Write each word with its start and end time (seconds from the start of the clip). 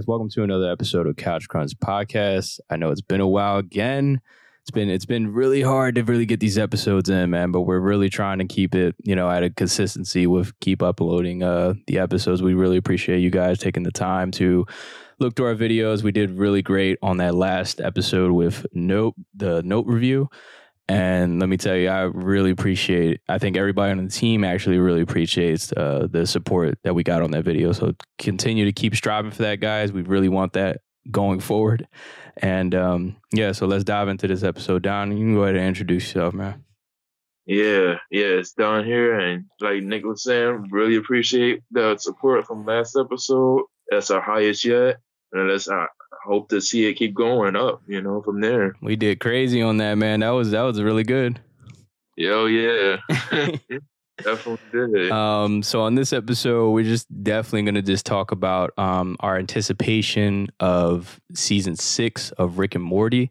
Guys, 0.00 0.06
welcome 0.06 0.30
to 0.30 0.42
another 0.42 0.72
episode 0.72 1.06
of 1.06 1.16
Couch 1.16 1.46
Crunch 1.46 1.76
Podcast. 1.78 2.58
I 2.70 2.76
know 2.78 2.90
it's 2.90 3.02
been 3.02 3.20
a 3.20 3.28
while 3.28 3.58
again. 3.58 4.22
It's 4.62 4.70
been 4.70 4.88
it's 4.88 5.04
been 5.04 5.30
really 5.30 5.60
hard 5.60 5.96
to 5.96 6.02
really 6.04 6.24
get 6.24 6.40
these 6.40 6.56
episodes 6.56 7.10
in, 7.10 7.28
man, 7.28 7.52
but 7.52 7.62
we're 7.62 7.80
really 7.80 8.08
trying 8.08 8.38
to 8.38 8.46
keep 8.46 8.74
it, 8.74 8.94
you 9.02 9.14
know, 9.14 9.28
at 9.28 9.42
a 9.42 9.50
consistency 9.50 10.26
with 10.26 10.58
keep 10.60 10.82
uploading 10.82 11.42
uh 11.42 11.74
the 11.86 11.98
episodes. 11.98 12.40
We 12.40 12.54
really 12.54 12.78
appreciate 12.78 13.18
you 13.18 13.28
guys 13.28 13.58
taking 13.58 13.82
the 13.82 13.90
time 13.90 14.30
to 14.32 14.64
look 15.18 15.34
to 15.34 15.44
our 15.44 15.54
videos. 15.54 16.02
We 16.02 16.12
did 16.12 16.30
really 16.30 16.62
great 16.62 16.96
on 17.02 17.18
that 17.18 17.34
last 17.34 17.78
episode 17.78 18.32
with 18.32 18.64
Note, 18.72 19.16
the 19.34 19.62
Note 19.64 19.84
review. 19.86 20.30
And 20.90 21.38
let 21.38 21.48
me 21.48 21.56
tell 21.56 21.76
you, 21.76 21.88
I 21.88 22.00
really 22.00 22.50
appreciate. 22.50 23.20
I 23.28 23.38
think 23.38 23.56
everybody 23.56 23.92
on 23.92 24.04
the 24.04 24.10
team 24.10 24.42
actually 24.42 24.78
really 24.78 25.02
appreciates 25.02 25.72
uh, 25.72 26.08
the 26.10 26.26
support 26.26 26.80
that 26.82 26.94
we 26.94 27.04
got 27.04 27.22
on 27.22 27.30
that 27.30 27.44
video. 27.44 27.70
So 27.70 27.94
continue 28.18 28.64
to 28.64 28.72
keep 28.72 28.96
striving 28.96 29.30
for 29.30 29.42
that, 29.42 29.60
guys. 29.60 29.92
We 29.92 30.02
really 30.02 30.28
want 30.28 30.54
that 30.54 30.78
going 31.08 31.38
forward. 31.38 31.86
And 32.38 32.74
um, 32.74 33.16
yeah, 33.32 33.52
so 33.52 33.66
let's 33.66 33.84
dive 33.84 34.08
into 34.08 34.26
this 34.26 34.42
episode. 34.42 34.82
Don, 34.82 35.12
you 35.12 35.18
can 35.18 35.34
go 35.36 35.44
ahead 35.44 35.54
and 35.54 35.64
introduce 35.64 36.06
yourself, 36.06 36.34
man. 36.34 36.64
Yeah, 37.46 37.98
yeah, 38.10 38.26
it's 38.40 38.52
Don 38.54 38.84
here, 38.84 39.16
and 39.16 39.44
like 39.60 39.84
Nick 39.84 40.04
was 40.04 40.24
saying, 40.24 40.70
really 40.72 40.96
appreciate 40.96 41.62
the 41.70 41.98
support 41.98 42.48
from 42.48 42.66
last 42.66 42.96
episode. 42.98 43.62
That's 43.88 44.10
our 44.10 44.20
highest 44.20 44.64
yet, 44.64 44.96
and 45.32 45.48
that's 45.50 45.68
our 45.68 45.88
hope 46.22 46.48
to 46.50 46.60
see 46.60 46.86
it 46.86 46.94
keep 46.94 47.14
going 47.14 47.56
up, 47.56 47.82
you 47.86 48.00
know, 48.00 48.22
from 48.22 48.40
there. 48.40 48.74
We 48.80 48.96
did 48.96 49.20
crazy 49.20 49.62
on 49.62 49.78
that, 49.78 49.96
man. 49.96 50.20
That 50.20 50.30
was 50.30 50.50
that 50.50 50.62
was 50.62 50.80
really 50.80 51.04
good. 51.04 51.40
Yo, 52.16 52.46
yeah. 52.46 52.98
definitely 54.22 54.58
did. 54.72 55.10
Um, 55.10 55.62
so 55.62 55.82
on 55.82 55.94
this 55.94 56.12
episode, 56.12 56.70
we're 56.70 56.84
just 56.84 57.06
definitely 57.22 57.62
gonna 57.62 57.82
just 57.82 58.06
talk 58.06 58.32
about 58.32 58.78
um 58.78 59.16
our 59.20 59.38
anticipation 59.38 60.48
of 60.60 61.20
season 61.34 61.76
six 61.76 62.30
of 62.32 62.58
Rick 62.58 62.74
and 62.74 62.84
Morty. 62.84 63.30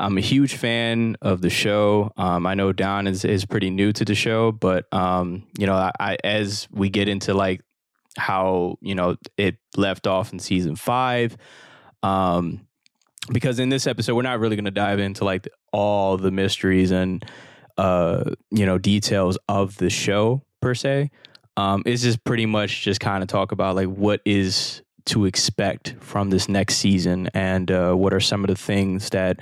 I'm 0.00 0.18
a 0.18 0.22
huge 0.22 0.54
fan 0.56 1.16
of 1.22 1.40
the 1.40 1.50
show. 1.50 2.12
Um, 2.16 2.46
I 2.46 2.54
know 2.54 2.72
Don 2.72 3.06
is 3.06 3.24
is 3.24 3.44
pretty 3.44 3.70
new 3.70 3.92
to 3.92 4.04
the 4.04 4.14
show, 4.14 4.52
but 4.52 4.92
um, 4.92 5.44
you 5.58 5.66
know, 5.66 5.74
I, 5.74 5.92
I 6.00 6.16
as 6.24 6.68
we 6.70 6.90
get 6.90 7.08
into 7.08 7.34
like 7.34 7.62
how 8.16 8.76
you 8.80 8.94
know 8.94 9.16
it 9.36 9.56
left 9.76 10.06
off 10.06 10.32
in 10.32 10.38
season 10.38 10.76
five, 10.76 11.36
um, 12.04 12.66
because 13.32 13.58
in 13.58 13.70
this 13.70 13.86
episode 13.86 14.14
we're 14.14 14.22
not 14.22 14.38
really 14.38 14.56
going 14.56 14.66
to 14.66 14.70
dive 14.70 15.00
into 15.00 15.24
like 15.24 15.48
all 15.72 16.16
the 16.18 16.30
mysteries 16.30 16.90
and 16.90 17.24
uh, 17.78 18.30
you 18.50 18.66
know 18.66 18.78
details 18.78 19.38
of 19.48 19.76
the 19.78 19.90
show 19.90 20.42
per 20.60 20.74
se. 20.74 21.10
Um, 21.56 21.82
it's 21.86 22.02
just 22.02 22.22
pretty 22.24 22.46
much 22.46 22.82
just 22.82 23.00
kind 23.00 23.22
of 23.22 23.28
talk 23.28 23.52
about 23.52 23.74
like 23.74 23.88
what 23.88 24.20
is 24.24 24.82
to 25.06 25.24
expect 25.24 25.94
from 26.00 26.30
this 26.30 26.48
next 26.48 26.76
season 26.76 27.28
and 27.34 27.70
uh, 27.70 27.94
what 27.94 28.12
are 28.12 28.20
some 28.20 28.42
of 28.42 28.48
the 28.48 28.56
things 28.56 29.10
that 29.10 29.40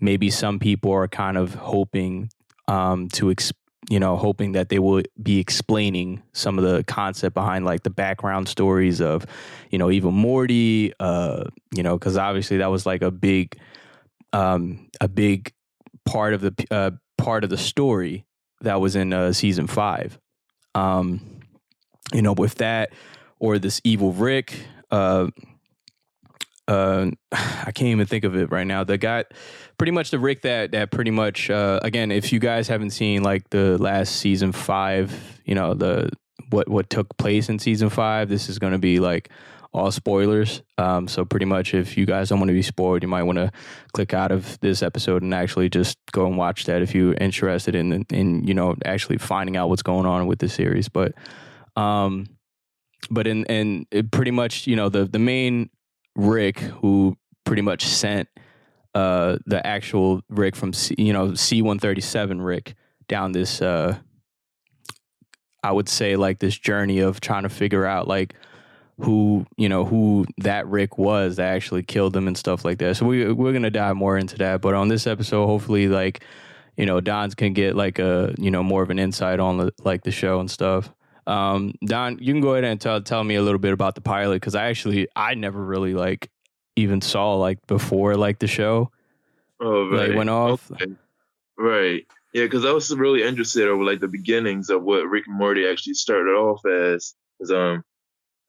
maybe 0.00 0.30
some 0.30 0.58
people 0.58 0.92
are 0.92 1.08
kind 1.08 1.36
of 1.36 1.54
hoping 1.54 2.30
um, 2.68 3.08
to 3.08 3.30
ex- 3.30 3.52
you 3.90 4.00
know 4.00 4.16
hoping 4.16 4.52
that 4.52 4.68
they 4.68 4.78
will 4.78 5.02
be 5.22 5.38
explaining 5.38 6.22
some 6.32 6.58
of 6.58 6.64
the 6.64 6.84
concept 6.84 7.34
behind 7.34 7.64
like 7.64 7.82
the 7.82 7.90
background 7.90 8.48
stories 8.48 9.00
of 9.00 9.26
you 9.70 9.78
know 9.78 9.90
even 9.90 10.14
Morty 10.14 10.92
uh 11.00 11.44
you 11.74 11.82
know 11.82 11.98
cuz 11.98 12.16
obviously 12.16 12.58
that 12.58 12.70
was 12.70 12.86
like 12.86 13.02
a 13.02 13.10
big 13.10 13.58
um 14.32 14.88
a 15.00 15.08
big 15.08 15.52
part 16.04 16.34
of 16.34 16.40
the 16.40 16.54
uh 16.70 16.90
part 17.18 17.44
of 17.44 17.50
the 17.50 17.58
story 17.58 18.24
that 18.60 18.80
was 18.80 18.96
in 18.96 19.12
uh 19.12 19.32
season 19.32 19.66
5 19.66 20.18
um 20.74 21.20
you 22.12 22.22
know 22.22 22.32
with 22.32 22.56
that 22.56 22.90
or 23.38 23.58
this 23.58 23.80
evil 23.84 24.12
Rick 24.12 24.66
uh 24.90 25.28
uh 26.68 27.10
I 27.32 27.72
can't 27.72 27.88
even 27.88 28.06
think 28.06 28.24
of 28.24 28.36
it 28.36 28.50
right 28.50 28.66
now. 28.66 28.84
The 28.84 28.98
guy 28.98 29.24
pretty 29.78 29.92
much 29.92 30.10
the 30.10 30.18
Rick 30.18 30.42
that 30.42 30.72
that 30.72 30.90
pretty 30.90 31.10
much 31.10 31.50
uh 31.50 31.80
again 31.82 32.10
if 32.10 32.32
you 32.32 32.38
guys 32.38 32.68
haven't 32.68 32.90
seen 32.90 33.22
like 33.22 33.50
the 33.50 33.78
last 33.78 34.16
season 34.16 34.52
5, 34.52 35.40
you 35.44 35.54
know, 35.54 35.74
the 35.74 36.10
what 36.50 36.68
what 36.68 36.90
took 36.90 37.16
place 37.16 37.48
in 37.48 37.58
season 37.58 37.90
5, 37.90 38.28
this 38.28 38.48
is 38.48 38.58
going 38.58 38.72
to 38.72 38.78
be 38.78 39.00
like 39.00 39.30
all 39.72 39.90
spoilers. 39.90 40.62
Um 40.78 41.08
so 41.08 41.24
pretty 41.24 41.46
much 41.46 41.74
if 41.74 41.96
you 41.96 42.06
guys 42.06 42.28
don't 42.28 42.38
want 42.38 42.48
to 42.48 42.54
be 42.54 42.62
spoiled, 42.62 43.02
you 43.02 43.08
might 43.08 43.24
want 43.24 43.38
to 43.38 43.50
click 43.92 44.14
out 44.14 44.32
of 44.32 44.58
this 44.60 44.82
episode 44.82 45.22
and 45.22 45.34
actually 45.34 45.68
just 45.68 45.98
go 46.12 46.26
and 46.26 46.36
watch 46.36 46.64
that 46.66 46.82
if 46.82 46.94
you're 46.94 47.14
interested 47.14 47.74
in 47.74 48.04
in 48.10 48.46
you 48.46 48.54
know 48.54 48.74
actually 48.84 49.18
finding 49.18 49.56
out 49.56 49.68
what's 49.68 49.82
going 49.82 50.06
on 50.06 50.26
with 50.26 50.38
the 50.38 50.48
series, 50.48 50.88
but 50.88 51.12
um 51.76 52.26
but 53.10 53.26
in 53.26 53.44
and 53.46 53.86
pretty 54.10 54.30
much, 54.30 54.66
you 54.66 54.76
know, 54.76 54.88
the 54.88 55.04
the 55.04 55.18
main 55.18 55.70
Rick, 56.16 56.58
who 56.58 57.16
pretty 57.44 57.62
much 57.62 57.84
sent 57.84 58.28
uh, 58.94 59.38
the 59.46 59.64
actual 59.66 60.22
Rick 60.28 60.56
from 60.56 60.72
C, 60.72 60.94
you 60.98 61.12
know 61.12 61.34
C 61.34 61.62
one 61.62 61.78
thirty 61.78 62.00
seven 62.00 62.40
Rick 62.40 62.74
down 63.08 63.32
this 63.32 63.60
uh, 63.60 63.98
I 65.62 65.72
would 65.72 65.88
say 65.88 66.16
like 66.16 66.38
this 66.38 66.56
journey 66.56 67.00
of 67.00 67.20
trying 67.20 67.44
to 67.44 67.48
figure 67.48 67.86
out 67.86 68.06
like 68.06 68.34
who 69.00 69.46
you 69.56 69.68
know 69.68 69.84
who 69.84 70.26
that 70.38 70.66
Rick 70.68 70.98
was 70.98 71.36
that 71.36 71.54
actually 71.54 71.82
killed 71.82 72.16
him 72.16 72.28
and 72.28 72.36
stuff 72.36 72.64
like 72.64 72.78
that. 72.78 72.96
So 72.96 73.06
we 73.06 73.32
we're 73.32 73.52
gonna 73.52 73.70
dive 73.70 73.96
more 73.96 74.16
into 74.16 74.36
that. 74.38 74.60
But 74.60 74.74
on 74.74 74.88
this 74.88 75.06
episode, 75.06 75.46
hopefully 75.46 75.88
like 75.88 76.22
you 76.76 76.86
know 76.86 77.00
Don's 77.00 77.34
can 77.34 77.54
get 77.54 77.74
like 77.74 77.98
a 77.98 78.34
you 78.38 78.50
know 78.50 78.62
more 78.62 78.82
of 78.82 78.90
an 78.90 78.98
insight 78.98 79.40
on 79.40 79.56
the, 79.58 79.72
like 79.82 80.02
the 80.04 80.10
show 80.10 80.38
and 80.38 80.50
stuff. 80.50 80.90
Um, 81.26 81.74
Don, 81.84 82.18
you 82.20 82.32
can 82.32 82.40
go 82.40 82.52
ahead 82.52 82.64
and 82.64 82.80
tell 82.80 83.00
tell 83.00 83.24
me 83.24 83.36
a 83.36 83.42
little 83.42 83.58
bit 83.58 83.72
about 83.72 83.94
the 83.94 84.00
pilot 84.00 84.36
because 84.36 84.54
I 84.54 84.66
actually 84.66 85.08
I 85.16 85.34
never 85.34 85.62
really 85.62 85.94
like 85.94 86.30
even 86.76 87.00
saw 87.00 87.34
like 87.34 87.66
before 87.66 88.16
like 88.16 88.38
the 88.38 88.46
show. 88.46 88.90
Oh, 89.60 89.88
right. 89.90 90.08
Like 90.08 90.16
went 90.16 90.30
off. 90.30 90.70
Okay. 90.72 90.92
Right. 91.56 92.06
Yeah, 92.32 92.44
because 92.44 92.64
I 92.64 92.72
was 92.72 92.94
really 92.94 93.22
interested 93.22 93.68
over 93.68 93.84
like 93.84 94.00
the 94.00 94.08
beginnings 94.08 94.68
of 94.70 94.82
what 94.82 95.08
Rick 95.08 95.26
and 95.28 95.38
Morty 95.38 95.66
actually 95.66 95.94
started 95.94 96.32
off 96.32 96.64
as. 96.66 97.14
As 97.42 97.50
um, 97.50 97.82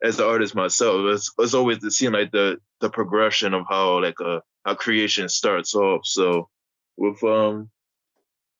as 0.03 0.17
the 0.17 0.27
artist 0.27 0.53
myself, 0.53 1.01
it's, 1.07 1.31
it's 1.39 1.53
always 1.55 1.79
to 1.79 1.89
see 1.89 2.07
like 2.09 2.31
the 2.31 2.59
the 2.81 2.89
progression 2.89 3.53
of 3.53 3.65
how 3.67 3.99
like 4.01 4.19
a 4.19 4.41
how 4.63 4.75
creation 4.75 5.27
starts 5.27 5.73
off. 5.73 6.01
So 6.05 6.49
with 6.97 7.23
um 7.23 7.69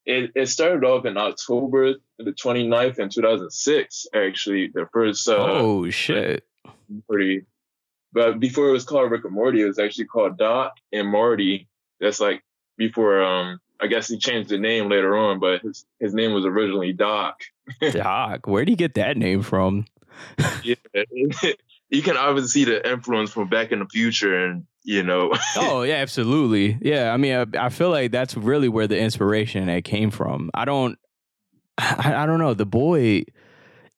it, 0.05 0.31
it 0.35 0.47
started 0.47 0.83
off 0.83 1.05
in 1.05 1.17
October 1.17 1.95
the 2.19 2.31
29th 2.31 2.99
in 2.99 3.09
2006, 3.09 4.07
actually. 4.13 4.71
The 4.73 4.87
first. 4.91 5.27
Uh, 5.27 5.35
oh, 5.37 5.89
shit. 5.89 6.45
Pretty. 7.09 7.45
But 8.13 8.39
before 8.39 8.69
it 8.69 8.71
was 8.73 8.85
called 8.85 9.11
Rick 9.11 9.25
and 9.25 9.33
Morty, 9.33 9.61
it 9.61 9.65
was 9.65 9.79
actually 9.79 10.05
called 10.05 10.37
Doc 10.37 10.77
and 10.93 11.07
Marty. 11.07 11.67
That's 11.99 12.19
like 12.19 12.43
before, 12.77 13.21
um, 13.21 13.59
I 13.81 13.87
guess 13.87 14.07
he 14.07 14.17
changed 14.17 14.49
the 14.49 14.57
name 14.57 14.89
later 14.89 15.17
on, 15.17 15.39
but 15.39 15.61
his, 15.61 15.85
his 15.99 16.13
name 16.13 16.31
was 16.33 16.45
originally 16.45 16.93
Doc. 16.93 17.41
Doc? 17.91 18.47
Where 18.47 18.61
would 18.61 18.69
he 18.69 18.75
get 18.75 18.93
that 18.93 19.17
name 19.17 19.41
from? 19.41 19.85
yeah. 20.63 20.75
you 21.89 22.01
can 22.01 22.17
obviously 22.17 22.49
see 22.49 22.65
the 22.65 22.89
influence 22.89 23.31
from 23.31 23.49
Back 23.49 23.71
in 23.71 23.79
the 23.79 23.85
Future 23.85 24.45
and 24.45 24.65
you 24.83 25.03
know. 25.03 25.33
oh 25.57 25.83
yeah, 25.83 25.95
absolutely. 25.95 26.77
Yeah, 26.81 27.11
I 27.11 27.17
mean, 27.17 27.35
I, 27.35 27.65
I, 27.65 27.69
feel 27.69 27.89
like 27.89 28.11
that's 28.11 28.35
really 28.35 28.69
where 28.69 28.87
the 28.87 28.97
inspiration 28.97 29.67
that 29.67 29.83
came 29.83 30.11
from. 30.11 30.51
I 30.53 30.65
don't, 30.65 30.97
I, 31.77 32.23
I, 32.23 32.25
don't 32.25 32.39
know. 32.39 32.53
The 32.53 32.65
boy 32.65 33.23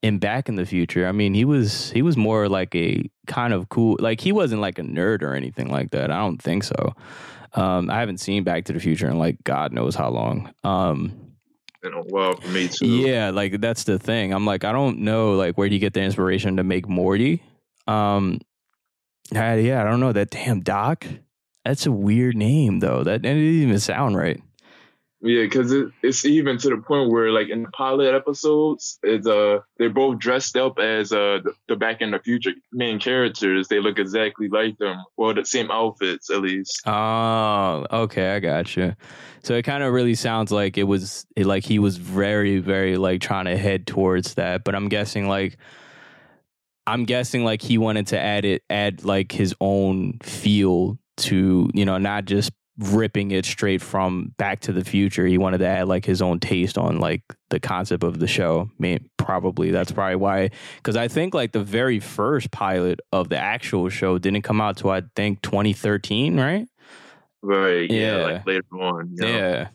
in 0.02 0.20
Back 0.20 0.50
in 0.50 0.56
the 0.56 0.66
Future. 0.66 1.08
I 1.08 1.12
mean, 1.12 1.34
he 1.34 1.46
was 1.46 1.92
he 1.92 2.02
was 2.02 2.18
more 2.18 2.50
like 2.50 2.74
a 2.76 3.10
kind 3.28 3.54
of 3.54 3.70
cool. 3.70 3.98
Like 4.00 4.22
he 4.22 4.32
wasn't 4.32 4.62
like 4.62 4.80
a 4.80 4.84
nerd 4.84 5.22
or 5.22 5.34
anything 5.34 5.70
like 5.70 5.92
that. 5.92 6.12
I 6.12 6.18
don't 6.18 6.42
think 6.42 6.64
so. 6.64 6.94
Um, 7.54 7.90
I 7.90 8.00
haven't 8.00 8.20
seen 8.20 8.44
Back 8.44 8.66
to 8.66 8.74
the 8.74 8.80
Future 8.80 9.10
in 9.10 9.18
like 9.18 9.44
God 9.44 9.74
knows 9.74 9.96
how 9.96 10.10
long. 10.10 10.54
Um, 10.64 11.28
a 11.84 12.02
while 12.02 12.36
for 12.36 12.48
me 12.50 12.68
too. 12.68 12.86
Yeah, 12.86 13.30
like 13.30 13.62
that's 13.62 13.86
the 13.86 13.98
thing. 13.98 14.34
I'm 14.34 14.46
like, 14.46 14.64
I 14.64 14.72
don't 14.72 15.00
know, 15.00 15.34
like 15.34 15.58
where 15.58 15.70
do 15.70 15.76
you 15.76 15.80
get 15.80 15.94
the 15.94 16.02
inspiration 16.02 16.58
to 16.58 16.64
make 16.64 16.88
Morty? 16.88 17.42
Um, 17.88 18.40
I, 19.34 19.56
yeah, 19.56 19.82
I 19.82 19.84
don't 19.84 20.00
know 20.00 20.14
that 20.14 20.30
damn 20.30 20.62
Doc. 20.62 21.06
That's 21.66 21.86
a 21.86 21.92
weird 21.92 22.36
name 22.36 22.80
though. 22.80 23.04
That, 23.04 23.22
that 23.22 23.34
didn't 23.34 23.44
even 23.44 23.80
sound 23.80 24.16
right. 24.16 24.42
Yeah, 25.20 25.44
because 25.44 25.72
it, 25.72 25.88
it's 26.04 26.24
even 26.26 26.60
to 26.60 26.70
the 26.70 26.78
point 26.78 27.10
where, 27.10 27.32
like 27.32 27.50
in 27.50 27.64
the 27.64 27.70
pilot 27.70 28.14
episodes, 28.14 29.00
it's 29.02 29.26
uh 29.26 29.60
they're 29.78 29.90
both 29.90 30.20
dressed 30.20 30.56
up 30.56 30.78
as 30.78 31.12
uh 31.12 31.40
the, 31.44 31.54
the 31.68 31.76
Back 31.76 32.02
in 32.02 32.12
the 32.12 32.20
Future 32.20 32.52
main 32.72 33.00
characters. 33.00 33.68
They 33.68 33.80
look 33.80 33.98
exactly 33.98 34.48
like 34.48 34.78
them, 34.78 35.04
well, 35.18 35.34
the 35.34 35.44
same 35.44 35.72
outfits 35.72 36.30
at 36.30 36.42
least. 36.42 36.84
Oh, 36.86 37.88
okay, 37.92 38.36
I 38.36 38.40
got 38.40 38.78
you. 38.78 38.96
So 39.42 39.56
it 39.56 39.64
kind 39.64 39.82
of 39.82 39.92
really 39.92 40.14
sounds 40.14 40.52
like 40.52 40.78
it 40.78 40.84
was 40.84 41.26
it, 41.36 41.48
like 41.48 41.64
he 41.66 41.80
was 41.80 41.98
very, 41.98 42.60
very 42.60 42.96
like 42.96 43.20
trying 43.20 43.46
to 43.46 43.58
head 43.58 43.88
towards 43.88 44.36
that. 44.36 44.64
But 44.64 44.76
I'm 44.76 44.88
guessing 44.88 45.28
like 45.28 45.58
I'm 46.88 47.04
guessing 47.04 47.44
like 47.44 47.62
he 47.62 47.78
wanted 47.78 48.08
to 48.08 48.20
add 48.20 48.46
it, 48.46 48.64
add 48.70 49.04
like 49.04 49.32
his 49.32 49.54
own 49.60 50.20
feel 50.24 50.98
to 51.18 51.70
you 51.74 51.86
know 51.86 51.98
not 51.98 52.26
just 52.26 52.52
ripping 52.80 53.32
it 53.32 53.46
straight 53.46 53.82
from 53.82 54.34
Back 54.38 54.62
to 54.62 54.72
the 54.72 54.84
Future. 54.84 55.26
He 55.26 55.38
wanted 55.38 55.60
to 55.60 55.68
add 55.68 55.88
like 55.88 56.06
his 56.06 56.22
own 56.22 56.40
taste 56.40 56.78
on 56.78 57.00
like 57.00 57.24
the 57.50 57.60
concept 57.60 58.04
of 58.04 58.20
the 58.20 58.28
show. 58.28 58.70
I 58.70 58.82
mean, 58.82 59.10
probably 59.18 59.72
that's 59.72 59.92
probably 59.92 60.16
why. 60.16 60.52
Because 60.78 60.96
I 60.96 61.08
think 61.08 61.34
like 61.34 61.52
the 61.52 61.64
very 61.64 62.00
first 62.00 62.52
pilot 62.52 63.02
of 63.12 63.30
the 63.30 63.38
actual 63.38 63.90
show 63.90 64.18
didn't 64.18 64.44
come 64.44 64.62
out 64.62 64.78
till 64.78 64.92
I 64.92 65.02
think 65.16 65.42
2013, 65.42 66.40
right? 66.40 66.68
Right. 67.42 67.90
Yeah. 67.90 68.18
yeah. 68.18 68.24
Like 68.26 68.48
later 68.48 68.66
on. 68.80 69.10
You 69.12 69.22
know? 69.22 69.28
Yeah. 69.28 69.68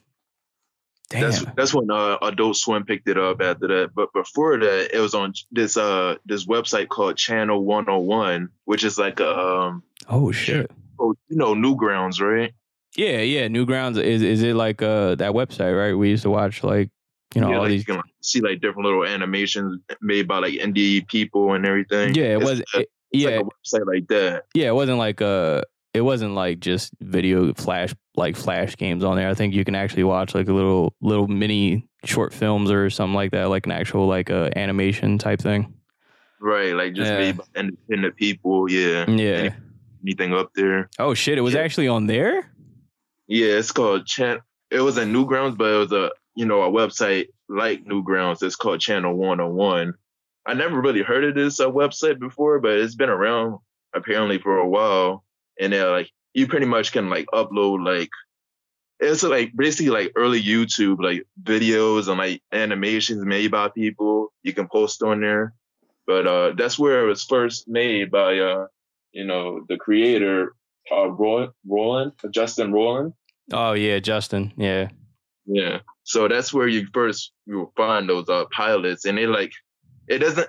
Damn. 1.12 1.31
That's 1.31 1.44
that's 1.56 1.75
when 1.75 1.91
uh, 1.91 2.17
Adult 2.23 2.56
Swim 2.56 2.85
picked 2.85 3.06
it 3.06 3.19
up 3.19 3.43
after 3.43 3.69
that. 3.69 3.91
But 3.94 4.12
before 4.14 4.59
that, 4.59 4.97
it 4.97 4.99
was 4.99 5.14
on 5.14 5.35
this 5.50 5.76
uh 5.76 6.17
this 6.25 6.47
website 6.47 6.88
called 6.88 7.17
Channel 7.19 7.62
101, 7.64 8.49
which 8.64 8.82
is 8.82 8.99
like 8.99 9.20
a 9.20 9.38
um 9.38 9.82
oh 10.09 10.32
shit. 10.32 10.70
Oh, 10.99 11.14
you 11.29 11.37
know 11.37 11.55
Newgrounds, 11.55 12.20
right? 12.20 12.55
Yeah, 12.97 13.19
yeah. 13.19 13.49
Newgrounds 13.49 14.03
is 14.03 14.23
is 14.23 14.43
it 14.43 14.56
like 14.56 14.81
uh 14.81 15.14
that 15.17 15.32
website, 15.32 15.79
right? 15.79 15.93
We 15.93 16.09
used 16.09 16.23
to 16.23 16.31
watch 16.31 16.64
like 16.64 16.91
you 17.35 17.43
know 17.43 17.50
yeah, 17.50 17.56
all 17.56 17.62
like 17.62 17.70
these. 17.70 17.87
You 17.87 17.94
can 17.94 18.03
see 18.23 18.41
like 18.41 18.62
different 18.62 18.87
little 18.87 19.05
animations 19.05 19.82
made 20.00 20.26
by 20.26 20.38
like 20.38 20.55
indie 20.55 21.06
people 21.06 21.53
and 21.53 21.67
everything. 21.67 22.14
Yeah, 22.14 22.25
it 22.25 22.37
it's, 22.37 22.44
was. 22.44 22.62
It, 22.75 22.88
yeah, 23.12 23.37
like 23.37 23.41
a 23.41 23.44
website 23.44 23.87
like 23.87 24.09
that. 24.09 24.44
Yeah, 24.55 24.69
it 24.69 24.75
wasn't 24.75 24.97
like 24.97 25.20
uh 25.20 25.61
it 25.94 26.00
wasn't 26.00 26.34
like 26.34 26.60
just 26.60 26.92
video 27.00 27.52
flash 27.54 27.94
like 28.16 28.36
flash 28.36 28.76
games 28.76 29.04
on 29.04 29.16
there. 29.16 29.28
I 29.28 29.34
think 29.34 29.54
you 29.54 29.64
can 29.64 29.74
actually 29.74 30.04
watch 30.04 30.34
like 30.34 30.48
a 30.48 30.52
little 30.52 30.94
little 31.00 31.28
mini 31.28 31.88
short 32.04 32.32
films 32.32 32.70
or 32.70 32.90
something 32.90 33.14
like 33.14 33.32
that, 33.32 33.48
like 33.48 33.66
an 33.66 33.72
actual 33.72 34.06
like 34.06 34.30
uh, 34.30 34.50
animation 34.56 35.18
type 35.18 35.40
thing. 35.40 35.74
Right, 36.40 36.74
like 36.74 36.94
just 36.94 37.10
yeah. 37.10 37.18
made 37.18 37.36
by 37.36 37.44
independent 37.54 38.16
people. 38.16 38.70
Yeah, 38.70 39.08
yeah. 39.08 39.54
anything 40.02 40.34
up 40.34 40.52
there? 40.54 40.88
Oh 40.98 41.14
shit! 41.14 41.38
It 41.38 41.42
was 41.42 41.54
yeah. 41.54 41.60
actually 41.60 41.88
on 41.88 42.06
there. 42.06 42.50
Yeah, 43.28 43.58
it's 43.58 43.70
called 43.70 44.06
Chan. 44.06 44.40
It 44.70 44.80
was 44.80 44.96
a 44.96 45.04
Newgrounds, 45.04 45.56
but 45.56 45.72
it 45.72 45.78
was 45.78 45.92
a 45.92 46.10
you 46.34 46.46
know 46.46 46.62
a 46.62 46.70
website 46.70 47.26
like 47.48 47.84
Newgrounds. 47.84 48.42
It's 48.42 48.56
called 48.56 48.80
Channel 48.80 49.14
One 49.14 49.38
Hundred 49.38 49.52
One. 49.52 49.94
I 50.44 50.54
never 50.54 50.80
really 50.80 51.02
heard 51.02 51.22
of 51.22 51.34
this 51.36 51.60
uh, 51.60 51.70
website 51.70 52.18
before, 52.18 52.58
but 52.58 52.72
it's 52.72 52.96
been 52.96 53.10
around 53.10 53.58
apparently 53.94 54.38
for 54.38 54.56
a 54.56 54.66
while 54.66 55.22
and 55.60 55.72
then 55.72 55.90
like 55.90 56.10
you 56.34 56.46
pretty 56.46 56.66
much 56.66 56.93
can 56.93 57.10
like 57.10 57.26
upload 57.32 57.84
like 57.84 58.10
it's 59.00 59.22
like 59.22 59.52
basically 59.56 59.90
like 59.90 60.12
early 60.16 60.40
YouTube 60.40 61.02
like 61.02 61.26
videos 61.43 62.08
and 62.08 62.19
like 62.19 62.40
animations 62.52 63.25
made 63.25 63.50
by 63.50 63.69
people 63.69 64.32
you 64.43 64.52
can 64.52 64.69
post 64.69 65.02
on 65.02 65.20
there. 65.20 65.54
But 66.06 66.26
uh 66.26 66.52
that's 66.56 66.78
where 66.78 67.04
it 67.04 67.08
was 67.08 67.25
first 67.25 67.69
made 67.69 68.10
by 68.10 68.38
uh 68.38 68.66
you 69.12 69.25
know 69.25 69.64
the 69.69 69.76
creator 69.76 70.54
uh 70.90 71.08
Roland, 71.08 71.52
Roland 71.66 72.12
Justin 72.31 72.72
Roiland. 72.72 73.14
Oh 73.52 73.72
yeah, 73.72 73.99
Justin. 73.99 74.52
Yeah. 74.56 74.88
Yeah. 75.46 75.81
So 76.04 76.28
that's 76.28 76.52
where 76.52 76.69
you 76.69 76.87
first 76.94 77.32
you 77.46 77.58
will 77.58 77.72
find 77.76 78.08
those 78.08 78.28
uh 78.28 78.44
pilots 78.52 79.04
and 79.04 79.19
it 79.19 79.28
like 79.28 79.52
it 80.08 80.19
doesn't 80.19 80.49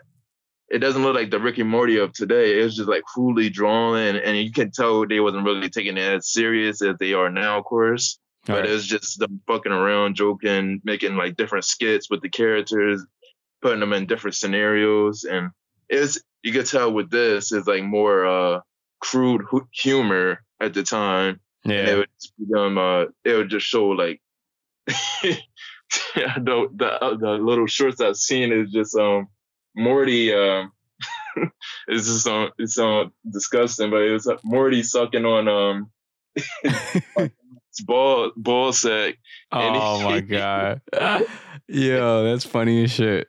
it 0.69 0.79
doesn't 0.79 1.03
look 1.03 1.15
like 1.15 1.29
the 1.29 1.39
Rick 1.39 1.57
and 1.57 1.69
Morty 1.69 1.97
of 1.97 2.13
today. 2.13 2.59
It 2.59 2.63
was 2.63 2.75
just 2.77 2.89
like 2.89 3.03
crudely 3.03 3.49
drawn, 3.49 3.97
and, 3.97 4.17
and 4.17 4.37
you 4.37 4.51
can 4.51 4.71
tell 4.71 5.05
they 5.05 5.19
wasn't 5.19 5.45
really 5.45 5.69
taking 5.69 5.97
it 5.97 6.15
as 6.15 6.31
serious 6.31 6.81
as 6.81 6.95
they 6.99 7.13
are 7.13 7.29
now, 7.29 7.59
of 7.59 7.65
course. 7.65 8.19
All 8.47 8.55
but 8.55 8.61
right. 8.61 8.69
it 8.69 8.73
was 8.73 8.87
just 8.87 9.19
them 9.19 9.41
fucking 9.47 9.71
around, 9.71 10.15
joking, 10.15 10.81
making 10.83 11.15
like 11.15 11.37
different 11.37 11.65
skits 11.65 12.09
with 12.09 12.21
the 12.21 12.29
characters, 12.29 13.05
putting 13.61 13.79
them 13.79 13.93
in 13.93 14.05
different 14.05 14.35
scenarios, 14.35 15.23
and 15.23 15.51
it's 15.89 16.19
you 16.41 16.51
could 16.51 16.65
tell 16.65 16.91
with 16.91 17.09
this 17.09 17.51
is 17.51 17.67
like 17.67 17.83
more 17.83 18.25
uh 18.25 18.59
crude 18.99 19.43
humor 19.71 20.43
at 20.59 20.73
the 20.73 20.83
time. 20.83 21.39
Yeah, 21.63 21.79
and 21.79 21.89
it 21.89 21.97
would 21.97 22.09
just 22.19 22.33
become 22.37 22.77
uh, 22.77 23.05
it 23.23 23.35
would 23.35 23.49
just 23.49 23.65
show 23.65 23.87
like. 23.87 24.21
the, 26.15 26.67
the 26.75 27.17
the 27.21 27.31
little 27.41 27.67
shorts 27.67 28.01
I've 28.01 28.17
seen 28.17 28.51
is 28.51 28.71
just 28.71 28.97
um 28.97 29.27
Morty, 29.75 30.33
um, 30.33 30.71
it's 31.87 32.07
just 32.07 32.23
so 32.23 32.49
it's 32.57 32.75
so 32.75 33.11
disgusting, 33.29 33.89
but 33.89 34.01
it 34.01 34.11
was 34.11 34.29
Morty 34.43 34.83
sucking 34.83 35.25
on 35.25 35.47
um 35.47 35.91
ball 37.85 38.31
ball 38.35 38.71
sack. 38.71 39.17
Oh 39.51 39.99
he, 39.99 40.05
my 40.05 40.19
god, 40.21 40.81
yo, 41.67 42.23
that's 42.23 42.45
funny 42.45 42.83
as 42.83 42.91
shit. 42.91 43.27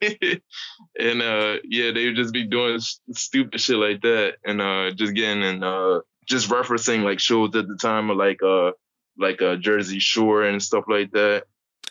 and 0.00 1.22
uh, 1.22 1.56
yeah, 1.64 1.90
they 1.92 2.06
would 2.06 2.16
just 2.16 2.32
be 2.32 2.44
doing 2.44 2.78
stupid 3.12 3.60
shit 3.60 3.76
like 3.76 4.02
that, 4.02 4.34
and 4.44 4.60
uh, 4.60 4.90
just 4.92 5.14
getting 5.14 5.42
and 5.42 5.64
uh, 5.64 6.00
just 6.26 6.50
referencing 6.50 7.02
like 7.02 7.18
shows 7.18 7.54
at 7.56 7.66
the 7.66 7.76
time 7.76 8.10
of 8.10 8.16
like 8.16 8.42
uh, 8.42 8.72
like 9.18 9.42
uh, 9.42 9.56
Jersey 9.56 9.98
Shore 9.98 10.44
and 10.44 10.62
stuff 10.62 10.84
like 10.88 11.10
that. 11.12 11.44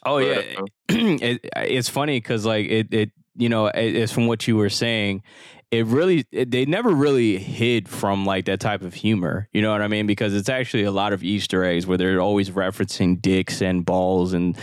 Oh 0.03 0.19
but, 0.19 0.27
yeah, 0.27 0.59
uh, 0.59 0.65
it, 0.89 1.49
it's 1.57 1.89
funny 1.89 2.17
because 2.17 2.45
like 2.45 2.67
it 2.67 2.93
it 2.93 3.11
you 3.37 3.49
know, 3.49 3.67
it's 3.67 4.11
from 4.11 4.27
what 4.27 4.47
you 4.47 4.57
were 4.57 4.69
saying, 4.69 5.23
it 5.69 5.85
really 5.85 6.25
it, 6.31 6.49
they 6.51 6.65
never 6.65 6.89
really 6.89 7.37
hid 7.37 7.89
from 7.89 8.25
like 8.25 8.45
that 8.45 8.59
type 8.59 8.81
of 8.81 8.93
humor. 8.93 9.49
You 9.51 9.61
know 9.61 9.71
what 9.71 9.81
I 9.81 9.87
mean? 9.87 10.07
Because 10.07 10.33
it's 10.33 10.49
actually 10.49 10.83
a 10.83 10.91
lot 10.91 11.13
of 11.13 11.23
Easter 11.23 11.63
eggs 11.63 11.85
where 11.85 11.97
they're 11.97 12.21
always 12.21 12.51
referencing 12.51 13.21
dicks 13.21 13.61
and 13.61 13.85
balls 13.85 14.33
and 14.33 14.57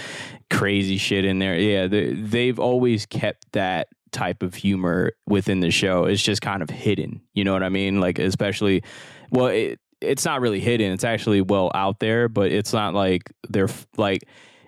crazy 0.51 0.97
shit 0.97 1.25
in 1.25 1.39
there. 1.39 1.59
Yeah, 1.59 1.87
they, 1.87 2.15
they've 2.15 2.59
always 2.59 3.07
kept 3.07 3.53
that 3.53 3.89
type 4.13 4.43
of 4.43 4.55
humor 4.55 5.13
within 5.27 5.61
the 5.61 5.71
show. 5.71 6.05
It's 6.05 6.23
just 6.23 6.41
kind 6.41 6.63
of 6.63 6.71
hidden. 6.71 7.21
You 7.35 7.45
know 7.45 7.53
what 7.53 7.63
I 7.63 7.69
mean? 7.69 8.01
Like 8.01 8.19
especially, 8.19 8.83
well, 9.31 9.49
it, 9.49 9.81
it's 10.01 10.25
not 10.25 10.41
really 10.41 10.61
hidden. 10.61 10.93
It's 10.93 11.05
actually 11.05 11.43
well 11.43 11.71
out 11.75 11.99
there, 12.01 12.29
but 12.29 12.51
it's 12.51 12.73
not 12.73 12.95
like 12.95 13.31
they're 13.49 13.69
like 13.97 14.23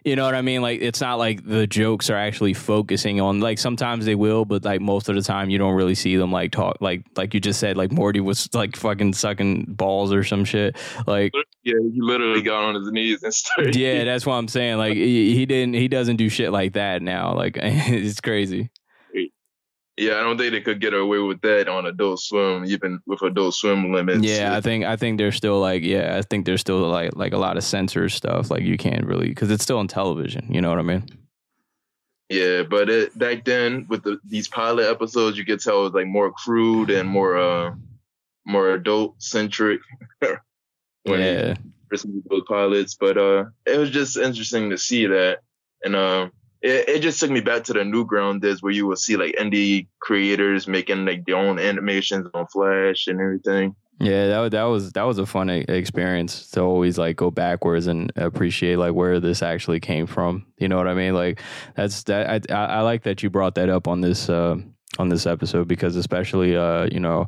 you 0.06 0.14
know 0.14 0.24
what 0.24 0.36
I 0.36 0.40
mean? 0.40 0.62
Like 0.62 0.80
it's 0.80 1.00
not 1.00 1.18
like 1.18 1.44
the 1.44 1.66
jokes 1.66 2.08
are 2.10 2.16
actually 2.16 2.54
focusing 2.54 3.20
on 3.20 3.40
like 3.40 3.58
sometimes 3.58 4.04
they 4.04 4.14
will, 4.14 4.44
but 4.44 4.64
like 4.64 4.80
most 4.80 5.08
of 5.08 5.16
the 5.16 5.20
time 5.20 5.50
you 5.50 5.58
don't 5.58 5.74
really 5.74 5.96
see 5.96 6.14
them 6.14 6.30
like 6.30 6.52
talk 6.52 6.76
like 6.80 7.04
like 7.16 7.34
you 7.34 7.40
just 7.40 7.58
said 7.58 7.76
like 7.76 7.90
Morty 7.90 8.20
was 8.20 8.48
like 8.54 8.76
fucking 8.76 9.14
sucking 9.14 9.64
balls 9.64 10.12
or 10.12 10.22
some 10.22 10.44
shit. 10.44 10.76
Like 11.08 11.32
yeah, 11.64 11.74
he 11.92 12.00
literally 12.00 12.40
got 12.40 12.62
on 12.62 12.76
his 12.76 12.88
knees 12.92 13.24
and 13.24 13.34
started. 13.34 13.74
Yeah, 13.74 14.04
that's 14.04 14.24
what 14.24 14.34
I'm 14.34 14.46
saying. 14.46 14.78
Like 14.78 14.94
he, 14.94 15.34
he 15.34 15.44
didn't 15.44 15.74
he 15.74 15.88
doesn't 15.88 16.16
do 16.16 16.28
shit 16.28 16.52
like 16.52 16.74
that 16.74 17.02
now. 17.02 17.34
Like 17.34 17.56
it's 17.60 18.20
crazy. 18.20 18.70
Yeah, 19.98 20.18
I 20.18 20.22
don't 20.22 20.36
think 20.36 20.52
they 20.52 20.60
could 20.60 20.80
get 20.80 20.92
away 20.92 21.18
with 21.18 21.40
that 21.40 21.68
on 21.68 21.86
Adult 21.86 22.20
Swim, 22.20 22.66
even 22.66 23.00
with 23.06 23.22
Adult 23.22 23.54
Swim 23.54 23.92
limits. 23.92 24.22
Yeah, 24.22 24.54
I 24.54 24.60
think 24.60 24.84
I 24.84 24.96
think 24.96 25.16
there's 25.16 25.36
still 25.36 25.58
like 25.58 25.82
yeah, 25.82 26.16
I 26.18 26.22
think 26.22 26.44
there's 26.44 26.60
still 26.60 26.80
like 26.88 27.16
like 27.16 27.32
a 27.32 27.38
lot 27.38 27.56
of 27.56 27.64
censor 27.64 28.08
stuff. 28.10 28.50
Like 28.50 28.62
you 28.62 28.76
can't 28.76 29.06
really 29.06 29.28
because 29.28 29.50
it's 29.50 29.62
still 29.62 29.78
on 29.78 29.88
television. 29.88 30.52
You 30.52 30.60
know 30.60 30.68
what 30.68 30.78
I 30.78 30.82
mean? 30.82 31.04
Yeah, 32.28 32.64
but 32.64 32.90
it, 32.90 33.16
back 33.16 33.44
then 33.44 33.86
with 33.88 34.02
the, 34.02 34.18
these 34.24 34.48
pilot 34.48 34.90
episodes, 34.90 35.38
you 35.38 35.46
could 35.46 35.60
tell 35.60 35.80
it 35.80 35.84
was 35.84 35.92
like 35.92 36.06
more 36.06 36.32
crude 36.32 36.90
and 36.90 37.08
more 37.08 37.38
uh 37.38 37.74
more 38.44 38.72
adult 38.72 39.22
centric. 39.22 39.80
when 41.06 41.20
yeah, 41.20 41.54
those 41.90 42.42
pilots, 42.46 42.96
but 42.96 43.16
uh, 43.16 43.44
it 43.64 43.78
was 43.78 43.90
just 43.90 44.16
interesting 44.16 44.70
to 44.70 44.78
see 44.78 45.06
that, 45.06 45.38
and 45.84 45.94
uh, 45.94 46.28
it, 46.62 46.88
it 46.88 46.98
just 47.00 47.20
took 47.20 47.30
me 47.30 47.40
back 47.40 47.64
to 47.64 47.72
the 47.72 47.80
Newground 47.80 48.40
days 48.40 48.62
where 48.62 48.72
you 48.72 48.86
will 48.86 48.96
see 48.96 49.16
like 49.16 49.36
indie 49.36 49.86
creators 50.00 50.66
making 50.66 51.04
like 51.04 51.24
their 51.24 51.36
own 51.36 51.58
animations 51.58 52.28
on 52.34 52.46
Flash 52.46 53.06
and 53.06 53.20
everything. 53.20 53.74
Yeah, 53.98 54.26
that 54.26 54.50
that 54.50 54.64
was 54.64 54.92
that 54.92 55.04
was 55.04 55.18
a 55.18 55.24
fun 55.24 55.48
experience 55.48 56.50
to 56.50 56.60
always 56.60 56.98
like 56.98 57.16
go 57.16 57.30
backwards 57.30 57.86
and 57.86 58.12
appreciate 58.16 58.76
like 58.76 58.92
where 58.92 59.20
this 59.20 59.42
actually 59.42 59.80
came 59.80 60.06
from. 60.06 60.46
You 60.58 60.68
know 60.68 60.76
what 60.76 60.88
I 60.88 60.94
mean? 60.94 61.14
Like 61.14 61.40
that's 61.76 62.02
that 62.04 62.50
I 62.50 62.54
I 62.54 62.80
like 62.82 63.04
that 63.04 63.22
you 63.22 63.30
brought 63.30 63.54
that 63.54 63.70
up 63.70 63.88
on 63.88 64.02
this 64.02 64.28
uh, 64.28 64.56
on 64.98 65.08
this 65.08 65.26
episode 65.26 65.68
because 65.68 65.96
especially 65.96 66.56
uh 66.56 66.88
you 66.90 67.00
know 67.00 67.26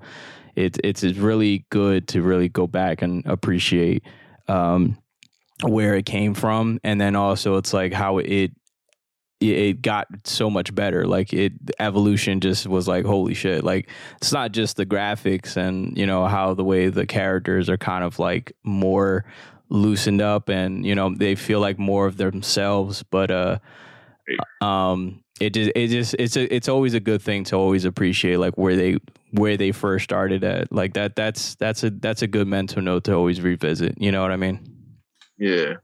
it's 0.56 0.78
it's 0.82 1.02
really 1.02 1.64
good 1.70 2.08
to 2.08 2.23
really 2.23 2.49
go 2.49 2.66
back 2.66 3.02
and 3.02 3.25
appreciate 3.26 4.02
um 4.49 4.99
where 5.62 5.94
it 5.94 6.06
came 6.06 6.35
from 6.35 6.78
and 6.85 7.00
then 7.00 7.16
also 7.16 7.56
it's 7.56 7.73
like 7.73 7.92
how 7.92 8.18
it 8.18 8.52
it 9.40 9.83
got 9.83 10.09
so 10.25 10.50
much 10.50 10.75
better. 10.75 11.07
Like 11.07 11.33
it, 11.33 11.52
evolution 11.78 12.40
just 12.40 12.66
was 12.66 12.88
like, 12.88 13.04
holy 13.04 13.35
shit. 13.35 13.62
Like 13.62 13.88
it's 14.16 14.33
not 14.33 14.52
just 14.52 14.76
the 14.76 14.87
graphics 14.87 15.57
and, 15.57 15.97
you 15.97 16.07
know, 16.07 16.26
how 16.26 16.54
the 16.54 16.64
way 16.64 16.88
the 16.88 17.07
characters 17.07 17.68
are 17.68 17.76
kind 17.76 18.02
of 18.02 18.18
like 18.18 18.52
more 18.64 19.25
loosened 19.68 20.21
up 20.21 20.49
and, 20.49 20.85
you 20.85 20.95
know, 20.95 21.14
they 21.14 21.37
feel 21.37 21.61
like 21.61 21.78
more 21.78 22.07
of 22.07 22.16
themselves. 22.16 23.04
But, 23.04 23.30
uh, 23.30 23.59
um, 24.61 25.23
it 25.40 25.50
just, 25.54 25.71
it 25.76 25.88
just, 25.88 26.16
it's 26.18 26.37
a, 26.37 26.52
it's 26.52 26.68
always 26.68 26.95
a 26.95 27.00
good 27.00 27.23
thing 27.23 27.45
to 27.45 27.57
always 27.57 27.85
appreciate 27.85 28.38
like 28.38 28.59
where 28.59 28.75
they, 28.75 28.97
where 29.30 29.57
they 29.57 29.71
first 29.71 30.02
started 30.02 30.42
at. 30.42 30.73
Like 30.73 30.95
that, 30.95 31.14
that's, 31.14 31.54
that's 31.54 31.85
a, 31.85 31.90
that's 31.90 32.23
a 32.23 32.26
good 32.26 32.49
mental 32.49 32.83
note 32.83 33.04
to 33.04 33.14
always 33.14 33.40
revisit. 33.40 33.95
You 34.00 34.11
know 34.11 34.21
what 34.21 34.33
I 34.33 34.37
mean? 34.37 34.75
Yeah. 35.38 35.75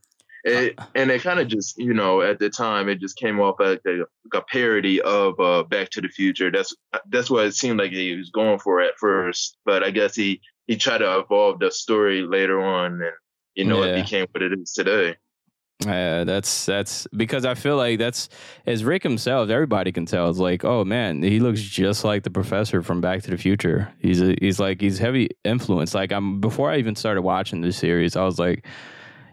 It, 0.47 0.79
and 0.95 1.11
it 1.11 1.23
kind 1.23 1.41
of 1.41 1.49
just, 1.49 1.79
you 1.79 1.95
know, 1.95 2.21
at 2.21 2.39
the 2.39 2.51
time, 2.51 2.91
it 2.91 3.01
just 3.01 3.17
came 3.17 3.41
off 3.41 3.61
as 3.63 3.79
a, 3.87 4.03
a 4.37 4.43
parody 4.43 5.01
of 5.01 5.41
uh, 5.41 5.63
Back 5.63 5.89
to 5.91 6.03
the 6.03 6.09
Future. 6.09 6.51
That's 6.51 6.75
that's 7.09 7.31
what 7.31 7.47
it 7.47 7.55
seemed 7.55 7.79
like 7.79 7.93
he 7.93 8.15
was 8.15 8.29
going 8.31 8.59
for 8.59 8.81
at 8.83 8.99
first. 8.99 9.57
But 9.65 9.83
I 9.83 9.91
guess 9.91 10.15
he 10.15 10.41
he 10.67 10.77
tried 10.77 10.99
to 10.99 11.19
evolve 11.19 11.61
the 11.61 11.71
story 11.71 12.23
later 12.23 12.61
on, 12.63 12.93
and 13.01 13.13
you 13.55 13.65
know, 13.65 13.83
Yeah. 13.83 13.93
it 13.93 14.03
became 14.03 14.27
what 14.33 14.43
it 14.43 14.53
is 14.53 14.73
today. 14.73 15.17
Yeah, 15.85 16.25
that's 16.25 16.67
that's 16.67 17.07
because 17.17 17.45
I 17.45 17.55
feel 17.55 17.77
like 17.77 17.99
that's 17.99 18.29
as 18.67 18.85
Rick 18.85 19.03
himself. 19.03 19.49
Everybody 19.51 19.93
can 19.93 20.07
tell. 20.07 20.29
It's 20.31 20.39
like, 20.39 20.65
oh 20.65 20.85
man, 20.85 21.23
he 21.23 21.41
looks 21.41 21.61
just 21.63 22.05
like 22.05 22.23
the 22.23 22.31
professor 22.31 22.83
from 22.83 23.01
Back 23.01 23.23
to 23.23 23.31
the 23.31 23.37
Future. 23.39 23.91
He's 23.99 24.21
a, 24.23 24.37
he's 24.41 24.61
like 24.61 24.81
he's 24.81 24.99
heavy 24.99 25.31
influence. 25.45 25.95
Like 25.95 26.13
I'm 26.13 26.41
before 26.41 26.71
I 26.71 26.77
even 26.79 26.95
started 26.97 27.23
watching 27.23 27.61
this 27.63 27.77
series, 27.77 28.15
I 28.15 28.25
was 28.25 28.39
like, 28.39 28.65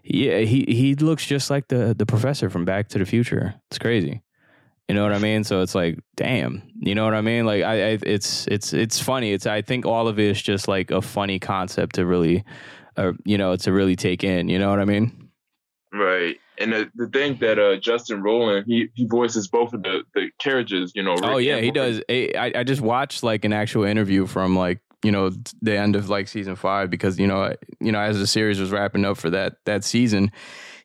yeah, 0.03 0.39
he 0.39 0.65
he 0.67 0.95
looks 0.95 1.25
just 1.25 1.49
like 1.49 1.67
the 1.67 1.93
the 1.97 2.05
professor 2.05 2.49
from 2.49 2.65
Back 2.65 2.89
to 2.89 2.99
the 2.99 3.05
Future. 3.05 3.55
It's 3.69 3.77
crazy. 3.77 4.21
You 4.87 4.95
know 4.95 5.03
what 5.03 5.13
I 5.13 5.19
mean? 5.19 5.45
So 5.45 5.61
it's 5.61 5.73
like, 5.73 5.99
damn. 6.17 6.63
You 6.79 6.95
know 6.95 7.05
what 7.05 7.13
I 7.13 7.21
mean? 7.21 7.45
Like 7.45 7.63
I, 7.63 7.91
I 7.91 7.99
it's 8.03 8.45
it's 8.47 8.73
it's 8.73 8.99
funny. 8.99 9.31
It's 9.31 9.45
I 9.45 9.61
think 9.61 9.85
all 9.85 10.07
of 10.07 10.19
it 10.19 10.31
is 10.31 10.41
just 10.41 10.67
like 10.67 10.91
a 10.91 11.01
funny 11.01 11.39
concept 11.39 11.95
to 11.95 12.05
really, 12.05 12.43
uh, 12.97 13.13
you 13.23 13.37
know, 13.37 13.55
to 13.55 13.71
really 13.71 13.95
take 13.95 14.23
in. 14.23 14.49
You 14.49 14.59
know 14.59 14.69
what 14.69 14.79
I 14.79 14.85
mean? 14.85 15.29
Right. 15.93 16.37
And 16.57 16.73
the, 16.73 16.91
the 16.95 17.07
thing 17.07 17.37
that 17.39 17.57
uh, 17.57 17.77
Justin 17.77 18.21
Rowland, 18.21 18.65
he, 18.67 18.89
he 18.93 19.07
voices 19.07 19.47
both 19.47 19.73
of 19.73 19.81
the, 19.83 20.03
the 20.13 20.29
characters, 20.39 20.91
you 20.93 21.03
know. 21.03 21.15
Oh 21.23 21.37
yeah, 21.37 21.59
he 21.59 21.71
does. 21.71 22.01
I 22.09 22.51
I 22.55 22.63
just 22.63 22.81
watched 22.81 23.23
like 23.23 23.45
an 23.45 23.53
actual 23.53 23.85
interview 23.85 24.27
from 24.27 24.55
like 24.57 24.79
you 25.03 25.11
know 25.11 25.31
the 25.61 25.77
end 25.77 25.95
of 25.95 26.09
like 26.09 26.27
season 26.27 26.55
five 26.55 26.89
because 26.89 27.19
you 27.19 27.27
know 27.27 27.53
you 27.79 27.91
know 27.91 27.99
as 27.99 28.19
the 28.19 28.27
series 28.27 28.59
was 28.59 28.71
wrapping 28.71 29.05
up 29.05 29.17
for 29.17 29.29
that 29.29 29.57
that 29.65 29.83
season, 29.83 30.31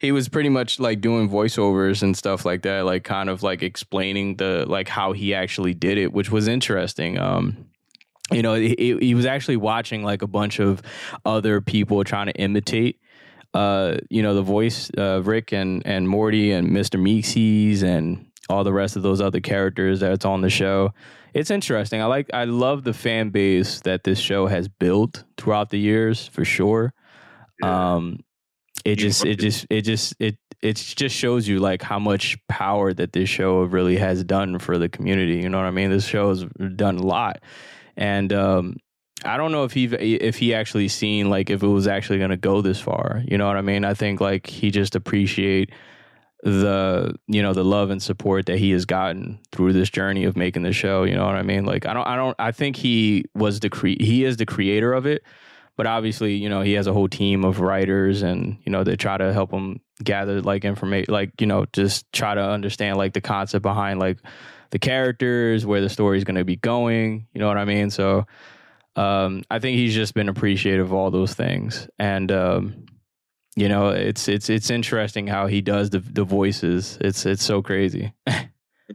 he 0.01 0.13
was 0.13 0.29
pretty 0.29 0.49
much 0.49 0.81
like 0.81 1.01
doing 1.01 1.29
voiceovers 1.29 2.03
and 2.03 2.17
stuff 2.17 2.45
like 2.45 2.63
that, 2.63 2.85
like 2.85 3.05
kind 3.05 3.29
of 3.29 3.43
like 3.43 3.63
explaining 3.63 4.37
the 4.37 4.65
like 4.67 4.89
how 4.89 5.13
he 5.13 5.35
actually 5.35 5.75
did 5.75 5.99
it, 5.99 6.13
which 6.13 6.31
was 6.31 6.49
interesting. 6.49 7.19
Um, 7.19 7.67
you 8.33 8.43
know, 8.43 8.55
he, 8.55 8.97
he 9.01 9.15
was 9.15 9.25
actually 9.25 9.57
watching 9.57 10.03
like 10.03 10.23
a 10.23 10.27
bunch 10.27 10.59
of 10.59 10.83
other 11.25 11.61
people 11.61 12.03
trying 12.03 12.27
to 12.27 12.33
imitate 12.33 12.99
uh, 13.57 13.97
you 14.11 14.23
know, 14.23 14.35
the 14.35 14.43
voice, 14.43 14.91
uh, 14.99 15.23
Rick 15.25 15.51
and, 15.51 15.83
and 15.87 16.07
Morty 16.07 16.53
and 16.53 16.69
Mr. 16.69 17.01
Meeseeks 17.01 17.83
and 17.83 18.27
all 18.51 18.65
the 18.65 18.73
rest 18.73 18.97
of 18.97 19.03
those 19.03 19.21
other 19.23 19.41
characters 19.41 20.01
that's 20.01 20.27
on 20.27 20.43
the 20.43 20.51
show. 20.51 20.93
It's 21.37 21.51
interesting. 21.51 22.01
I 22.01 22.07
like, 22.07 22.31
I 22.33 22.45
love 22.45 22.83
the 22.83 22.95
fan 22.95 23.29
base 23.29 23.81
that 23.81 24.05
this 24.05 24.19
show 24.19 24.47
has 24.47 24.69
built 24.69 25.25
throughout 25.37 25.69
the 25.69 25.79
years 25.79 26.27
for 26.27 26.47
sure. 26.47 26.95
Yeah. 27.63 27.95
Um, 27.95 28.21
it 28.87 28.97
just, 28.97 29.27
it 29.27 29.39
just, 29.39 29.67
it 29.69 29.83
just, 29.83 30.15
it, 30.19 30.39
it 30.63 30.77
just 30.77 31.15
shows 31.15 31.47
you 31.47 31.59
like 31.59 31.83
how 31.83 31.99
much 31.99 32.39
power 32.49 32.95
that 32.95 33.13
this 33.13 33.29
show 33.29 33.65
really 33.65 33.99
has 33.99 34.25
done 34.25 34.59
for 34.59 34.79
the 34.79 34.89
community. 34.89 35.37
You 35.37 35.51
know 35.51 35.59
what 35.59 35.67
I 35.67 35.73
mean? 35.73 35.91
This 35.91 36.07
show 36.07 36.31
has 36.31 36.47
done 36.75 36.97
a 36.97 37.07
lot. 37.07 37.43
And, 37.99 38.33
um, 38.33 38.77
I 39.25 39.37
don't 39.37 39.53
know 39.53 39.65
if 39.65 39.73
he 39.73 39.87
if 39.87 40.37
he 40.37 40.55
actually 40.55 40.89
seen 40.89 41.29
like 41.31 41.51
if 41.51 41.63
it 41.63 41.67
was 41.67 41.87
actually 41.87 42.19
going 42.19 42.31
to 42.31 42.37
go 42.37 42.61
this 42.61 42.81
far. 42.81 43.23
You 43.27 43.39
know 43.39 43.47
what 43.47 43.57
I 43.57 43.63
mean? 43.63 43.85
I 43.85 43.95
think 43.95 44.21
like 44.21 44.47
he 44.47 44.71
just 44.71 44.95
appreciate 44.95 45.71
the 46.47 47.13
you 47.27 47.43
know 47.43 47.53
the 47.53 47.65
love 47.65 47.91
and 47.91 48.01
support 48.01 48.47
that 48.47 48.57
he 48.57 48.71
has 48.71 48.85
gotten 48.85 49.41
through 49.51 49.73
this 49.73 49.91
journey 49.91 50.23
of 50.23 50.37
making 50.37 50.63
the 50.63 50.73
show. 50.73 51.03
You 51.03 51.17
know 51.17 51.27
what 51.27 51.35
I 51.35 51.43
mean? 51.43 51.65
Like 51.65 51.87
I 51.87 51.93
don't 51.93 52.07
I 52.07 52.15
don't 52.15 52.37
I 52.39 52.53
think 52.53 52.77
he 52.77 53.25
was 53.35 53.59
the 53.59 53.69
cre- 53.69 54.01
he 54.01 54.23
is 54.23 54.37
the 54.37 54.47
creator 54.47 54.93
of 54.93 55.07
it, 55.07 55.25
but 55.77 55.89
obviously 55.89 56.37
you 56.37 56.49
know 56.49 56.61
he 56.61 56.75
has 56.75 56.87
a 56.87 56.93
whole 56.93 57.09
team 57.09 57.45
of 57.45 57.59
writers 57.59 58.23
and 58.23 58.59
you 58.63 58.71
know 58.71 58.85
they 58.85 58.95
try 58.95 59.19
to 59.19 59.33
help 59.33 59.51
him 59.51 59.81
gather 60.05 60.41
like 60.41 60.65
information 60.65 61.13
like 61.13 61.33
you 61.41 61.49
know 61.49 61.67
just 61.73 62.11
try 62.13 62.33
to 62.33 62.41
understand 62.41 62.97
like 62.97 63.13
the 63.13 63.21
concept 63.21 63.65
behind 63.65 63.99
like 63.99 64.19
the 64.71 64.79
characters 64.79 65.67
where 65.67 65.81
the 65.81 65.89
story 65.89 66.17
is 66.17 66.23
going 66.23 66.37
to 66.37 66.45
be 66.45 66.57
going. 66.57 67.27
You 67.35 67.41
know 67.41 67.49
what 67.49 67.59
I 67.59 67.65
mean? 67.65 67.91
So 67.91 68.25
um, 68.95 69.43
I 69.51 69.59
think 69.59 69.79
he's 69.79 69.95
just 69.95 70.15
been 70.15 70.29
appreciative 70.29 70.87
of 70.87 70.93
all 70.93 71.11
those 71.11 71.35
things, 71.35 71.89
and 71.99 72.31
um, 72.31 72.87
you 73.57 73.69
know, 73.69 73.89
it's 73.89 74.29
it's 74.29 74.51
it's 74.51 74.71
interesting 74.71 75.27
how 75.27 75.47
he 75.47 75.63
does 75.63 75.91
the 75.91 76.01
the 76.01 76.25
voices. 76.25 76.99
It's 77.01 77.27
it's 77.27 77.43
so 77.45 77.63
crazy. 77.63 78.13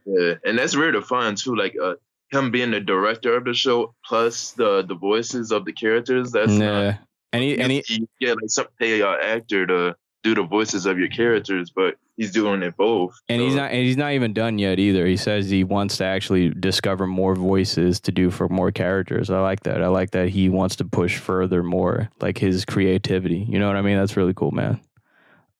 Yeah, 0.05 0.35
and 0.45 0.57
that's 0.57 0.73
rare 0.75 0.93
to 0.93 1.01
find 1.01 1.37
too. 1.37 1.53
Like 1.53 1.75
uh, 1.81 1.95
him 2.31 2.49
being 2.49 2.71
the 2.71 2.79
director 2.79 3.35
of 3.35 3.43
the 3.43 3.53
show 3.53 3.93
plus 4.05 4.51
the 4.53 4.83
the 4.83 4.95
voices 4.95 5.51
of 5.51 5.65
the 5.65 5.73
characters. 5.73 6.31
That's 6.31 6.53
yeah, 6.53 6.97
and 7.33 7.43
he 7.43 7.59
and 7.59 7.71
he 7.71 7.83
you 7.87 8.07
get 8.19 8.37
like 8.37 8.49
some 8.49 8.67
pay 8.79 9.01
an 9.01 9.17
actor 9.21 9.67
to 9.67 9.95
do 10.23 10.33
the 10.33 10.43
voices 10.43 10.85
of 10.85 10.97
your 10.97 11.09
characters, 11.09 11.71
but 11.71 11.95
he's 12.21 12.31
doing 12.31 12.61
it 12.61 12.77
both. 12.77 13.19
and 13.29 13.41
he's 13.41 13.55
not 13.55 13.71
and 13.71 13.83
he's 13.83 13.97
not 13.97 14.11
even 14.11 14.31
done 14.31 14.59
yet 14.59 14.77
either. 14.77 15.07
He 15.07 15.17
says 15.17 15.49
he 15.49 15.63
wants 15.63 15.97
to 15.97 16.03
actually 16.03 16.51
discover 16.51 17.07
more 17.07 17.33
voices 17.33 17.99
to 18.01 18.11
do 18.11 18.29
for 18.29 18.47
more 18.47 18.71
characters. 18.71 19.31
I 19.31 19.39
like 19.39 19.61
that. 19.61 19.81
I 19.81 19.87
like 19.87 20.11
that 20.11 20.29
he 20.29 20.47
wants 20.47 20.75
to 20.75 20.85
push 20.85 21.17
further 21.17 21.63
more 21.63 22.11
like 22.19 22.37
his 22.37 22.63
creativity. 22.63 23.39
You 23.49 23.57
know 23.57 23.65
what 23.65 23.75
I 23.75 23.81
mean? 23.81 23.97
That's 23.97 24.15
really 24.15 24.35
cool, 24.35 24.51
man. 24.51 24.79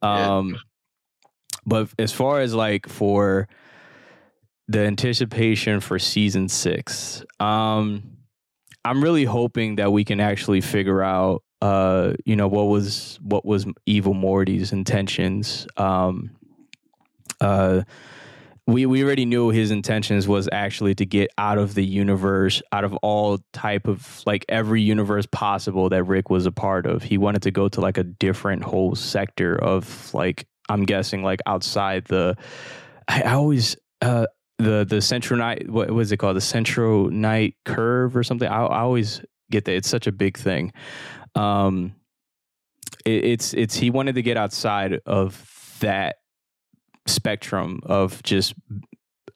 Yeah. 0.04 0.38
Um 0.38 0.60
but 1.66 1.90
as 1.98 2.12
far 2.12 2.42
as 2.42 2.54
like 2.54 2.88
for 2.88 3.48
the 4.68 4.82
anticipation 4.82 5.80
for 5.80 5.98
season 5.98 6.48
6, 6.48 7.24
um 7.40 8.04
I'm 8.86 9.04
really 9.04 9.26
hoping 9.26 9.78
that 9.78 9.92
we 9.92 10.04
can 10.04 10.20
actually 10.20 10.62
figure 10.62 11.02
out 11.02 11.42
uh 11.60 12.14
you 12.24 12.36
know 12.36 12.48
what 12.48 12.68
was 12.68 13.18
what 13.24 13.46
was 13.46 13.66
evil 13.88 14.14
Morty's 14.14 14.72
intentions 14.72 15.66
um 15.78 16.30
uh 17.42 17.82
we 18.68 18.86
we 18.86 19.04
already 19.04 19.26
knew 19.26 19.50
his 19.50 19.72
intentions 19.72 20.28
was 20.28 20.48
actually 20.52 20.96
to 20.96 21.06
get 21.06 21.30
out 21.38 21.58
of 21.58 21.74
the 21.74 21.84
universe 21.84 22.62
out 22.72 22.84
of 22.84 22.94
all 23.02 23.40
type 23.54 23.88
of 23.88 24.22
like 24.26 24.46
every 24.50 24.82
universe 24.82 25.26
possible 25.26 25.90
that 25.90 26.04
Rick 26.04 26.30
was 26.30 26.46
a 26.46 26.52
part 26.52 26.86
of. 26.86 27.04
He 27.04 27.18
wanted 27.18 27.42
to 27.44 27.52
go 27.52 27.68
to 27.70 27.82
like 27.82 27.98
a 27.98 28.04
different 28.04 28.64
whole 28.64 28.96
sector 28.96 29.56
of 29.56 30.14
like 30.14 30.48
I'm 30.70 30.86
guessing 30.86 31.24
like 31.24 31.42
outside 31.46 32.06
the 32.06 32.38
I, 33.08 33.22
always 33.24 33.76
uh 34.02 34.28
the 34.58 34.86
the 34.88 35.02
central 35.02 35.40
finite 35.40 35.70
what 35.70 35.90
was 35.92 36.12
it 36.12 36.18
called? 36.18 36.38
The 36.38 36.42
central 36.42 37.10
finite 37.10 37.56
curve 37.66 38.16
or 38.16 38.24
something? 38.24 38.48
I, 38.48 38.64
I 38.64 38.80
always 38.82 39.22
get 39.50 39.66
that. 39.66 39.74
It's 39.74 39.90
such 39.90 40.08
a 40.08 40.12
big 40.12 40.38
thing. 40.38 40.72
Um 41.36 41.96
it, 43.06 43.26
it's 43.26 43.54
it's 43.56 43.76
he 43.76 43.90
wanted 43.90 44.16
to 44.16 44.22
get 44.22 44.38
outside 44.38 45.00
of 45.06 45.48
that 45.80 46.18
spectrum 47.06 47.82
of 47.84 48.22
just 48.24 48.54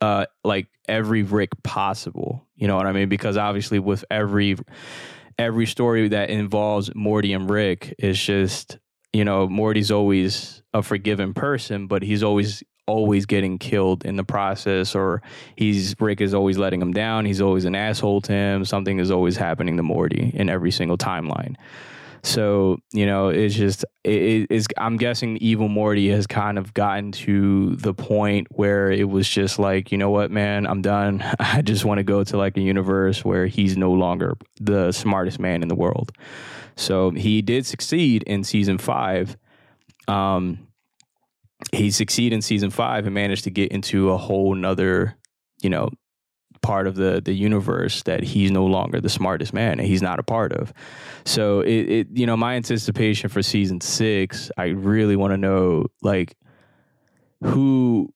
uh 0.02 0.26
like 0.44 0.68
every 0.88 1.24
Rick 1.24 1.52
possible. 1.64 2.46
You 2.56 2.68
know 2.68 2.76
what 2.76 2.86
I 2.86 2.92
mean? 2.92 3.10
Because 3.10 3.38
obviously 3.38 3.80
with 3.80 4.06
every 4.10 4.58
every 5.38 5.66
story 5.66 6.08
that 6.10 6.30
involves 6.30 6.94
Morty 6.96 7.34
and 7.34 7.50
Rick 7.50 7.96
is 8.00 8.22
just 8.22 8.78
you 9.14 9.26
know 9.26 9.48
Morty's 9.48 9.92
always 9.92 10.62
a 10.74 10.82
forgiven 10.82 11.34
person, 11.34 11.88
but 11.88 12.04
he's 12.04 12.24
always 12.24 12.64
always 12.88 13.26
getting 13.26 13.58
killed 13.58 14.06
in 14.06 14.16
the 14.16 14.24
process 14.24 14.94
or 14.94 15.22
he's 15.56 15.96
Rick 16.00 16.22
is 16.22 16.34
always 16.34 16.58
letting 16.58 16.82
him 16.82 16.94
down. 16.94 17.26
He's 17.26 17.42
always 17.42 17.66
an 17.66 17.76
asshole 17.76 18.22
to 18.22 18.32
him. 18.32 18.66
Something 18.66 19.00
is 19.00 19.12
always 19.12 19.38
happening 19.38 19.78
to 19.78 19.84
Morty 19.84 20.32
in 20.34 20.50
every 20.50 20.72
single 20.72 20.98
timeline. 20.98 21.56
So 22.26 22.80
you 22.92 23.06
know, 23.06 23.30
it's 23.30 23.54
just 23.54 23.86
it 24.04 24.48
is. 24.50 24.66
I'm 24.78 24.98
guessing 24.98 25.38
Evil 25.38 25.68
Morty 25.68 26.10
has 26.10 26.26
kind 26.26 26.58
of 26.58 26.74
gotten 26.74 27.12
to 27.12 27.76
the 27.76 27.94
point 27.94 28.48
where 28.50 28.92
it 28.92 29.08
was 29.08 29.30
just 29.30 29.60
like, 29.60 29.92
you 29.92 29.98
know 30.00 30.10
what, 30.10 30.32
man, 30.32 30.66
I'm 30.66 30.82
done. 30.82 31.24
I 31.40 31.62
just 31.62 31.86
want 31.86 32.00
to 32.00 32.04
go 32.04 32.24
to 32.24 32.36
like 32.36 32.58
a 32.58 32.62
universe 32.62 33.24
where 33.24 33.46
he's 33.46 33.78
no 33.78 33.92
longer 33.92 34.36
the 34.60 34.92
smartest 34.92 35.40
man 35.40 35.62
in 35.62 35.68
the 35.68 35.76
world. 35.76 36.12
So 36.76 37.12
he 37.12 37.44
did 37.44 37.68
succeed 37.68 38.24
in 38.24 38.44
season 38.44 38.80
five. 38.80 39.38
Um, 40.08 40.68
he 41.72 41.92
succeeded 41.92 42.36
in 42.36 42.42
season 42.42 42.72
five 42.72 43.06
and 43.06 43.14
managed 43.14 43.44
to 43.44 43.52
get 43.52 43.72
into 43.72 44.10
a 44.10 44.18
whole 44.18 44.56
nother, 44.56 45.16
you 45.62 45.70
know, 45.70 45.90
part 46.66 46.88
of 46.88 46.96
the 46.96 47.22
the 47.24 47.34
universe 47.34 48.02
that 48.04 48.24
he's 48.24 48.50
no 48.50 48.66
longer 48.66 49.00
the 49.00 49.10
smartest 49.10 49.54
man 49.54 49.80
and 49.80 49.88
he's 49.88 50.02
not 50.02 50.20
a 50.20 50.24
part 50.24 50.52
of. 50.52 50.74
So 51.24 51.60
it, 51.62 51.90
it 51.90 52.08
you 52.14 52.26
know, 52.26 52.36
my 52.36 52.56
anticipation 52.56 53.30
for 53.30 53.44
season 53.44 53.82
six, 53.82 54.50
I 54.58 54.70
really 54.70 55.16
want 55.16 55.32
to 55.32 55.38
know 55.38 55.86
like 56.02 56.36
who 57.44 58.12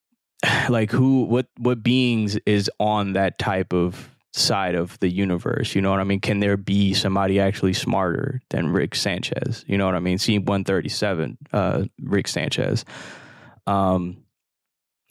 like 0.68 0.92
who 0.92 1.24
what 1.24 1.46
what 1.58 1.82
beings 1.82 2.38
is 2.46 2.70
on 2.78 3.14
that 3.14 3.38
type 3.38 3.72
of 3.72 4.08
side 4.32 4.76
of 4.76 4.96
the 5.00 5.08
universe. 5.08 5.74
You 5.74 5.82
know 5.82 5.90
what 5.90 5.98
I 5.98 6.04
mean? 6.04 6.20
Can 6.20 6.38
there 6.38 6.56
be 6.56 6.94
somebody 6.94 7.40
actually 7.40 7.72
smarter 7.72 8.40
than 8.50 8.68
Rick 8.68 8.94
Sanchez? 8.94 9.64
You 9.66 9.76
know 9.76 9.86
what 9.86 9.96
I 9.96 10.00
mean? 10.00 10.18
Thirty 10.64 10.88
seven, 10.88 11.38
uh, 11.52 11.84
Rick 12.00 12.28
Sanchez. 12.28 12.84
Um, 13.66 14.18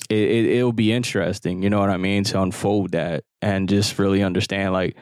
it, 0.10 0.18
it 0.18 0.46
it'll 0.46 0.74
be 0.74 0.92
interesting. 0.92 1.64
You 1.64 1.70
know 1.70 1.80
what 1.80 1.90
I 1.90 1.98
mean? 1.98 2.24
To 2.26 2.42
unfold 2.42 2.92
that 2.92 3.24
and 3.42 3.70
just 3.70 3.98
really 4.00 4.24
understand, 4.24 4.74
like, 4.74 4.98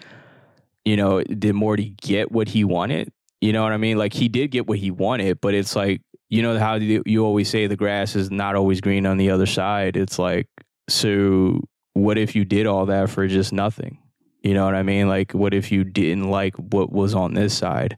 you 0.86 0.98
know, 0.98 1.22
did 1.24 1.54
Morty 1.54 1.96
get 2.02 2.32
what 2.32 2.50
he 2.50 2.64
wanted? 2.64 3.12
You 3.42 3.54
know 3.54 3.64
what 3.64 3.72
I 3.72 3.78
mean? 3.78 3.98
Like 3.98 4.14
he 4.14 4.28
did 4.28 4.52
get 4.52 4.68
what 4.68 4.80
he 4.80 4.92
wanted, 4.92 5.40
but 5.42 5.54
it's 5.54 5.76
like 5.76 6.02
you 6.30 6.42
know 6.42 6.58
how 6.60 6.76
you 6.76 7.04
you 7.06 7.24
always 7.24 7.50
say 7.50 7.68
the 7.68 7.76
grass 7.76 8.16
is 8.16 8.32
not 8.32 8.56
always 8.56 8.82
green 8.82 9.06
on 9.06 9.18
the 9.18 9.30
other 9.30 9.46
side. 9.46 9.96
It's 9.96 10.20
like 10.20 10.48
so. 10.90 11.62
What 11.94 12.18
if 12.20 12.36
you 12.36 12.46
did 12.46 12.68
all 12.68 12.86
that 12.88 13.10
for 13.10 13.28
just 13.28 13.52
nothing? 13.52 14.00
You 14.44 14.54
know 14.54 14.66
what 14.66 14.76
I 14.76 14.84
mean? 14.84 15.08
Like, 15.08 15.34
what 15.34 15.54
if 15.54 15.72
you 15.72 15.84
didn't 15.84 16.30
like 16.30 16.56
what 16.56 16.92
was 16.92 17.16
on 17.16 17.34
this 17.34 17.58
side? 17.58 17.98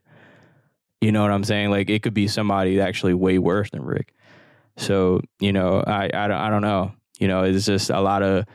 You 1.01 1.11
know 1.11 1.21
what 1.21 1.31
I'm 1.31 1.43
saying? 1.43 1.69
Like 1.69 1.89
it 1.89 2.03
could 2.03 2.13
be 2.13 2.27
somebody 2.27 2.79
actually 2.79 3.13
way 3.13 3.39
worse 3.39 3.69
than 3.69 3.83
Rick. 3.83 4.13
So 4.77 5.21
you 5.39 5.53
know, 5.53 5.83
I 5.85 6.09
I 6.13 6.27
don't 6.27 6.37
I 6.37 6.49
don't 6.49 6.61
know. 6.61 6.93
You 7.19 7.27
know, 7.27 7.43
it's 7.43 7.65
just 7.65 7.89
a 7.89 8.01
lot 8.01 8.23
of 8.23 8.45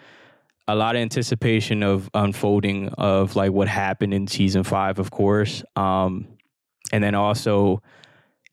a 0.66 0.75
lot 0.75 0.97
of 0.97 1.02
anticipation 1.02 1.83
of 1.83 2.11
unfolding 2.14 2.88
of 2.88 3.37
like 3.37 3.52
what 3.52 3.68
happened 3.68 4.14
in 4.14 4.26
season 4.26 4.64
five, 4.64 4.99
of 4.99 5.11
course. 5.11 5.62
Um, 5.76 6.26
and 6.90 7.04
then 7.04 7.14
also 7.14 7.83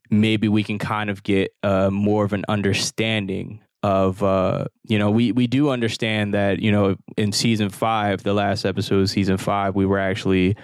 maybe 0.09 0.49
we 0.49 0.63
can 0.63 0.77
kind 0.77 1.09
of 1.09 1.23
get 1.23 1.55
uh, 1.63 1.89
more 1.89 2.25
of 2.25 2.33
an 2.33 2.43
understanding 2.49 3.61
of 3.83 4.21
uh, 4.21 4.65
you 4.83 4.99
know 4.99 5.09
we 5.09 5.31
we 5.31 5.47
do 5.47 5.69
understand 5.69 6.33
that 6.33 6.59
you 6.59 6.71
know 6.71 6.95
in 7.17 7.31
season 7.31 7.69
five, 7.69 8.21
the 8.23 8.33
last 8.33 8.65
episode 8.65 9.01
of 9.01 9.09
season 9.09 9.37
five, 9.37 9.75
we 9.75 9.85
were 9.85 9.97
actually 9.97 10.55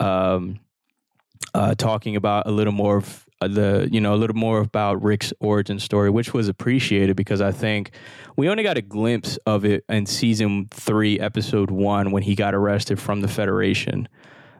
um, 0.00 0.58
uh, 1.54 1.74
talking 1.74 2.16
about 2.16 2.46
a 2.46 2.50
little 2.50 2.72
more 2.72 2.98
of 2.98 3.27
the 3.40 3.88
you 3.90 4.00
know 4.00 4.14
a 4.14 4.16
little 4.16 4.36
more 4.36 4.60
about 4.60 5.02
Rick's 5.02 5.32
origin 5.40 5.78
story, 5.78 6.10
which 6.10 6.34
was 6.34 6.48
appreciated 6.48 7.16
because 7.16 7.40
I 7.40 7.52
think 7.52 7.92
we 8.36 8.48
only 8.48 8.62
got 8.62 8.76
a 8.76 8.82
glimpse 8.82 9.36
of 9.46 9.64
it 9.64 9.84
in 9.88 10.06
season 10.06 10.68
three, 10.70 11.20
episode 11.20 11.70
one, 11.70 12.10
when 12.10 12.22
he 12.22 12.34
got 12.34 12.54
arrested 12.54 13.00
from 13.00 13.20
the 13.20 13.28
Federation 13.28 14.08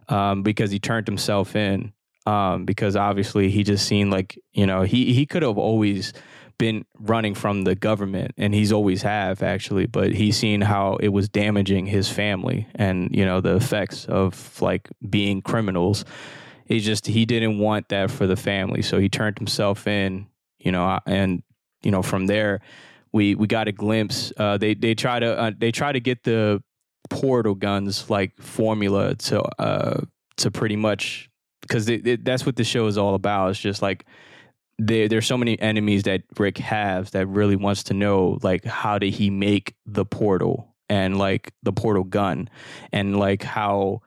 um, 0.09 0.43
because 0.43 0.71
he 0.71 0.79
turned 0.79 1.07
himself 1.07 1.57
in. 1.57 1.93
Um, 2.27 2.67
because 2.67 2.95
obviously 2.95 3.49
he 3.49 3.65
just 3.65 3.87
seemed 3.87 4.13
like 4.13 4.39
you 4.53 4.67
know 4.67 4.83
he 4.83 5.15
he 5.15 5.25
could 5.25 5.43
have 5.43 5.57
always 5.57 6.13
been 6.59 6.85
running 6.99 7.35
from 7.35 7.63
the 7.63 7.75
government 7.75 8.33
and 8.37 8.53
he's 8.53 8.71
always 8.71 9.01
have 9.01 9.43
actually 9.43 9.87
but 9.87 10.13
he's 10.13 10.37
seen 10.37 10.61
how 10.61 10.97
it 10.97 11.09
was 11.09 11.29
damaging 11.29 11.87
his 11.87 12.11
family 12.11 12.67
and 12.75 13.15
you 13.15 13.25
know 13.25 13.41
the 13.41 13.55
effects 13.55 14.05
of 14.07 14.61
like 14.61 14.91
being 15.09 15.41
criminals 15.41 16.05
he 16.69 16.81
just 16.81 17.07
he 17.07 17.25
didn't 17.25 17.59
want 17.59 17.89
that 17.89 18.11
for 18.11 18.27
the 18.27 18.37
family. 18.37 18.83
So 18.83 18.99
he 18.99 19.09
turned 19.09 19.39
himself 19.39 19.87
in 19.87 20.27
you 20.59 20.73
know 20.73 20.99
and 21.07 21.43
you 21.83 21.91
know 21.91 22.03
from 22.03 22.27
there 22.27 22.61
we 23.13 23.35
we 23.35 23.47
got 23.47 23.69
a 23.69 23.73
glimpse 23.73 24.33
uh, 24.37 24.59
they 24.59 24.75
they 24.75 24.95
try 24.95 25.19
to 25.19 25.39
uh, 25.39 25.51
they 25.57 25.73
try 25.73 25.93
to 25.93 26.01
get 26.01 26.25
the 26.25 26.63
portal 27.11 27.55
guns 27.55 28.11
like 28.11 28.39
formula 28.39 29.15
to 29.15 29.41
uh 29.61 30.01
to 30.37 30.51
pretty 30.51 30.77
much 30.77 31.31
because 31.63 31.87
that's 32.23 32.47
what 32.47 32.57
the 32.57 32.65
show 32.65 32.87
is 32.87 32.97
all 32.97 33.15
about. 33.15 33.51
It's 33.51 33.61
just 33.61 33.83
like 33.83 34.07
there 34.79 35.09
there's 35.09 35.27
so 35.27 35.37
many 35.37 35.61
enemies 35.61 36.05
that 36.05 36.23
Rick 36.39 36.59
has 36.59 37.11
that 37.11 37.27
really 37.27 37.57
wants 37.57 37.85
to 37.85 37.95
know 37.95 38.39
like 38.43 38.65
how 38.65 38.99
did 38.99 39.13
he 39.13 39.31
make 39.31 39.75
the 39.85 40.05
portal 40.05 40.75
and 40.89 41.19
like 41.19 41.53
the 41.63 41.73
portal 41.73 42.05
gun 42.05 42.49
and 42.93 43.19
like 43.19 43.43
how 43.43 44.01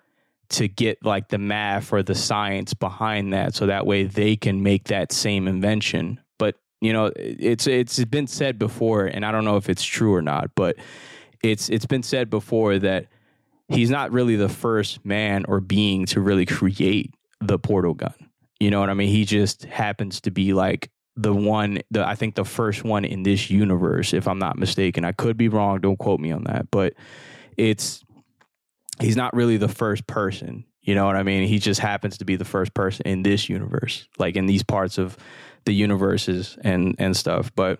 to 0.51 0.67
get 0.67 1.03
like 1.05 1.29
the 1.29 1.38
math 1.38 1.91
or 1.91 2.03
the 2.03 2.15
science 2.15 2.74
behind 2.74 3.34
that 3.34 3.55
so 3.55 3.65
that 3.65 3.86
way 3.86 4.03
they 4.03 4.36
can 4.36 4.62
make 4.62 4.86
that 4.86 5.12
same 5.12 5.48
invention 5.48 6.20
but 6.38 6.55
you 6.81 6.93
know 6.93 7.12
it's 7.15 7.67
it's 7.67 8.03
been 8.05 8.27
said 8.27 8.60
before 8.60 9.05
and 9.05 9.25
I 9.25 9.31
don't 9.31 9.46
know 9.46 9.58
if 9.58 9.70
it's 9.70 9.84
true 9.84 10.13
or 10.13 10.22
not 10.22 10.51
but 10.55 10.75
it's 11.43 11.70
it's 11.70 11.86
been 11.86 12.03
said 12.03 12.29
before 12.29 12.77
that 12.79 13.08
he's 13.70 13.89
not 13.89 14.12
really 14.12 14.36
the 14.36 14.50
first 14.50 15.05
man 15.05 15.46
or 15.48 15.60
being 15.60 16.05
to 16.08 16.22
really 16.22 16.46
create 16.46 17.13
the 17.39 17.58
portal 17.58 17.93
gun 17.93 18.31
you 18.62 18.70
know 18.70 18.79
what 18.79 18.91
I 18.91 18.93
mean? 18.93 19.10
He 19.10 19.25
just 19.25 19.63
happens 19.63 20.22
to 20.22 20.29
be 20.29 20.53
like 20.53 20.91
the 21.15 21.34
one 21.34 21.79
the 21.89 22.08
I 22.08 22.13
think 22.13 22.36
the 22.36 22.46
first 22.46 22.84
one 22.84 23.05
in 23.05 23.24
this 23.24 23.50
universe, 23.50 24.13
if 24.13 24.27
I'm 24.27 24.38
not 24.38 24.55
mistaken. 24.55 25.03
I 25.03 25.13
could 25.13 25.36
be 25.36 25.48
wrong, 25.48 25.79
don't 25.81 25.98
quote 25.98 26.20
me 26.20 26.31
on 26.31 26.44
that. 26.44 26.70
But 26.70 26.94
it's 27.57 28.03
he's 29.00 29.16
not 29.16 29.34
really 29.36 29.58
the 29.58 29.68
first 29.68 30.08
person. 30.08 30.66
You 30.82 30.96
know 30.96 31.06
what 31.06 31.16
I 31.16 31.24
mean? 31.24 31.48
He 31.48 31.60
just 31.60 31.80
happens 31.80 32.18
to 32.18 32.25
be 32.25 32.36
the 32.36 32.46
first 32.46 32.74
person 32.74 33.06
in 33.06 33.24
this 33.24 33.50
universe, 33.50 34.08
like 34.18 34.36
in 34.36 34.48
these 34.48 34.64
parts 34.64 34.98
of 34.98 35.18
the 35.66 35.74
universes 35.74 36.58
and 36.62 36.96
and 36.98 37.16
stuff. 37.16 37.51
But 37.56 37.80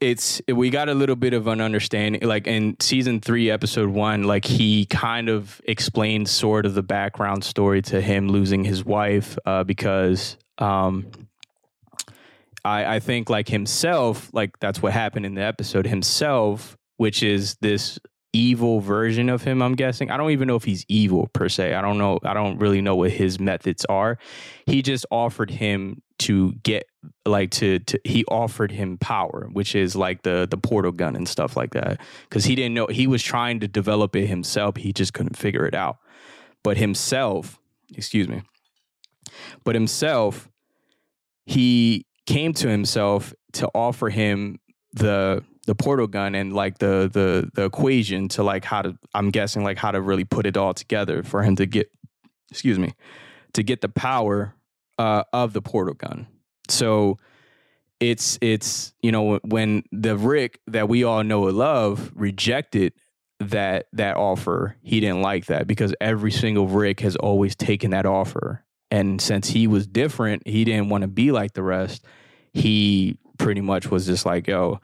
it's 0.00 0.40
we 0.46 0.70
got 0.70 0.88
a 0.88 0.94
little 0.94 1.16
bit 1.16 1.32
of 1.32 1.46
an 1.48 1.60
understanding 1.60 2.22
like 2.22 2.46
in 2.46 2.76
season 2.78 3.20
three 3.20 3.50
episode 3.50 3.88
one 3.88 4.22
like 4.22 4.44
he 4.44 4.86
kind 4.86 5.28
of 5.28 5.60
explained 5.64 6.28
sort 6.28 6.66
of 6.66 6.74
the 6.74 6.82
background 6.82 7.42
story 7.42 7.82
to 7.82 8.00
him 8.00 8.28
losing 8.28 8.62
his 8.62 8.84
wife 8.84 9.36
uh, 9.44 9.64
because 9.64 10.36
um, 10.58 11.06
I, 12.64 12.96
I 12.96 13.00
think 13.00 13.28
like 13.28 13.48
himself 13.48 14.30
like 14.32 14.56
that's 14.60 14.80
what 14.80 14.92
happened 14.92 15.26
in 15.26 15.34
the 15.34 15.42
episode 15.42 15.86
himself 15.86 16.76
which 16.96 17.24
is 17.24 17.56
this 17.60 17.98
evil 18.38 18.80
version 18.80 19.28
of 19.28 19.42
him 19.42 19.60
i'm 19.62 19.74
guessing. 19.74 20.10
I 20.10 20.16
don't 20.16 20.30
even 20.30 20.46
know 20.48 20.56
if 20.56 20.64
he's 20.64 20.84
evil 20.88 21.28
per 21.32 21.48
se. 21.48 21.74
I 21.74 21.80
don't 21.80 21.98
know. 21.98 22.18
I 22.22 22.34
don't 22.34 22.58
really 22.58 22.80
know 22.80 22.96
what 22.96 23.10
his 23.10 23.40
methods 23.40 23.84
are. 23.86 24.18
He 24.66 24.82
just 24.82 25.06
offered 25.10 25.50
him 25.50 26.02
to 26.20 26.52
get 26.62 26.84
like 27.24 27.50
to, 27.52 27.78
to 27.78 28.00
he 28.04 28.24
offered 28.26 28.72
him 28.72 28.98
power 28.98 29.48
which 29.52 29.74
is 29.76 29.94
like 29.94 30.22
the 30.22 30.48
the 30.50 30.56
portal 30.56 30.92
gun 30.92 31.16
and 31.16 31.28
stuff 31.28 31.56
like 31.56 31.72
that. 31.72 32.00
Because 32.28 32.44
he 32.44 32.54
didn't 32.54 32.74
know 32.74 32.86
he 32.86 33.06
was 33.06 33.22
trying 33.22 33.60
to 33.60 33.68
develop 33.68 34.14
it 34.16 34.26
himself. 34.26 34.76
He 34.76 34.92
just 34.92 35.14
couldn't 35.14 35.36
figure 35.36 35.66
it 35.66 35.74
out. 35.74 35.98
But 36.62 36.76
himself 36.76 37.58
excuse 37.94 38.28
me. 38.28 38.42
But 39.64 39.74
himself 39.74 40.48
he 41.46 42.06
came 42.26 42.52
to 42.54 42.68
himself 42.68 43.32
to 43.54 43.68
offer 43.74 44.10
him 44.10 44.58
the 44.92 45.42
the 45.68 45.74
portal 45.74 46.06
gun 46.06 46.34
and 46.34 46.54
like 46.54 46.78
the 46.78 47.10
the 47.12 47.50
the 47.52 47.66
equation 47.66 48.26
to 48.26 48.42
like 48.42 48.64
how 48.64 48.80
to 48.80 48.96
I'm 49.12 49.30
guessing 49.30 49.64
like 49.64 49.76
how 49.76 49.90
to 49.90 50.00
really 50.00 50.24
put 50.24 50.46
it 50.46 50.56
all 50.56 50.72
together 50.72 51.22
for 51.22 51.42
him 51.42 51.56
to 51.56 51.66
get 51.66 51.92
excuse 52.50 52.78
me 52.78 52.94
to 53.52 53.62
get 53.62 53.82
the 53.82 53.90
power 53.90 54.54
uh, 54.98 55.24
of 55.30 55.52
the 55.52 55.60
portal 55.60 55.92
gun. 55.92 56.26
So 56.70 57.18
it's 58.00 58.38
it's 58.40 58.94
you 59.02 59.12
know 59.12 59.40
when 59.44 59.82
the 59.92 60.16
Rick 60.16 60.58
that 60.68 60.88
we 60.88 61.04
all 61.04 61.22
know 61.22 61.48
and 61.48 61.58
love 61.58 62.12
rejected 62.14 62.94
that 63.38 63.88
that 63.92 64.16
offer, 64.16 64.74
he 64.80 65.00
didn't 65.00 65.20
like 65.20 65.46
that 65.46 65.66
because 65.66 65.94
every 66.00 66.32
single 66.32 66.66
Rick 66.66 67.00
has 67.00 67.14
always 67.14 67.54
taken 67.54 67.90
that 67.90 68.06
offer. 68.06 68.64
And 68.90 69.20
since 69.20 69.50
he 69.50 69.66
was 69.66 69.86
different, 69.86 70.48
he 70.48 70.64
didn't 70.64 70.88
want 70.88 71.02
to 71.02 71.08
be 71.08 71.30
like 71.30 71.52
the 71.52 71.62
rest. 71.62 72.06
He 72.54 73.18
pretty 73.36 73.60
much 73.60 73.90
was 73.90 74.06
just 74.06 74.24
like, 74.24 74.46
yo, 74.46 74.80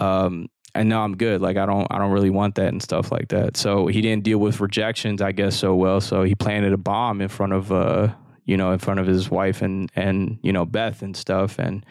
um, 0.00 0.48
and 0.74 0.88
now 0.88 1.02
I'm 1.02 1.16
good. 1.16 1.40
Like 1.40 1.56
I 1.56 1.66
don't 1.66 1.86
I 1.90 1.98
don't 1.98 2.12
really 2.12 2.30
want 2.30 2.54
that 2.56 2.68
and 2.68 2.82
stuff 2.82 3.10
like 3.10 3.28
that. 3.28 3.56
So 3.56 3.86
he 3.86 4.00
didn't 4.00 4.24
deal 4.24 4.38
with 4.38 4.60
rejections, 4.60 5.20
I 5.20 5.32
guess, 5.32 5.56
so 5.56 5.74
well. 5.74 6.00
So 6.00 6.22
he 6.22 6.34
planted 6.34 6.72
a 6.72 6.78
bomb 6.78 7.20
in 7.20 7.28
front 7.28 7.52
of 7.52 7.72
uh, 7.72 8.14
you 8.44 8.56
know, 8.56 8.72
in 8.72 8.78
front 8.78 9.00
of 9.00 9.06
his 9.06 9.30
wife 9.30 9.62
and 9.62 9.90
and, 9.94 10.38
you 10.42 10.52
know, 10.52 10.64
Beth 10.64 11.02
and 11.02 11.16
stuff. 11.16 11.58
And 11.58 11.84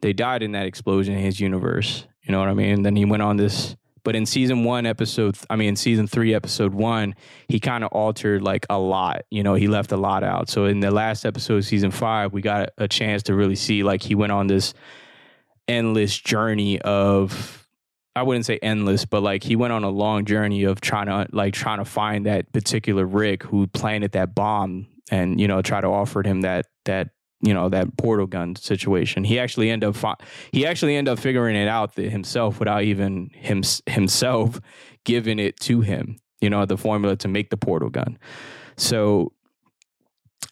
they 0.00 0.12
died 0.12 0.42
in 0.42 0.52
that 0.52 0.66
explosion 0.66 1.14
in 1.14 1.20
his 1.20 1.40
universe. 1.40 2.06
You 2.22 2.32
know 2.32 2.40
what 2.40 2.48
I 2.48 2.54
mean? 2.54 2.72
And 2.72 2.86
then 2.86 2.96
he 2.96 3.04
went 3.04 3.22
on 3.22 3.36
this 3.36 3.76
but 4.06 4.14
in 4.14 4.24
season 4.24 4.62
one, 4.62 4.86
episode, 4.86 5.36
I 5.50 5.56
mean, 5.56 5.70
in 5.70 5.74
season 5.74 6.06
three, 6.06 6.32
episode 6.32 6.72
one, 6.72 7.16
he 7.48 7.58
kind 7.58 7.82
of 7.82 7.90
altered 7.90 8.40
like 8.40 8.64
a 8.70 8.78
lot. 8.78 9.22
You 9.32 9.42
know, 9.42 9.54
he 9.54 9.66
left 9.66 9.90
a 9.90 9.96
lot 9.96 10.22
out. 10.22 10.48
So 10.48 10.66
in 10.66 10.78
the 10.78 10.92
last 10.92 11.26
episode, 11.26 11.62
season 11.62 11.90
five, 11.90 12.32
we 12.32 12.40
got 12.40 12.70
a 12.78 12.86
chance 12.86 13.24
to 13.24 13.34
really 13.34 13.56
see 13.56 13.82
like 13.82 14.04
he 14.04 14.14
went 14.14 14.30
on 14.30 14.46
this 14.46 14.74
endless 15.68 16.16
journey 16.16 16.80
of 16.80 17.66
I 18.16 18.22
wouldn't 18.22 18.46
say 18.46 18.58
endless, 18.62 19.04
but 19.04 19.22
like 19.22 19.42
he 19.42 19.56
went 19.56 19.74
on 19.74 19.84
a 19.84 19.90
long 19.90 20.24
journey 20.24 20.64
of 20.64 20.80
trying 20.80 21.06
to 21.06 21.26
like 21.32 21.52
trying 21.52 21.78
to 21.78 21.84
find 21.84 22.24
that 22.24 22.50
particular 22.52 23.04
Rick 23.04 23.42
who 23.42 23.66
planted 23.66 24.12
that 24.12 24.34
bomb 24.34 24.86
and 25.10 25.38
you 25.38 25.46
know 25.46 25.60
try 25.60 25.80
to 25.82 25.88
offer 25.88 26.22
him 26.22 26.40
that 26.40 26.66
that 26.86 27.10
you 27.42 27.52
know 27.52 27.68
that 27.68 27.96
portal 27.98 28.26
gun 28.26 28.56
situation. 28.56 29.22
He 29.22 29.38
actually 29.38 29.70
end 29.70 29.84
up 29.84 29.96
fi- 29.96 30.16
he 30.50 30.66
actually 30.66 30.96
end 30.96 31.08
up 31.08 31.18
figuring 31.18 31.56
it 31.56 31.68
out 31.68 31.94
himself 31.94 32.58
without 32.58 32.84
even 32.84 33.30
him 33.34 33.62
himself 33.84 34.60
giving 35.04 35.38
it 35.38 35.60
to 35.60 35.82
him. 35.82 36.16
You 36.40 36.48
know 36.48 36.64
the 36.64 36.78
formula 36.78 37.16
to 37.16 37.28
make 37.28 37.50
the 37.50 37.58
portal 37.58 37.90
gun. 37.90 38.18
So 38.78 39.32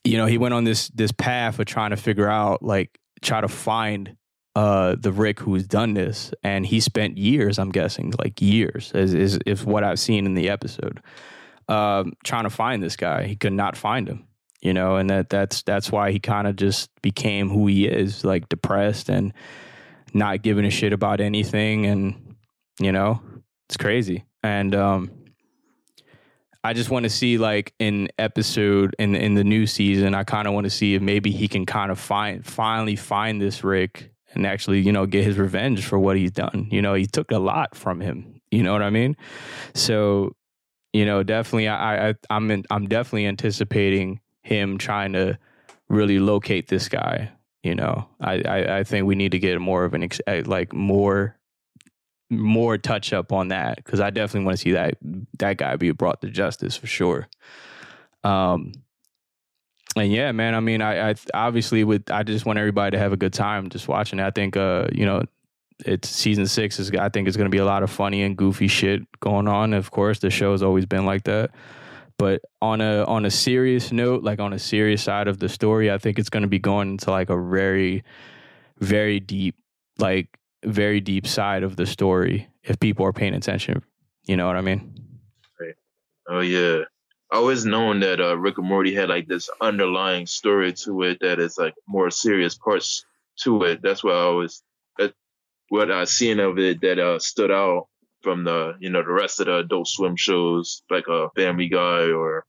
you 0.04 0.18
know 0.18 0.26
he 0.26 0.36
went 0.36 0.52
on 0.52 0.64
this 0.64 0.88
this 0.88 1.12
path 1.12 1.58
of 1.58 1.64
trying 1.64 1.90
to 1.90 1.96
figure 1.96 2.28
out 2.28 2.62
like 2.62 2.98
try 3.22 3.40
to 3.40 3.48
find 3.48 4.16
uh, 4.54 4.94
the 4.98 5.12
Rick 5.12 5.40
who's 5.40 5.66
done 5.66 5.94
this, 5.94 6.32
and 6.42 6.64
he 6.64 6.80
spent 6.80 7.18
years, 7.18 7.58
I'm 7.58 7.70
guessing, 7.70 8.12
like 8.18 8.40
years, 8.40 8.92
is 8.94 9.12
is, 9.12 9.38
is 9.46 9.64
what 9.64 9.82
I've 9.82 9.98
seen 9.98 10.26
in 10.26 10.34
the 10.34 10.48
episode, 10.48 11.00
um, 11.68 12.12
trying 12.24 12.44
to 12.44 12.50
find 12.50 12.82
this 12.82 12.96
guy. 12.96 13.24
He 13.24 13.34
could 13.34 13.52
not 13.52 13.76
find 13.76 14.08
him, 14.08 14.26
you 14.60 14.72
know, 14.72 14.96
and 14.96 15.10
that 15.10 15.28
that's 15.28 15.62
that's 15.62 15.90
why 15.90 16.12
he 16.12 16.20
kind 16.20 16.46
of 16.46 16.54
just 16.54 16.90
became 17.02 17.48
who 17.50 17.66
he 17.66 17.86
is, 17.86 18.24
like 18.24 18.48
depressed 18.48 19.08
and 19.08 19.32
not 20.12 20.42
giving 20.42 20.64
a 20.64 20.70
shit 20.70 20.92
about 20.92 21.20
anything, 21.20 21.86
and 21.86 22.36
you 22.78 22.92
know, 22.92 23.20
it's 23.68 23.76
crazy. 23.76 24.24
And 24.44 24.72
um, 24.76 25.10
I 26.62 26.74
just 26.74 26.90
want 26.90 27.02
to 27.02 27.10
see 27.10 27.38
like 27.38 27.74
in 27.80 28.08
episode 28.20 28.94
in 29.00 29.16
in 29.16 29.34
the 29.34 29.42
new 29.42 29.66
season. 29.66 30.14
I 30.14 30.22
kind 30.22 30.46
of 30.46 30.54
want 30.54 30.64
to 30.64 30.70
see 30.70 30.94
if 30.94 31.02
maybe 31.02 31.32
he 31.32 31.48
can 31.48 31.66
kind 31.66 31.90
of 31.90 31.98
find 31.98 32.46
finally 32.46 32.94
find 32.94 33.42
this 33.42 33.64
Rick 33.64 34.13
and 34.34 34.46
actually, 34.46 34.80
you 34.80 34.92
know, 34.92 35.06
get 35.06 35.24
his 35.24 35.38
revenge 35.38 35.84
for 35.84 35.98
what 35.98 36.16
he's 36.16 36.30
done. 36.30 36.68
You 36.70 36.82
know, 36.82 36.94
he 36.94 37.06
took 37.06 37.30
a 37.30 37.38
lot 37.38 37.74
from 37.74 38.00
him. 38.00 38.40
You 38.50 38.62
know 38.62 38.72
what 38.72 38.82
I 38.82 38.90
mean? 38.90 39.16
So, 39.74 40.36
you 40.92 41.04
know, 41.04 41.22
definitely, 41.22 41.68
I, 41.68 42.10
I 42.10 42.14
I'm 42.30 42.50
in, 42.50 42.64
I'm 42.70 42.86
definitely 42.88 43.26
anticipating 43.26 44.20
him 44.42 44.78
trying 44.78 45.12
to 45.14 45.38
really 45.88 46.18
locate 46.18 46.68
this 46.68 46.88
guy. 46.88 47.32
You 47.62 47.74
know, 47.74 48.08
I, 48.20 48.42
I, 48.42 48.78
I 48.78 48.84
think 48.84 49.06
we 49.06 49.14
need 49.14 49.32
to 49.32 49.38
get 49.38 49.58
more 49.60 49.84
of 49.84 49.94
an 49.94 50.02
ex- 50.02 50.20
uh, 50.26 50.42
like 50.44 50.72
more 50.72 51.38
more 52.30 52.78
touch 52.78 53.12
up 53.12 53.32
on 53.32 53.48
that 53.48 53.76
because 53.76 54.00
I 54.00 54.10
definitely 54.10 54.46
want 54.46 54.58
to 54.58 54.62
see 54.62 54.72
that 54.72 54.94
that 55.38 55.56
guy 55.56 55.76
be 55.76 55.90
brought 55.92 56.20
to 56.22 56.28
justice 56.28 56.76
for 56.76 56.86
sure. 56.86 57.28
Um, 58.22 58.72
and 59.96 60.10
yeah, 60.10 60.32
man. 60.32 60.54
I 60.54 60.60
mean, 60.60 60.82
I, 60.82 61.10
I 61.10 61.14
obviously 61.32 61.84
would. 61.84 62.10
I 62.10 62.22
just 62.22 62.46
want 62.46 62.58
everybody 62.58 62.96
to 62.96 62.98
have 62.98 63.12
a 63.12 63.16
good 63.16 63.32
time 63.32 63.68
just 63.70 63.88
watching. 63.88 64.18
It. 64.18 64.24
I 64.24 64.30
think, 64.30 64.56
uh, 64.56 64.88
you 64.92 65.06
know, 65.06 65.22
it's 65.84 66.08
season 66.08 66.46
six 66.46 66.78
is. 66.78 66.90
I 66.92 67.08
think 67.08 67.28
it's 67.28 67.36
going 67.36 67.50
to 67.50 67.54
be 67.54 67.58
a 67.58 67.64
lot 67.64 67.82
of 67.82 67.90
funny 67.90 68.22
and 68.22 68.36
goofy 68.36 68.68
shit 68.68 69.02
going 69.20 69.48
on. 69.48 69.72
Of 69.72 69.90
course, 69.90 70.18
the 70.18 70.30
show 70.30 70.52
has 70.52 70.62
always 70.62 70.86
been 70.86 71.06
like 71.06 71.24
that. 71.24 71.50
But 72.16 72.42
on 72.62 72.80
a 72.80 73.04
on 73.04 73.24
a 73.24 73.30
serious 73.30 73.92
note, 73.92 74.22
like 74.22 74.40
on 74.40 74.52
a 74.52 74.58
serious 74.58 75.02
side 75.02 75.28
of 75.28 75.38
the 75.38 75.48
story, 75.48 75.90
I 75.90 75.98
think 75.98 76.18
it's 76.18 76.30
going 76.30 76.42
to 76.42 76.48
be 76.48 76.60
going 76.60 76.90
into 76.90 77.10
like 77.10 77.30
a 77.30 77.40
very, 77.40 78.04
very 78.78 79.20
deep, 79.20 79.56
like 79.98 80.28
very 80.64 81.00
deep 81.00 81.26
side 81.26 81.62
of 81.62 81.76
the 81.76 81.86
story 81.86 82.48
if 82.62 82.78
people 82.78 83.04
are 83.06 83.12
paying 83.12 83.34
attention. 83.34 83.82
You 84.26 84.36
know 84.36 84.46
what 84.46 84.56
I 84.56 84.60
mean? 84.60 84.94
Right. 85.60 85.74
Oh 86.28 86.40
yeah. 86.40 86.84
I 87.34 87.38
always 87.38 87.66
known 87.66 87.98
that 87.98 88.20
uh, 88.20 88.38
Rick 88.38 88.58
and 88.58 88.68
Morty 88.68 88.94
had 88.94 89.08
like 89.08 89.26
this 89.26 89.50
underlying 89.60 90.24
story 90.24 90.72
to 90.84 91.02
it 91.02 91.18
that 91.20 91.40
is 91.40 91.58
like 91.58 91.74
more 91.84 92.08
serious 92.08 92.54
parts 92.54 93.04
to 93.40 93.64
it. 93.64 93.82
That's 93.82 94.04
what 94.04 94.14
I 94.14 94.20
always 94.20 94.62
that 94.98 95.14
what 95.68 95.90
I 95.90 96.04
seen 96.04 96.38
of 96.38 96.60
it 96.60 96.80
that 96.82 97.00
uh, 97.00 97.18
stood 97.18 97.50
out 97.50 97.88
from 98.22 98.44
the 98.44 98.76
you 98.78 98.88
know 98.88 99.02
the 99.02 99.10
rest 99.10 99.40
of 99.40 99.46
the 99.46 99.56
Adult 99.56 99.88
Swim 99.88 100.14
shows 100.14 100.84
like 100.88 101.08
a 101.08 101.24
uh, 101.24 101.28
Family 101.34 101.68
Guy 101.68 102.12
or 102.12 102.46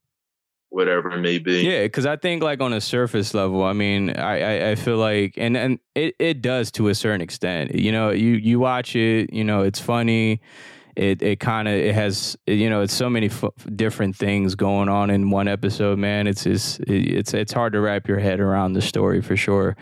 whatever 0.69 1.09
it 1.09 1.21
may 1.21 1.39
be. 1.39 1.61
Yeah, 1.63 1.81
because 1.81 2.05
I 2.05 2.17
think 2.17 2.43
like 2.43 2.61
on 2.61 2.71
a 2.71 2.79
surface 2.79 3.33
level, 3.33 3.63
I 3.63 3.73
mean, 3.73 4.11
I, 4.11 4.67
I, 4.67 4.69
I 4.69 4.75
feel 4.75 4.97
like 4.97 5.33
and 5.35 5.57
and 5.57 5.79
it, 5.95 6.13
it 6.19 6.43
does 6.43 6.69
to 6.73 6.89
a 6.89 6.93
certain 6.93 7.21
extent. 7.21 7.73
You 7.73 7.91
know, 7.91 8.11
you 8.11 8.33
you 8.33 8.59
watch 8.59 8.95
it, 8.95 9.33
you 9.33 9.43
know, 9.43 9.63
it's 9.63 9.79
funny 9.79 10.41
it 10.95 11.21
it 11.21 11.39
kind 11.39 11.67
of 11.67 11.73
it 11.73 11.93
has 11.93 12.37
you 12.47 12.69
know 12.69 12.81
it's 12.81 12.93
so 12.93 13.09
many 13.09 13.27
f- 13.27 13.43
different 13.75 14.15
things 14.15 14.55
going 14.55 14.89
on 14.89 15.09
in 15.09 15.29
one 15.29 15.47
episode 15.47 15.99
man. 15.99 16.27
It's 16.27 16.45
it's 16.45 16.79
it's 16.87 17.33
it's 17.33 17.53
hard 17.53 17.73
to 17.73 17.81
wrap 17.81 18.07
your 18.07 18.19
head 18.19 18.39
around 18.39 18.73
the 18.73 18.81
story 18.81 19.21
for 19.21 19.35
sure. 19.35 19.75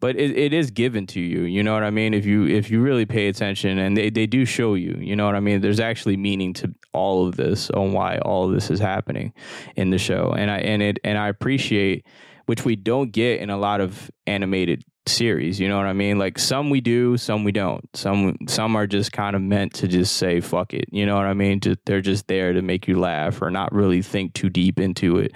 But 0.00 0.16
it, 0.16 0.36
it 0.36 0.52
is 0.52 0.70
given 0.70 1.06
to 1.08 1.20
you 1.20 1.42
you 1.42 1.62
know 1.62 1.74
what 1.74 1.82
i 1.82 1.90
mean? 1.90 2.14
If 2.14 2.26
you 2.26 2.46
if 2.46 2.70
you 2.70 2.80
really 2.80 3.06
pay 3.06 3.28
attention 3.28 3.78
and 3.78 3.96
they, 3.96 4.10
they 4.10 4.26
do 4.26 4.44
show 4.44 4.74
you 4.74 4.96
you 5.00 5.16
know 5.16 5.26
what 5.26 5.34
i 5.34 5.40
mean? 5.40 5.60
There's 5.60 5.80
actually 5.80 6.16
meaning 6.16 6.52
to 6.54 6.74
all 6.92 7.26
of 7.26 7.36
this 7.36 7.70
on 7.70 7.92
why 7.92 8.18
all 8.18 8.48
this 8.48 8.70
is 8.70 8.80
happening 8.80 9.32
in 9.76 9.90
the 9.90 9.98
show. 9.98 10.32
And 10.36 10.50
i 10.50 10.58
and 10.58 10.82
it 10.82 10.98
and 11.04 11.18
i 11.18 11.28
appreciate 11.28 12.06
which 12.46 12.64
we 12.64 12.76
don't 12.76 13.12
get 13.12 13.40
in 13.40 13.50
a 13.50 13.58
lot 13.58 13.80
of 13.80 14.10
animated 14.26 14.82
series. 15.08 15.58
You 15.58 15.68
know 15.68 15.76
what 15.76 15.86
I 15.86 15.92
mean? 15.92 16.18
Like 16.18 16.38
some 16.38 16.70
we 16.70 16.80
do, 16.80 17.16
some 17.16 17.44
we 17.44 17.52
don't. 17.52 17.84
Some 17.96 18.36
some 18.48 18.76
are 18.76 18.86
just 18.86 19.12
kind 19.12 19.34
of 19.34 19.42
meant 19.42 19.74
to 19.74 19.88
just 19.88 20.16
say 20.16 20.40
fuck 20.40 20.74
it. 20.74 20.86
You 20.90 21.06
know 21.06 21.16
what 21.16 21.26
I 21.26 21.34
mean? 21.34 21.60
To, 21.60 21.76
they're 21.86 22.00
just 22.00 22.28
there 22.28 22.52
to 22.52 22.62
make 22.62 22.86
you 22.86 22.98
laugh 22.98 23.42
or 23.42 23.50
not 23.50 23.72
really 23.72 24.02
think 24.02 24.34
too 24.34 24.48
deep 24.48 24.78
into 24.78 25.18
it. 25.18 25.32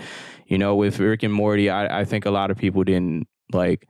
You 0.46 0.58
know, 0.58 0.74
with 0.76 0.98
Rick 0.98 1.22
and 1.22 1.32
Morty, 1.32 1.70
I, 1.70 2.00
I 2.00 2.04
think 2.04 2.26
a 2.26 2.30
lot 2.30 2.50
of 2.50 2.58
people 2.58 2.84
didn't 2.84 3.26
like 3.52 3.88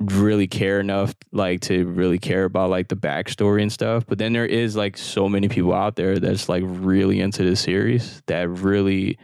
really 0.00 0.46
care 0.46 0.80
enough 0.80 1.14
like 1.30 1.60
to 1.60 1.84
really 1.86 2.18
care 2.18 2.44
about 2.44 2.70
like 2.70 2.88
the 2.88 2.96
backstory 2.96 3.62
and 3.62 3.72
stuff. 3.72 4.04
But 4.06 4.18
then 4.18 4.32
there 4.32 4.46
is 4.46 4.76
like 4.76 4.96
so 4.96 5.28
many 5.28 5.48
people 5.48 5.74
out 5.74 5.96
there 5.96 6.18
that's 6.18 6.48
like 6.48 6.62
really 6.66 7.20
into 7.20 7.44
the 7.44 7.56
series 7.56 8.22
that 8.26 8.48
really 8.48 9.18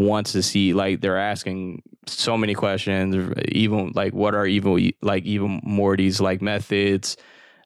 wants 0.00 0.32
to 0.32 0.42
see 0.42 0.72
like 0.72 1.00
they're 1.00 1.18
asking 1.18 1.82
so 2.06 2.36
many 2.36 2.54
questions 2.54 3.32
even 3.48 3.92
like 3.94 4.12
what 4.12 4.34
are 4.34 4.46
evil 4.46 4.78
like 5.02 5.24
even 5.24 5.60
morty's 5.62 6.20
like 6.20 6.40
methods 6.40 7.16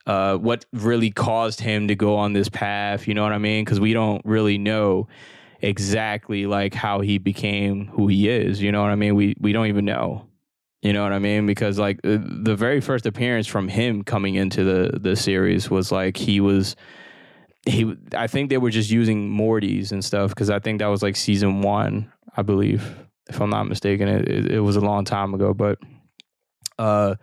uh 0.07 0.37
what 0.37 0.65
really 0.73 1.11
caused 1.11 1.61
him 1.61 1.89
to 1.89 1.95
go 1.95 2.17
on 2.17 2.33
this 2.33 2.49
path 2.49 3.07
you 3.07 3.15
know 3.15 3.23
what 3.23 3.33
i 3.33 3.39
mean? 3.39 3.65
Because 3.65 3.81
we 3.81 3.93
don't 3.93 4.25
really 4.25 4.59
know 4.59 5.09
exactly 5.63 6.47
like 6.47 6.75
how 6.75 7.01
he 7.01 7.17
became 7.19 7.87
who 7.87 8.09
he 8.09 8.29
is 8.29 8.61
you 8.61 8.73
know 8.73 8.83
what 8.83 8.91
i 8.91 8.97
mean? 8.97 9.15
We 9.15 9.35
we 9.41 9.53
don't 9.53 9.67
even 9.67 9.85
know 9.85 10.27
you 10.83 10.93
know 10.93 11.03
what 11.03 11.13
i 11.13 11.19
mean? 11.19 11.47
Because 11.47 11.79
like 11.79 12.01
the 12.03 12.57
very 12.57 12.81
first 12.81 13.07
appearance 13.07 13.47
from 13.47 13.69
him 13.69 14.03
coming 14.03 14.35
into 14.35 14.65
the 14.65 14.99
the 14.99 15.17
series 15.17 15.71
was 15.71 15.91
like 15.91 16.17
he 16.17 16.41
was 16.41 16.77
he 17.67 17.97
I 18.15 18.27
think 18.27 18.51
they 18.51 18.59
were 18.59 18.71
just 18.71 18.91
using 18.91 19.31
Morty's 19.31 19.93
and 19.93 20.05
stuff 20.05 20.31
because 20.31 20.51
I 20.51 20.59
think 20.59 20.81
that 20.81 20.87
was 20.87 21.03
like 21.03 21.17
season 21.17 21.63
one, 21.63 22.13
I 22.37 22.43
believe, 22.43 22.95
if 23.29 23.41
I'm 23.41 23.51
not 23.51 23.69
mistaken. 23.69 24.09
It, 24.09 24.29
it, 24.29 24.53
it 24.53 24.61
was 24.61 24.77
a 24.77 24.81
long 24.81 25.05
time 25.05 25.35
ago, 25.35 25.55
but 25.55 25.79
uh, 26.79 27.15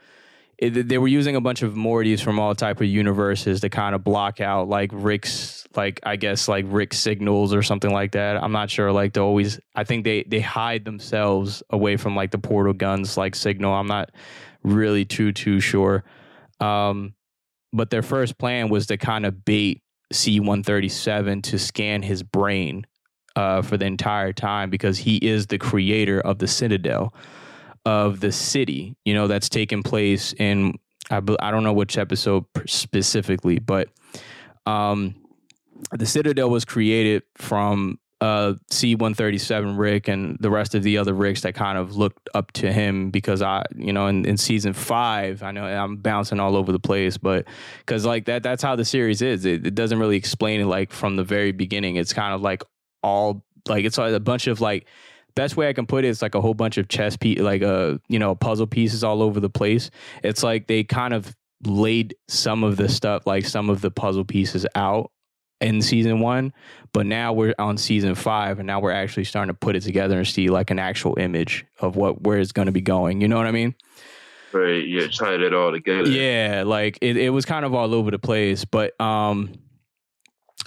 they 0.62 1.00
were 1.00 1.08
using 1.08 1.36
a 1.36 1.42
bunch 1.42 1.64
of 1.64 1.74
Mortys 1.74 2.22
from 2.22 2.40
all 2.40 2.54
type 2.54 2.82
of 2.82 2.88
universes 2.88 3.62
to 3.62 3.70
kind 3.70 3.96
of 3.96 4.04
block 4.04 4.40
out 4.40 4.70
like 4.70 4.92
Rick's, 4.94 5.68
like 5.76 6.00
I 6.04 6.18
guess 6.18 6.48
like 6.48 6.66
Rick 6.68 6.94
signals 6.94 7.54
or 7.54 7.64
something 7.64 7.92
like 7.92 8.12
that. 8.12 8.42
I'm 8.42 8.52
not 8.52 8.70
sure. 8.70 8.92
Like 8.92 9.14
they 9.14 9.22
always, 9.22 9.60
I 9.76 9.84
think 9.84 10.04
they 10.04 10.24
they 10.24 10.40
hide 10.40 10.86
themselves 10.86 11.64
away 11.72 11.98
from 11.98 12.16
like 12.16 12.32
the 12.32 12.38
portal 12.38 12.74
guns 12.74 13.18
like 13.18 13.36
signal. 13.36 13.74
I'm 13.74 13.88
not 13.88 14.12
really 14.64 15.06
too 15.06 15.32
too 15.32 15.60
sure. 15.60 16.04
Um, 16.60 17.16
but 17.74 17.90
their 17.90 18.04
first 18.04 18.38
plan 18.38 18.70
was 18.70 18.88
to 18.88 18.98
kind 18.98 19.26
of 19.26 19.44
bait 19.44 19.82
C137 20.12 21.44
to 21.44 21.60
scan 21.60 22.02
his 22.02 22.24
brain 22.24 22.86
uh, 23.36 23.62
for 23.62 23.78
the 23.78 23.86
entire 23.86 24.34
time 24.34 24.70
because 24.70 24.98
he 24.98 25.18
is 25.18 25.48
the 25.48 25.58
creator 25.58 26.20
of 26.20 26.40
the 26.40 26.48
Citadel 26.48 27.14
of 27.86 28.20
the 28.20 28.32
city, 28.32 28.96
you 29.06 29.14
know, 29.14 29.28
that's 29.28 29.50
taken 29.50 29.82
place 29.82 30.34
in, 30.34 30.78
I, 31.10 31.22
I 31.40 31.52
don't 31.52 31.64
know 31.64 31.74
which 31.74 31.98
episode 31.98 32.46
specifically, 32.68 33.60
but 33.60 33.90
um, 34.66 35.16
the 35.92 36.06
Citadel 36.06 36.50
was 36.50 36.66
created 36.66 37.24
from 37.36 38.00
uh, 38.22 38.54
C137 38.70 39.78
Rick 39.78 40.08
and 40.08 40.38
the 40.40 40.52
rest 40.52 40.76
of 40.76 40.84
the 40.84 41.00
other 41.00 41.14
Ricks 41.14 41.42
that 41.42 41.56
kind 41.56 41.78
of 41.78 41.98
looked 41.98 42.30
up 42.36 42.52
to 42.54 42.72
him 42.72 43.10
because 43.10 43.42
I, 43.42 43.64
you 43.76 43.92
know, 43.92 44.06
in, 44.08 44.26
in 44.26 44.38
season 44.38 44.74
five, 44.74 45.42
I 45.42 45.52
know 45.52 45.66
I'm 45.66 45.98
bouncing 45.98 46.40
all 46.40 46.56
over 46.56 46.72
the 46.72 46.80
place, 46.80 47.18
but 47.18 47.48
because 47.80 48.06
like 48.06 48.26
that, 48.26 48.44
that's 48.44 48.62
how 48.62 48.76
the 48.76 48.86
series 48.86 49.24
is. 49.24 49.44
It, 49.46 49.66
it 49.66 49.76
doesn't 49.76 49.98
really 49.98 50.18
explain 50.18 50.62
it 50.62 50.66
like 50.66 50.92
from 50.92 51.16
the 51.16 51.24
very 51.24 51.52
beginning. 51.52 51.96
It's 51.96 52.14
kind 52.14 52.34
of 52.34 52.42
like 52.42 52.64
all 53.02 53.44
like 53.68 53.86
it's 53.86 53.98
a 53.98 54.20
bunch 54.20 54.46
of 54.46 54.62
like 54.62 54.86
best 55.34 55.58
way 55.58 55.68
I 55.68 55.74
can 55.74 55.88
put 55.88 56.06
it, 56.06 56.10
it 56.10 56.12
is 56.12 56.22
like 56.22 56.36
a 56.36 56.42
whole 56.42 56.54
bunch 56.54 56.78
of 56.78 56.88
chess 56.88 57.18
piece, 57.18 57.40
like 57.40 57.64
a 57.64 57.74
uh, 57.74 57.98
you 58.08 58.20
know 58.20 58.36
puzzle 58.36 58.68
pieces 58.68 59.04
all 59.04 59.24
over 59.24 59.40
the 59.40 59.50
place. 59.50 59.90
It's 60.24 60.44
like 60.44 60.68
they 60.68 60.84
kind 60.84 61.16
of 61.16 61.36
laid 61.66 62.16
some 62.28 62.64
of 62.64 62.78
the 62.78 62.88
stuff, 62.88 63.26
like 63.26 63.46
some 63.46 63.72
of 63.72 63.82
the 63.82 63.90
puzzle 63.90 64.26
pieces 64.26 64.68
out 64.76 65.12
in 65.62 65.82
season 65.82 66.20
one, 66.20 66.54
but 66.94 67.06
now 67.06 67.34
we're 67.34 67.56
on 67.60 67.78
season 67.78 68.16
five, 68.16 68.60
and 68.60 68.68
now 68.68 68.80
we're 68.80 68.92
actually 68.92 69.24
starting 69.24 69.54
to 69.54 69.58
put 69.58 69.76
it 69.76 69.82
together 69.82 70.18
and 70.18 70.28
see 70.28 70.50
like 70.50 70.72
an 70.72 70.80
actual 70.80 71.18
image 71.18 71.66
of 71.80 71.96
what 71.96 72.22
where 72.22 72.40
it's 72.40 72.52
going 72.52 72.66
to 72.66 72.72
be 72.72 72.82
going. 72.82 73.22
You 73.22 73.28
know 73.28 73.38
what 73.38 73.48
I 73.48 73.52
mean? 73.52 73.76
Right. 74.54 74.86
Yeah. 74.86 75.08
Tied 75.08 75.42
it 75.42 75.54
all 75.54 75.72
together. 75.72 76.10
Yeah. 76.10 76.64
Like 76.66 76.98
it, 77.02 77.16
it 77.18 77.30
was 77.30 77.46
kind 77.46 77.66
of 77.66 77.74
all 77.74 77.94
over 77.94 78.12
the 78.12 78.20
place, 78.20 78.66
but 78.66 79.00
um, 79.00 79.54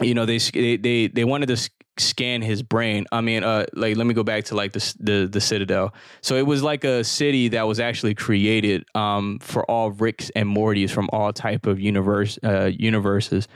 you 0.00 0.14
know 0.14 0.26
they 0.26 0.38
they 0.38 0.76
they, 0.76 1.06
they 1.08 1.24
wanted 1.24 1.46
to 1.46 1.70
scan 1.98 2.42
his 2.42 2.62
brain. 2.62 3.06
I 3.12 3.20
mean, 3.20 3.44
uh, 3.44 3.66
like 3.72 3.96
let 3.96 4.06
me 4.06 4.14
go 4.14 4.24
back 4.24 4.44
to 4.44 4.54
like 4.54 4.72
the 4.72 4.94
the 5.00 5.28
the 5.30 5.40
Citadel. 5.40 5.94
So 6.22 6.36
it 6.36 6.46
was 6.46 6.62
like 6.62 6.84
a 6.84 7.04
city 7.04 7.48
that 7.48 7.66
was 7.66 7.80
actually 7.80 8.14
created 8.14 8.84
um 8.94 9.38
for 9.40 9.68
all 9.70 9.90
Ricks 9.90 10.30
and 10.34 10.48
Mortys 10.48 10.90
from 10.90 11.08
all 11.12 11.32
type 11.32 11.66
of 11.66 11.78
universe 11.78 12.38
uh 12.42 12.70
universes 12.76 13.48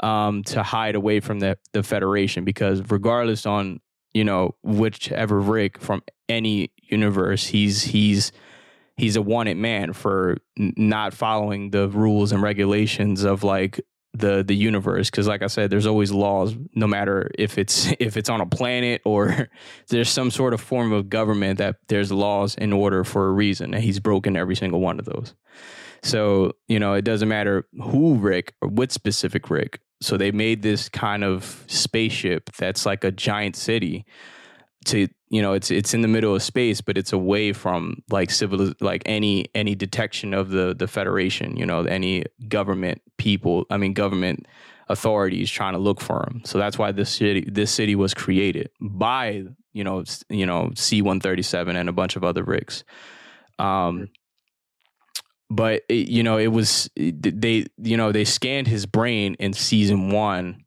um, 0.00 0.42
to 0.44 0.62
hide 0.62 0.94
away 0.94 1.20
from 1.20 1.40
the, 1.40 1.58
the 1.72 1.82
Federation 1.82 2.44
because 2.44 2.82
regardless 2.90 3.46
on 3.46 3.80
you 4.12 4.24
know 4.24 4.54
whichever 4.62 5.40
Rick 5.40 5.80
from 5.80 6.02
any 6.28 6.72
universe, 6.82 7.46
he's 7.46 7.82
he's 7.82 8.32
he's 8.96 9.16
a 9.16 9.22
wanted 9.22 9.56
man 9.56 9.92
for 9.92 10.38
not 10.56 11.12
following 11.14 11.70
the 11.70 11.88
rules 11.88 12.32
and 12.32 12.42
regulations 12.42 13.24
of 13.24 13.42
like 13.42 13.80
the 14.12 14.44
the 14.44 14.54
universe. 14.54 15.10
Because 15.10 15.26
like 15.26 15.42
i 15.42 15.48
said 15.48 15.70
there's 15.70 15.86
always 15.86 16.12
laws 16.12 16.54
no 16.74 16.86
matter 16.86 17.30
if 17.36 17.58
it's 17.58 17.92
if 17.98 18.16
it's 18.16 18.30
on 18.30 18.40
a 18.40 18.46
planet 18.46 19.02
or 19.04 19.48
there's 19.88 20.08
some 20.08 20.30
sort 20.30 20.54
of 20.54 20.60
form 20.60 20.92
of 20.92 21.08
government 21.10 21.58
that 21.58 21.76
there's 21.88 22.12
laws 22.12 22.54
in 22.54 22.72
order 22.72 23.04
for 23.04 23.26
a 23.26 23.32
reason 23.32 23.74
and 23.74 23.82
he's 23.82 24.00
broken 24.00 24.36
every 24.36 24.54
single 24.54 24.80
one 24.80 24.98
of 24.98 25.04
those 25.04 25.34
so 26.04 26.52
you 26.68 26.78
know 26.78 26.94
it 26.94 27.02
doesn't 27.02 27.28
matter 27.28 27.66
who 27.82 28.14
rick 28.16 28.54
or 28.60 28.68
what 28.68 28.92
specific 28.92 29.50
rick. 29.50 29.80
So 30.00 30.16
they 30.16 30.32
made 30.32 30.62
this 30.62 30.88
kind 30.88 31.24
of 31.24 31.64
spaceship 31.66 32.50
that's 32.58 32.84
like 32.84 33.04
a 33.04 33.10
giant 33.10 33.56
city 33.56 34.04
to 34.86 35.08
you 35.30 35.40
know 35.40 35.54
it's 35.54 35.70
it's 35.70 35.94
in 35.94 36.02
the 36.02 36.08
middle 36.08 36.34
of 36.34 36.42
space 36.42 36.82
but 36.82 36.98
it's 36.98 37.12
away 37.12 37.54
from 37.54 38.02
like 38.10 38.30
civil 38.30 38.72
like 38.80 39.02
any 39.06 39.46
any 39.54 39.74
detection 39.74 40.34
of 40.34 40.50
the 40.50 40.74
the 40.78 40.86
federation 40.86 41.56
you 41.56 41.64
know 41.64 41.80
any 41.84 42.22
government 42.48 43.00
people 43.16 43.64
i 43.70 43.78
mean 43.78 43.94
government 43.94 44.46
authorities 44.90 45.50
trying 45.50 45.72
to 45.72 45.78
look 45.78 46.02
for 46.02 46.22
them 46.26 46.42
so 46.44 46.58
that's 46.58 46.76
why 46.76 46.92
this 46.92 47.08
city 47.08 47.48
this 47.50 47.70
city 47.70 47.96
was 47.96 48.12
created 48.12 48.68
by 48.78 49.42
you 49.74 49.84
know 49.84 50.02
you 50.30 50.46
know 50.46 50.70
c137 50.74 51.74
and 51.74 51.88
a 51.90 51.92
bunch 51.92 52.16
of 52.16 52.24
other 52.24 52.42
ricks. 52.42 52.84
Um, 53.58 54.08
but 55.50 55.82
it, 55.88 56.08
you 56.08 56.22
know, 56.22 56.38
it 56.38 56.48
was 56.48 56.90
they 56.96 57.66
you 57.78 57.96
know 57.96 58.12
they 58.12 58.24
scanned 58.24 58.66
his 58.66 58.86
brain 58.86 59.36
in 59.38 59.52
season 59.52 60.10
one, 60.10 60.64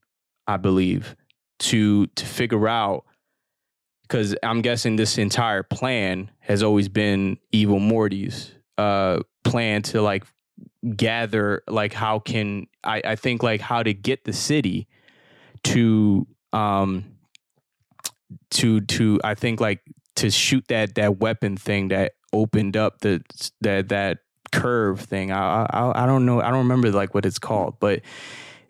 I 0.48 0.58
believe, 0.58 1.16
to 1.60 2.08
to 2.08 2.26
figure 2.26 2.68
out 2.68 3.06
because 4.04 4.36
I'm 4.42 4.62
guessing 4.62 4.96
this 4.96 5.18
entire 5.18 5.64
plan 5.64 6.32
has 6.40 6.64
always 6.64 6.88
been 6.88 7.38
Evil 7.52 7.80
Morty's 7.80 8.54
uh, 8.78 9.20
plan 9.44 9.82
to 9.84 10.02
like 10.02 10.24
gather 10.96 11.64
like 11.68 11.94
how 11.94 12.20
can 12.20 12.68
I, 12.84 13.02
I 13.04 13.16
think 13.16 13.44
like 13.44 13.62
how 13.62 13.84
to 13.84 13.94
get 13.94 14.24
the 14.24 14.34
city 14.34 14.88
to 15.66 16.28
um 16.54 17.18
to 18.52 18.82
to 18.82 19.20
I 19.24 19.36
think 19.36 19.60
like 19.60 19.82
to 20.18 20.30
shoot 20.30 20.68
that 20.70 20.96
that 20.96 21.18
weapon 21.18 21.58
thing 21.58 21.90
that 21.90 22.14
opened 22.32 22.78
up 22.78 23.00
the 23.00 23.22
that 23.62 23.90
that 23.90 24.20
curve 24.52 25.02
thing. 25.02 25.32
I 25.32 25.66
I 25.70 26.04
I 26.04 26.06
don't 26.06 26.26
know. 26.26 26.42
I 26.42 26.50
don't 26.50 26.60
remember 26.60 26.92
like 26.92 27.14
what 27.14 27.26
it's 27.26 27.40
called, 27.40 27.76
but 27.80 28.02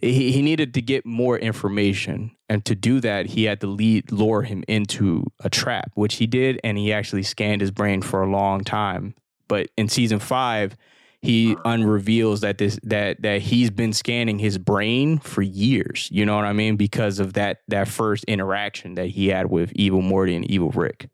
he, 0.02 0.32
he 0.32 0.42
needed 0.42 0.74
to 0.76 0.82
get 0.82 1.06
more 1.06 1.38
information. 1.38 2.32
And 2.50 2.64
to 2.66 2.76
do 2.76 3.00
that, 3.02 3.26
he 3.28 3.44
had 3.46 3.62
to 3.62 3.68
lead 3.68 4.12
lure 4.12 4.44
him 4.44 4.64
into 4.68 5.26
a 5.40 5.50
trap, 5.50 5.92
which 5.96 6.16
he 6.16 6.28
did, 6.28 6.60
and 6.64 6.78
he 6.78 6.94
actually 6.94 7.24
scanned 7.24 7.62
his 7.62 7.72
brain 7.72 8.02
for 8.02 8.22
a 8.22 8.30
long 8.30 8.64
time. 8.64 9.16
But 9.48 9.70
in 9.78 9.90
season 9.90 10.20
five, 10.20 10.78
he 11.22 11.56
unreveals 11.66 12.42
that 12.42 12.58
this 12.58 12.80
that 12.84 13.22
that 13.22 13.42
he's 13.42 13.70
been 13.70 13.92
scanning 13.92 14.40
his 14.40 14.58
brain 14.58 15.18
for 15.18 15.42
years. 15.42 16.10
You 16.12 16.26
know 16.26 16.36
what 16.36 16.46
I 16.46 16.54
mean? 16.54 16.78
Because 16.78 17.20
of 17.20 17.34
that 17.34 17.62
that 17.68 17.88
first 17.88 18.24
interaction 18.26 18.96
that 18.96 19.08
he 19.08 19.28
had 19.28 19.50
with 19.50 19.72
Evil 19.74 20.02
Morty 20.02 20.36
and 20.36 20.50
Evil 20.50 20.70
Rick. 20.70 21.10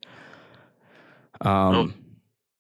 Um, 1.41 1.75
oh. 1.75 2.02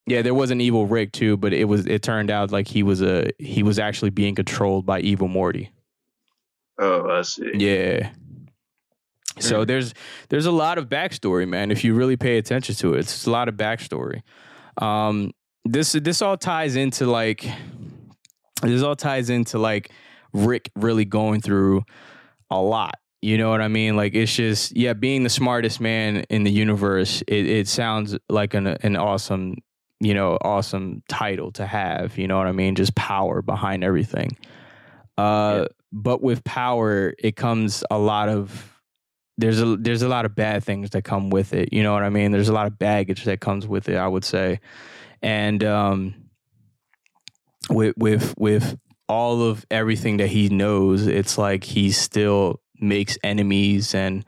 Yeah, 0.05 0.21
there 0.21 0.33
was 0.33 0.51
an 0.51 0.59
Evil 0.59 0.85
Rick 0.85 1.13
too, 1.13 1.37
but 1.37 1.53
it 1.53 1.65
was 1.65 1.85
it 1.85 2.01
turned 2.01 2.29
out 2.29 2.51
like 2.51 2.67
he 2.67 2.83
was 2.83 3.01
a 3.01 3.29
he 3.39 3.63
was 3.63 3.79
actually 3.79 4.09
being 4.09 4.35
controlled 4.35 4.85
by 4.85 4.99
Evil 4.99 5.27
Morty. 5.27 5.71
Oh, 6.79 7.09
I 7.09 7.21
see. 7.21 7.51
Yeah. 7.53 8.09
So 9.39 9.59
hmm. 9.59 9.65
there's 9.65 9.93
there's 10.29 10.45
a 10.45 10.51
lot 10.51 10.77
of 10.77 10.89
backstory, 10.89 11.47
man. 11.47 11.71
If 11.71 11.83
you 11.83 11.93
really 11.93 12.17
pay 12.17 12.37
attention 12.37 12.75
to 12.75 12.95
it, 12.95 12.99
it's 12.99 13.25
a 13.25 13.31
lot 13.31 13.47
of 13.47 13.55
backstory. 13.55 14.21
Um, 14.77 15.31
this 15.63 15.93
this 15.93 16.21
all 16.21 16.37
ties 16.37 16.75
into 16.75 17.05
like 17.05 17.45
this 18.61 18.83
all 18.83 18.95
ties 18.95 19.29
into 19.29 19.57
like 19.57 19.91
Rick 20.33 20.69
really 20.75 21.05
going 21.05 21.39
through 21.39 21.83
a 22.49 22.61
lot. 22.61 22.95
You 23.21 23.37
know 23.37 23.49
what 23.49 23.61
I 23.61 23.69
mean? 23.69 23.95
Like 23.95 24.15
it's 24.15 24.35
just 24.35 24.75
yeah, 24.75 24.91
being 24.91 25.23
the 25.23 25.29
smartest 25.29 25.79
man 25.79 26.25
in 26.29 26.43
the 26.43 26.51
universe. 26.51 27.23
It, 27.27 27.47
it 27.47 27.67
sounds 27.69 28.17
like 28.27 28.53
an 28.53 28.67
an 28.67 28.97
awesome 28.97 29.55
you 30.03 30.13
know 30.13 30.37
awesome 30.41 31.01
title 31.07 31.51
to 31.53 31.65
have. 31.65 32.17
You 32.17 32.27
know 32.27 32.37
what 32.37 32.47
I 32.47 32.51
mean? 32.51 32.75
Just 32.75 32.95
power 32.95 33.41
behind 33.41 33.83
everything. 33.83 34.37
Uh, 35.17 35.61
yeah. 35.61 35.65
but 35.91 36.21
with 36.21 36.43
power, 36.43 37.13
it 37.19 37.35
comes 37.35 37.83
a 37.91 37.97
lot 37.97 38.29
of 38.29 38.69
there's 39.37 39.61
a 39.61 39.77
there's 39.77 40.01
a 40.01 40.07
lot 40.07 40.25
of 40.25 40.35
bad 40.35 40.63
things 40.63 40.91
that 40.91 41.03
come 41.03 41.29
with 41.29 41.53
it. 41.53 41.69
You 41.71 41.83
know 41.83 41.93
what 41.93 42.03
I 42.03 42.09
mean? 42.09 42.31
There's 42.31 42.49
a 42.49 42.53
lot 42.53 42.67
of 42.67 42.77
baggage 42.77 43.23
that 43.23 43.39
comes 43.39 43.67
with 43.67 43.89
it. 43.89 43.95
I 43.95 44.07
would 44.07 44.25
say, 44.25 44.59
and 45.21 45.63
um, 45.63 46.15
with 47.69 47.95
with 47.97 48.33
with 48.37 48.77
all 49.07 49.41
of 49.43 49.65
everything 49.71 50.17
that 50.17 50.27
he 50.27 50.49
knows, 50.49 51.07
it's 51.07 51.37
like 51.37 51.63
he 51.63 51.91
still 51.91 52.61
makes 52.79 53.17
enemies 53.23 53.95
and 53.95 54.25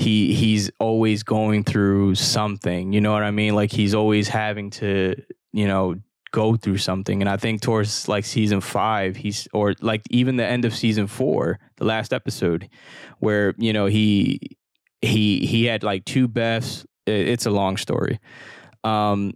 he 0.00 0.32
he's 0.34 0.70
always 0.78 1.22
going 1.22 1.62
through 1.62 2.14
something. 2.14 2.92
You 2.92 3.00
know 3.00 3.12
what 3.12 3.22
I 3.22 3.30
mean? 3.30 3.54
Like 3.54 3.70
he's 3.70 3.94
always 3.94 4.28
having 4.28 4.70
to 4.70 5.14
you 5.52 5.66
know 5.66 5.96
go 6.32 6.56
through 6.56 6.78
something. 6.78 7.20
And 7.20 7.28
I 7.28 7.36
think 7.36 7.60
towards 7.60 8.08
like 8.08 8.24
season 8.24 8.60
five, 8.60 9.16
he's 9.16 9.46
or 9.52 9.74
like 9.80 10.02
even 10.10 10.36
the 10.36 10.46
end 10.46 10.64
of 10.64 10.74
season 10.74 11.06
four, 11.06 11.58
the 11.76 11.84
last 11.84 12.12
episode, 12.12 12.68
where 13.18 13.54
you 13.58 13.72
know 13.74 13.86
he 13.86 14.56
he 15.02 15.44
he 15.46 15.66
had 15.66 15.82
like 15.82 16.06
two 16.06 16.28
Beths. 16.28 16.86
It's 17.06 17.46
a 17.46 17.50
long 17.50 17.76
story. 17.76 18.20
Um, 18.84 19.34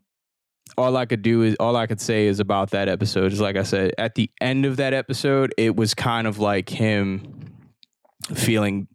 all 0.78 0.96
I 0.96 1.04
could 1.04 1.22
do 1.22 1.42
is 1.42 1.56
all 1.60 1.76
I 1.76 1.86
could 1.86 2.00
say 2.00 2.26
is 2.26 2.40
about 2.40 2.70
that 2.70 2.88
episode 2.88 3.32
is 3.32 3.40
like 3.40 3.56
I 3.56 3.64
said 3.64 3.92
at 3.98 4.14
the 4.14 4.30
end 4.40 4.64
of 4.64 4.78
that 4.78 4.94
episode, 4.94 5.52
it 5.58 5.76
was 5.76 5.94
kind 5.94 6.26
of 6.26 6.38
like 6.38 6.70
him 6.70 7.52
feeling 8.32 8.88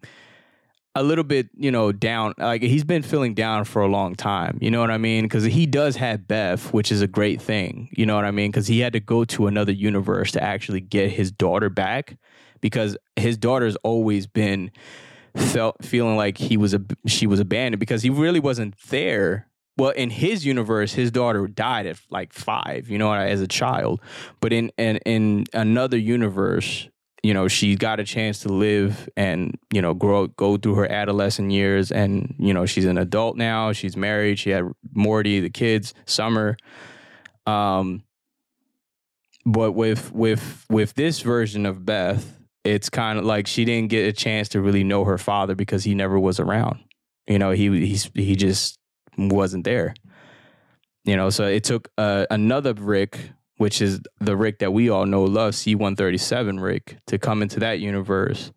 a 0.99 1.03
little 1.03 1.23
bit, 1.23 1.47
you 1.55 1.71
know, 1.71 1.93
down. 1.93 2.33
Like 2.37 2.61
he's 2.61 2.83
been 2.83 3.03
feeling 3.03 3.33
down 3.33 3.63
for 3.63 3.81
a 3.81 3.87
long 3.87 4.15
time. 4.15 4.57
You 4.59 4.69
know 4.69 4.81
what 4.81 4.91
I 4.91 4.97
mean? 4.97 5.23
Because 5.23 5.45
he 5.45 5.65
does 5.65 5.95
have 5.95 6.27
Beth, 6.27 6.73
which 6.73 6.91
is 6.91 7.01
a 7.01 7.07
great 7.07 7.41
thing. 7.41 7.87
You 7.93 8.05
know 8.05 8.15
what 8.15 8.25
I 8.25 8.31
mean? 8.31 8.51
Because 8.51 8.67
he 8.67 8.81
had 8.81 8.91
to 8.93 8.99
go 8.99 9.23
to 9.23 9.47
another 9.47 9.71
universe 9.71 10.33
to 10.33 10.43
actually 10.43 10.81
get 10.81 11.09
his 11.09 11.31
daughter 11.31 11.69
back. 11.69 12.17
Because 12.59 12.97
his 13.15 13.37
daughter's 13.37 13.77
always 13.77 14.27
been 14.27 14.71
felt 15.37 15.85
feeling 15.85 16.17
like 16.17 16.37
he 16.37 16.57
was 16.57 16.73
a 16.73 16.81
she 17.05 17.27
was 17.27 17.39
abandoned 17.39 17.79
because 17.79 18.03
he 18.03 18.09
really 18.09 18.41
wasn't 18.41 18.75
there. 18.89 19.47
Well, 19.77 19.91
in 19.91 20.09
his 20.09 20.45
universe, 20.45 20.91
his 20.91 21.11
daughter 21.11 21.47
died 21.47 21.85
at 21.85 22.01
like 22.09 22.33
five, 22.33 22.89
you 22.89 22.97
know, 22.97 23.13
as 23.13 23.39
a 23.39 23.47
child. 23.47 24.01
But 24.41 24.51
in 24.51 24.69
in, 24.77 24.97
in 25.05 25.45
another 25.53 25.97
universe, 25.97 26.89
you 27.23 27.33
know 27.33 27.47
she 27.47 27.75
got 27.75 27.99
a 27.99 28.03
chance 28.03 28.39
to 28.39 28.49
live 28.49 29.09
and 29.17 29.57
you 29.73 29.81
know 29.81 29.93
grow 29.93 30.27
go 30.27 30.57
through 30.57 30.75
her 30.75 30.91
adolescent 30.91 31.51
years 31.51 31.91
and 31.91 32.35
you 32.39 32.53
know 32.53 32.65
she's 32.65 32.85
an 32.85 32.97
adult 32.97 33.35
now. 33.35 33.71
She's 33.73 33.97
married. 33.97 34.39
She 34.39 34.51
had 34.51 34.65
morty 34.93 35.39
the 35.39 35.49
kids 35.49 35.93
summer. 36.05 36.57
Um 37.45 38.03
but 39.45 39.71
with 39.71 40.11
with 40.13 40.65
with 40.69 40.93
this 40.93 41.21
version 41.21 41.65
of 41.65 41.85
beth 41.85 42.37
it's 42.63 42.89
kind 42.89 43.17
of 43.17 43.25
like 43.25 43.47
she 43.47 43.65
didn't 43.65 43.89
get 43.89 44.07
a 44.07 44.13
chance 44.13 44.49
to 44.49 44.61
really 44.61 44.83
know 44.83 45.05
her 45.05 45.17
father 45.17 45.55
because 45.55 45.83
he 45.83 45.95
never 45.95 46.19
was 46.19 46.39
around. 46.39 46.79
You 47.27 47.39
know 47.39 47.51
he 47.51 47.85
he's 47.85 48.09
he 48.13 48.35
just 48.35 48.77
wasn't 49.17 49.63
there. 49.63 49.93
You 51.05 51.15
know 51.15 51.29
so 51.29 51.45
it 51.45 51.63
took 51.63 51.89
uh, 51.97 52.25
another 52.29 52.73
rick 52.73 53.31
which 53.59 53.81
is 53.81 53.99
the 54.21 54.37
Rick 54.37 54.59
that 54.59 54.71
we 54.71 54.89
all 54.89 55.05
know 55.05 55.25
love, 55.25 55.53
C137 55.53 56.61
Rick, 56.61 56.97
to 57.07 57.19
come 57.19 57.41
into 57.41 57.59
that 57.59 57.81
universe 57.81 58.53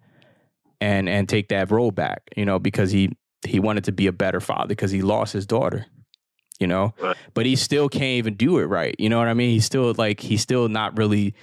and 0.80 1.08
and 1.08 1.28
take 1.28 1.48
that 1.48 1.72
role 1.72 1.90
back, 1.90 2.22
you 2.36 2.44
know, 2.44 2.60
because 2.60 2.92
he 2.92 3.10
he 3.44 3.58
wanted 3.58 3.82
to 3.84 3.92
be 3.92 4.06
a 4.06 4.12
better 4.12 4.40
father 4.40 4.68
because 4.68 4.92
he 4.92 5.02
lost 5.02 5.32
his 5.32 5.44
daughter, 5.44 5.86
you 6.60 6.68
know. 6.68 6.94
Right. 7.02 7.16
But 7.34 7.46
he 7.46 7.56
still 7.56 7.88
can't 7.88 8.04
even 8.04 8.34
do 8.34 8.58
it 8.58 8.66
right. 8.66 8.94
You 8.96 9.08
know 9.08 9.18
what 9.18 9.26
I 9.26 9.34
mean? 9.34 9.50
He's 9.50 9.64
still 9.64 9.92
like 9.98 10.20
he's 10.20 10.40
still 10.40 10.68
not 10.68 10.96
really 10.96 11.34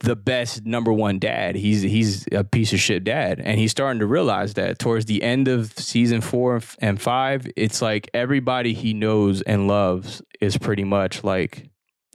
the 0.00 0.16
best 0.16 0.64
number 0.64 0.94
one 0.94 1.18
dad. 1.18 1.56
He's 1.56 1.82
he's 1.82 2.26
a 2.32 2.42
piece 2.42 2.72
of 2.72 2.80
shit 2.80 3.04
dad, 3.04 3.38
and 3.38 3.60
he's 3.60 3.70
starting 3.70 4.00
to 4.00 4.06
realize 4.06 4.54
that 4.54 4.78
towards 4.78 5.04
the 5.04 5.22
end 5.22 5.46
of 5.46 5.74
season 5.74 6.22
four 6.22 6.62
and 6.78 6.98
five, 6.98 7.46
it's 7.54 7.82
like 7.82 8.08
everybody 8.14 8.72
he 8.72 8.94
knows 8.94 9.42
and 9.42 9.68
loves 9.68 10.22
is 10.40 10.56
pretty 10.56 10.84
much 10.84 11.22
like 11.22 11.68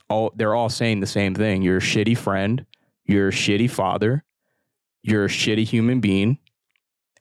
all 0.09 0.31
they're 0.35 0.55
all 0.55 0.69
saying 0.69 0.99
the 0.99 1.07
same 1.07 1.35
thing. 1.35 1.61
You're 1.61 1.77
a 1.77 1.81
shitty 1.81 2.17
friend, 2.17 2.65
you're 3.05 3.29
a 3.29 3.31
shitty 3.31 3.69
father, 3.69 4.23
you're 5.03 5.25
a 5.25 5.29
shitty 5.29 5.65
human 5.65 5.99
being. 5.99 6.39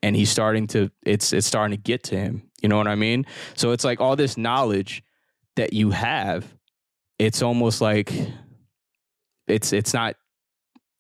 And 0.03 0.15
he's 0.15 0.31
starting 0.31 0.67
to 0.69 0.91
it's 1.05 1.33
it's 1.33 1.47
starting 1.47 1.77
to 1.77 1.83
get 1.83 2.05
to 2.05 2.17
him. 2.17 2.43
You 2.63 2.69
know 2.69 2.77
what 2.77 2.87
I 2.87 2.95
mean? 2.95 3.27
So 3.55 3.73
it's 3.73 3.85
like 3.85 4.01
all 4.01 4.15
this 4.15 4.37
knowledge 4.37 5.03
that 5.57 5.73
you 5.73 5.91
have, 5.91 6.55
it's 7.19 7.43
almost 7.43 7.81
like 7.81 8.13
it's 9.49 9.73
it's 9.73 9.95
not 9.95 10.17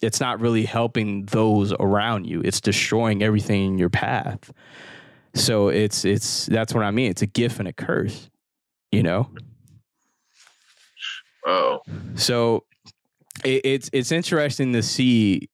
it's 0.00 0.20
not 0.20 0.40
really 0.40 0.64
helping 0.64 1.24
those 1.26 1.72
around 1.72 2.26
you. 2.26 2.42
It's 2.44 2.60
destroying 2.60 3.22
everything 3.22 3.66
in 3.66 3.78
your 3.78 3.90
path. 3.90 4.52
So 5.34 5.68
it's 5.68 6.04
it's 6.04 6.46
that's 6.46 6.74
what 6.74 6.84
I 6.84 6.90
mean. 6.90 7.10
It's 7.10 7.22
a 7.22 7.26
gift 7.26 7.58
and 7.58 7.68
a 7.68 7.72
curse, 7.72 8.30
you 8.90 9.02
know? 9.02 9.30
Oh. 11.46 11.80
So 12.16 12.64
it, 13.44 13.62
it's 13.64 13.90
it's 13.92 14.12
interesting 14.12 14.72
to 14.72 14.82
see 14.82 15.48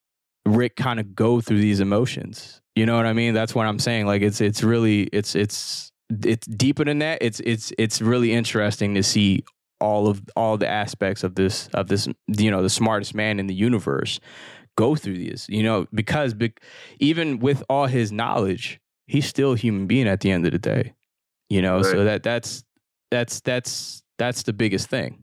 Rick 0.46 0.76
kind 0.76 0.98
of 0.98 1.14
go 1.14 1.40
through 1.40 1.60
these 1.60 1.80
emotions. 1.80 2.60
You 2.74 2.86
know 2.86 2.96
what 2.96 3.06
I 3.06 3.12
mean? 3.12 3.34
That's 3.34 3.54
what 3.54 3.66
I'm 3.66 3.78
saying. 3.78 4.06
Like 4.06 4.22
it's 4.22 4.40
it's 4.40 4.62
really 4.62 5.02
it's 5.12 5.34
it's 5.34 5.92
it's 6.24 6.46
deeper 6.46 6.84
than 6.84 6.98
that. 7.00 7.18
It's 7.20 7.40
it's 7.40 7.72
it's 7.78 8.00
really 8.00 8.32
interesting 8.32 8.94
to 8.94 9.02
see 9.02 9.44
all 9.80 10.08
of 10.08 10.22
all 10.36 10.56
the 10.56 10.68
aspects 10.68 11.24
of 11.24 11.34
this 11.34 11.68
of 11.74 11.88
this 11.88 12.08
you 12.28 12.50
know 12.50 12.62
the 12.62 12.70
smartest 12.70 13.14
man 13.14 13.38
in 13.38 13.46
the 13.46 13.54
universe 13.54 14.20
go 14.76 14.96
through 14.96 15.18
these. 15.18 15.46
You 15.48 15.62
know 15.62 15.86
because 15.92 16.32
be, 16.34 16.54
even 16.98 17.38
with 17.38 17.62
all 17.68 17.86
his 17.86 18.10
knowledge, 18.10 18.80
he's 19.06 19.26
still 19.26 19.52
a 19.52 19.56
human 19.56 19.86
being 19.86 20.08
at 20.08 20.20
the 20.20 20.30
end 20.30 20.46
of 20.46 20.52
the 20.52 20.58
day. 20.58 20.94
You 21.50 21.60
know, 21.60 21.76
right. 21.76 21.84
so 21.84 22.04
that 22.04 22.22
that's 22.22 22.64
that's 23.10 23.40
that's 23.40 24.02
that's 24.18 24.44
the 24.44 24.54
biggest 24.54 24.88
thing. 24.88 25.21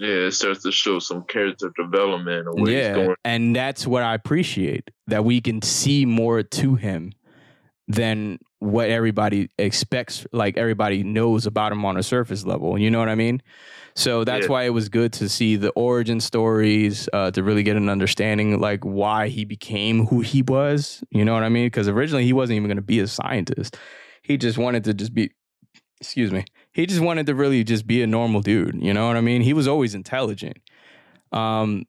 Yeah, 0.00 0.28
it 0.28 0.32
starts 0.32 0.62
to 0.62 0.72
show 0.72 0.98
some 0.98 1.24
character 1.24 1.70
development 1.76 2.48
and 2.48 2.58
where 2.58 2.72
yeah, 2.72 2.94
going. 2.94 3.16
And 3.22 3.54
that's 3.54 3.86
what 3.86 4.02
I 4.02 4.14
appreciate 4.14 4.90
that 5.08 5.26
we 5.26 5.42
can 5.42 5.60
see 5.60 6.06
more 6.06 6.42
to 6.42 6.74
him 6.76 7.12
than 7.86 8.38
what 8.60 8.88
everybody 8.88 9.50
expects, 9.58 10.26
like 10.32 10.56
everybody 10.56 11.02
knows 11.02 11.44
about 11.44 11.70
him 11.72 11.84
on 11.84 11.98
a 11.98 12.02
surface 12.02 12.46
level. 12.46 12.78
You 12.78 12.90
know 12.90 12.98
what 12.98 13.10
I 13.10 13.14
mean? 13.14 13.42
So 13.94 14.24
that's 14.24 14.44
Yeah. 14.46 14.52
why 14.52 14.62
it 14.64 14.70
was 14.70 14.88
good 14.88 15.12
to 15.14 15.28
see 15.28 15.56
the 15.56 15.70
origin 15.70 16.20
stories, 16.20 17.06
uh, 17.12 17.30
to 17.32 17.42
really 17.42 17.62
get 17.62 17.76
an 17.76 17.90
understanding 17.90 18.58
like 18.58 18.84
why 18.84 19.28
he 19.28 19.44
became 19.44 20.06
who 20.06 20.20
he 20.20 20.40
was. 20.40 21.04
You 21.10 21.26
know 21.26 21.34
what 21.34 21.42
I 21.42 21.50
mean? 21.50 21.66
Because 21.66 21.88
originally 21.88 22.24
he 22.24 22.32
wasn't 22.32 22.56
even 22.56 22.68
going 22.68 22.76
to 22.76 22.82
be 22.82 23.00
a 23.00 23.06
scientist. 23.06 23.76
He 24.22 24.38
just 24.38 24.56
wanted 24.56 24.84
to 24.84 24.94
just 24.94 25.12
be, 25.12 25.30
excuse 26.00 26.30
me, 26.32 26.44
he 26.72 26.86
just 26.86 27.00
wanted 27.00 27.26
to 27.26 27.34
really 27.34 27.64
just 27.64 27.86
be 27.86 28.02
a 28.02 28.06
normal 28.06 28.40
dude. 28.40 28.82
You 28.82 28.94
know 28.94 29.06
what 29.06 29.16
I 29.16 29.20
mean? 29.20 29.42
He 29.42 29.52
was 29.52 29.66
always 29.68 29.94
intelligent. 29.94 30.58
Um, 31.32 31.86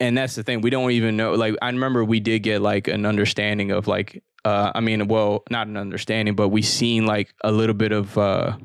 and 0.00 0.16
that's 0.16 0.34
the 0.34 0.42
thing 0.42 0.60
we 0.60 0.70
don't 0.70 0.90
even 0.92 1.16
know 1.16 1.32
like 1.32 1.54
i 1.62 1.66
remember 1.66 2.04
we 2.04 2.20
did 2.20 2.40
get 2.40 2.62
like 2.62 2.88
an 2.88 3.04
understanding 3.04 3.70
of 3.70 3.86
like 3.86 4.22
uh 4.44 4.70
i 4.74 4.80
mean 4.80 5.08
well 5.08 5.42
not 5.50 5.66
an 5.66 5.76
understanding 5.76 6.34
but 6.34 6.48
we 6.48 6.62
seen 6.62 7.06
like 7.06 7.34
a 7.42 7.50
little 7.50 7.74
bit 7.74 7.92
of 7.92 8.16
uh 8.16 8.56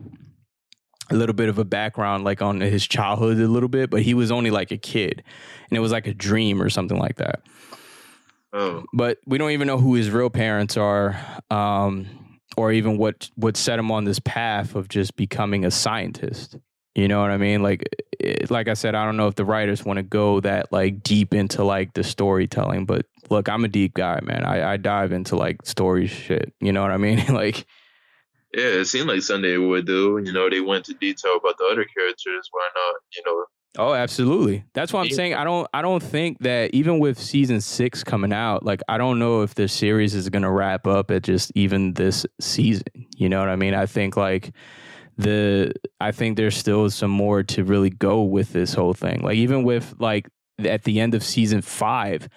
a 1.09 1.15
little 1.15 1.33
bit 1.33 1.49
of 1.49 1.57
a 1.57 1.65
background 1.65 2.23
like 2.23 2.41
on 2.41 2.61
his 2.61 2.87
childhood 2.87 3.37
a 3.39 3.47
little 3.47 3.69
bit 3.69 3.89
but 3.89 4.01
he 4.01 4.13
was 4.13 4.31
only 4.31 4.51
like 4.51 4.71
a 4.71 4.77
kid 4.77 5.23
and 5.69 5.77
it 5.77 5.81
was 5.81 5.91
like 5.91 6.07
a 6.07 6.13
dream 6.13 6.61
or 6.61 6.69
something 6.69 6.97
like 6.97 7.15
that 7.15 7.41
Oh, 8.55 8.83
but 8.93 9.17
we 9.25 9.39
don't 9.39 9.49
even 9.49 9.65
know 9.65 9.79
who 9.79 9.95
his 9.95 10.11
real 10.11 10.29
parents 10.29 10.77
are 10.77 11.19
um 11.49 12.07
or 12.57 12.71
even 12.71 12.97
what 12.97 13.29
what 13.35 13.57
set 13.57 13.79
him 13.79 13.91
on 13.91 14.05
this 14.05 14.19
path 14.19 14.75
of 14.75 14.87
just 14.89 15.15
becoming 15.15 15.65
a 15.65 15.71
scientist 15.71 16.57
you 16.95 17.07
know 17.07 17.21
what 17.21 17.31
i 17.31 17.37
mean 17.37 17.61
like 17.61 17.83
it, 18.19 18.49
like 18.51 18.67
i 18.67 18.73
said 18.73 18.95
i 18.95 19.05
don't 19.05 19.17
know 19.17 19.27
if 19.27 19.35
the 19.35 19.45
writers 19.45 19.83
want 19.83 19.97
to 19.97 20.03
go 20.03 20.39
that 20.39 20.71
like 20.71 21.01
deep 21.03 21.33
into 21.33 21.63
like 21.63 21.93
the 21.93 22.03
storytelling 22.03 22.85
but 22.85 23.05
look 23.29 23.49
i'm 23.49 23.65
a 23.65 23.69
deep 23.69 23.93
guy 23.93 24.19
man 24.21 24.43
i, 24.43 24.73
I 24.73 24.77
dive 24.77 25.11
into 25.11 25.35
like 25.35 25.65
story 25.65 26.07
shit 26.07 26.53
you 26.59 26.71
know 26.71 26.81
what 26.81 26.91
i 26.91 26.97
mean 26.97 27.25
like 27.33 27.65
yeah. 28.53 28.65
It 28.65 28.85
seemed 28.85 29.07
like 29.07 29.23
Sunday 29.23 29.57
would 29.57 29.87
do. 29.87 30.21
You 30.23 30.31
know, 30.31 30.49
they 30.49 30.61
went 30.61 30.85
to 30.85 30.93
detail 30.93 31.37
about 31.37 31.57
the 31.57 31.65
other 31.65 31.85
characters. 31.85 32.49
Why 32.51 32.67
not? 32.75 32.95
You 33.15 33.23
know, 33.25 33.45
Oh, 33.77 33.93
absolutely. 33.93 34.63
That's 34.73 34.93
why 34.93 35.01
I'm 35.01 35.09
saying 35.09 35.33
I 35.33 35.43
don't 35.43 35.67
I 35.73 35.81
don't 35.81 36.03
think 36.03 36.39
that 36.39 36.71
even 36.73 36.99
with 36.99 37.19
season 37.19 37.59
6 37.59 38.03
coming 38.03 38.31
out, 38.31 38.63
like 38.63 38.81
I 38.87 38.97
don't 38.99 39.17
know 39.17 39.41
if 39.41 39.55
the 39.55 39.67
series 39.67 40.13
is 40.13 40.29
going 40.29 40.43
to 40.43 40.51
wrap 40.51 40.85
up 40.85 41.09
at 41.09 41.23
just 41.23 41.51
even 41.55 41.93
this 41.93 42.25
season. 42.39 43.07
You 43.17 43.29
know 43.29 43.39
what 43.39 43.49
I 43.49 43.55
mean? 43.55 43.73
I 43.73 43.87
think 43.87 44.15
like 44.15 44.51
the 45.17 45.73
I 45.99 46.11
think 46.11 46.37
there's 46.37 46.55
still 46.55 46.87
some 46.91 47.09
more 47.09 47.41
to 47.43 47.63
really 47.63 47.89
go 47.89 48.21
with 48.21 48.53
this 48.53 48.75
whole 48.75 48.93
thing. 48.93 49.21
Like 49.23 49.37
even 49.37 49.63
with 49.63 49.95
like 49.99 50.29
at 50.59 50.83
the 50.83 50.99
end 50.99 51.15
of 51.15 51.23
season 51.23 51.61
5, 51.63 52.29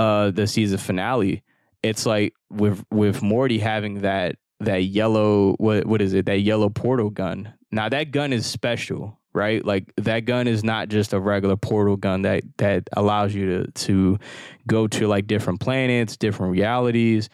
uh 0.00 0.32
the 0.32 0.48
season 0.48 0.78
finale, 0.78 1.44
it's 1.84 2.06
like 2.06 2.34
with 2.50 2.84
with 2.90 3.22
Morty 3.22 3.60
having 3.60 4.00
that 4.00 4.34
that 4.58 4.84
yellow 4.84 5.54
what 5.58 5.86
what 5.86 6.02
is 6.02 6.12
it? 6.12 6.26
That 6.26 6.40
yellow 6.40 6.70
portal 6.70 7.10
gun. 7.10 7.54
Now 7.70 7.88
that 7.88 8.10
gun 8.10 8.32
is 8.32 8.46
special, 8.46 9.18
right? 9.34 9.64
Like 9.64 9.92
that 9.96 10.20
gun 10.20 10.46
is 10.46 10.62
not 10.62 10.88
just 10.88 11.12
a 11.12 11.20
regular 11.20 11.56
portal 11.56 11.96
gun 11.96 12.22
that 12.22 12.44
that 12.58 12.88
allows 12.92 13.34
you 13.34 13.46
to 13.46 13.70
to 13.70 14.18
go 14.66 14.86
to 14.88 15.06
like 15.06 15.26
different 15.26 15.60
planets, 15.60 16.16
different 16.16 16.52
realities. 16.52 17.28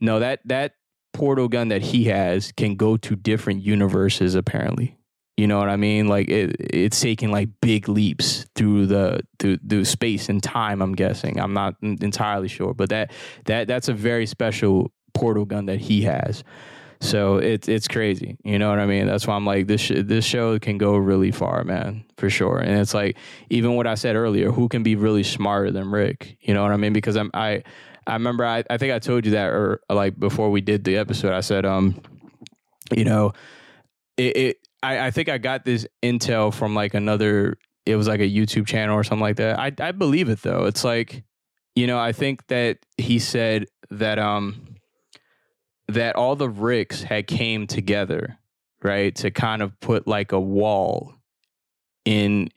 No, 0.00 0.20
that 0.20 0.40
that 0.46 0.74
portal 1.12 1.48
gun 1.48 1.68
that 1.68 1.82
he 1.82 2.04
has 2.04 2.52
can 2.52 2.76
go 2.76 2.96
to 2.96 3.16
different 3.16 3.62
universes 3.62 4.34
apparently. 4.34 4.98
You 5.36 5.46
know 5.46 5.58
what 5.58 5.68
I 5.68 5.76
mean? 5.76 6.08
Like 6.08 6.28
it, 6.28 6.56
it's 6.58 7.00
taking 7.00 7.30
like 7.30 7.48
big 7.62 7.88
leaps 7.88 8.44
through 8.56 8.86
the 8.86 9.20
through, 9.38 9.58
through 9.58 9.84
space 9.84 10.28
and 10.28 10.42
time. 10.42 10.82
I'm 10.82 10.94
guessing. 10.94 11.38
I'm 11.38 11.54
not 11.54 11.76
entirely 11.80 12.48
sure, 12.48 12.74
but 12.74 12.88
that 12.88 13.12
that 13.44 13.68
that's 13.68 13.88
a 13.88 13.94
very 13.94 14.26
special 14.26 14.90
portal 15.14 15.44
gun 15.44 15.66
that 15.66 15.80
he 15.80 16.02
has. 16.02 16.42
So 17.00 17.36
it's 17.36 17.68
it's 17.68 17.86
crazy. 17.86 18.36
You 18.44 18.58
know 18.58 18.70
what 18.70 18.80
I 18.80 18.86
mean? 18.86 19.06
That's 19.06 19.26
why 19.26 19.34
I'm 19.34 19.46
like 19.46 19.66
this. 19.68 19.80
Sh- 19.80 19.92
this 20.04 20.24
show 20.24 20.58
can 20.58 20.78
go 20.78 20.96
really 20.96 21.30
far, 21.30 21.62
man, 21.62 22.04
for 22.16 22.28
sure. 22.28 22.58
And 22.58 22.80
it's 22.80 22.92
like 22.92 23.16
even 23.50 23.76
what 23.76 23.86
I 23.86 23.94
said 23.94 24.16
earlier. 24.16 24.50
Who 24.50 24.68
can 24.68 24.82
be 24.82 24.96
really 24.96 25.22
smarter 25.22 25.70
than 25.70 25.90
Rick? 25.90 26.36
You 26.40 26.54
know 26.54 26.62
what 26.62 26.72
I 26.72 26.76
mean? 26.76 26.92
Because 26.92 27.16
I'm 27.16 27.30
I 27.34 27.62
I 28.06 28.14
remember 28.14 28.44
I 28.44 28.64
I 28.68 28.78
think 28.78 28.92
I 28.92 28.98
told 28.98 29.26
you 29.26 29.32
that 29.32 29.48
or 29.48 29.80
like 29.88 30.18
before 30.18 30.50
we 30.50 30.60
did 30.60 30.84
the 30.84 30.96
episode. 30.96 31.32
I 31.32 31.40
said 31.40 31.64
um, 31.64 32.00
you 32.94 33.04
know, 33.04 33.32
it. 34.16 34.36
it 34.36 34.56
I, 34.80 35.06
I 35.06 35.10
think 35.10 35.28
I 35.28 35.38
got 35.38 35.64
this 35.64 35.86
intel 36.04 36.54
from 36.54 36.74
like 36.74 36.94
another. 36.94 37.58
It 37.84 37.96
was 37.96 38.06
like 38.06 38.20
a 38.20 38.28
YouTube 38.28 38.66
channel 38.66 38.94
or 38.94 39.02
something 39.02 39.22
like 39.22 39.36
that. 39.36 39.58
I 39.58 39.72
I 39.80 39.92
believe 39.92 40.28
it 40.28 40.42
though. 40.42 40.66
It's 40.66 40.84
like, 40.84 41.24
you 41.74 41.86
know, 41.86 41.98
I 41.98 42.12
think 42.12 42.46
that 42.48 42.78
he 42.96 43.18
said 43.18 43.66
that 43.90 44.18
um 44.18 44.67
that 45.88 46.16
all 46.16 46.36
the 46.36 46.48
Ricks 46.48 47.02
had 47.02 47.26
came 47.26 47.66
together, 47.66 48.38
right, 48.82 49.14
to 49.16 49.30
kind 49.30 49.62
of 49.62 49.78
put 49.80 50.06
like 50.06 50.32
a 50.32 50.40
wall 50.40 51.14
in 52.04 52.50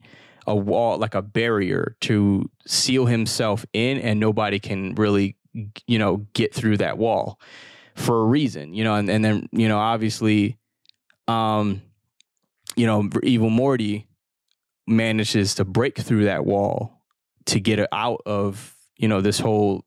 a 0.48 0.56
wall, 0.56 0.98
like 0.98 1.16
a 1.16 1.22
barrier 1.22 1.96
to 2.02 2.50
seal 2.68 3.06
himself 3.06 3.66
in, 3.74 4.00
and 4.00 4.20
nobody 4.20 4.60
can 4.60 4.96
really, 4.96 5.38
you 5.88 6.00
know, 6.00 6.26
get 6.34 6.54
through 6.54 6.78
that 6.78 6.98
wall 6.98 7.40
for 7.96 8.22
a 8.22 8.26
reason, 8.26 8.74
you 8.74 8.84
know, 8.84 8.96
and, 8.96 9.10
and 9.10 9.24
then, 9.24 9.48
you 9.52 9.68
know, 9.68 9.78
obviously, 9.78 10.58
um, 11.28 11.82
you 12.76 12.86
know, 12.86 13.10
Evil 13.24 13.50
Morty 13.50 14.08
manages 14.88 15.56
to 15.56 15.66
break 15.66 15.98
through 15.98 16.26
that 16.26 16.46
wall 16.46 17.02
to 17.46 17.60
get 17.60 17.88
out 17.92 18.22
of, 18.26 18.76
you 18.98 19.08
know, 19.08 19.22
this 19.22 19.40
whole 19.40 19.84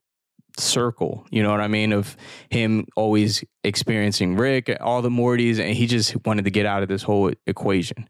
circle, 0.59 1.27
you 1.31 1.43
know 1.43 1.51
what 1.51 1.61
I 1.61 1.69
mean? 1.69 1.93
Of 1.93 2.17
him 2.51 2.87
always 2.97 3.45
experiencing 3.65 4.37
Rick, 4.37 4.77
all 4.81 5.03
the 5.03 5.11
Mortys, 5.11 5.59
and 5.59 5.75
he 5.75 5.87
just 5.87 6.15
wanted 6.25 6.45
to 6.45 6.51
get 6.51 6.67
out 6.67 6.83
of 6.83 6.89
this 6.89 7.03
whole 7.03 7.33
equation. 7.47 8.09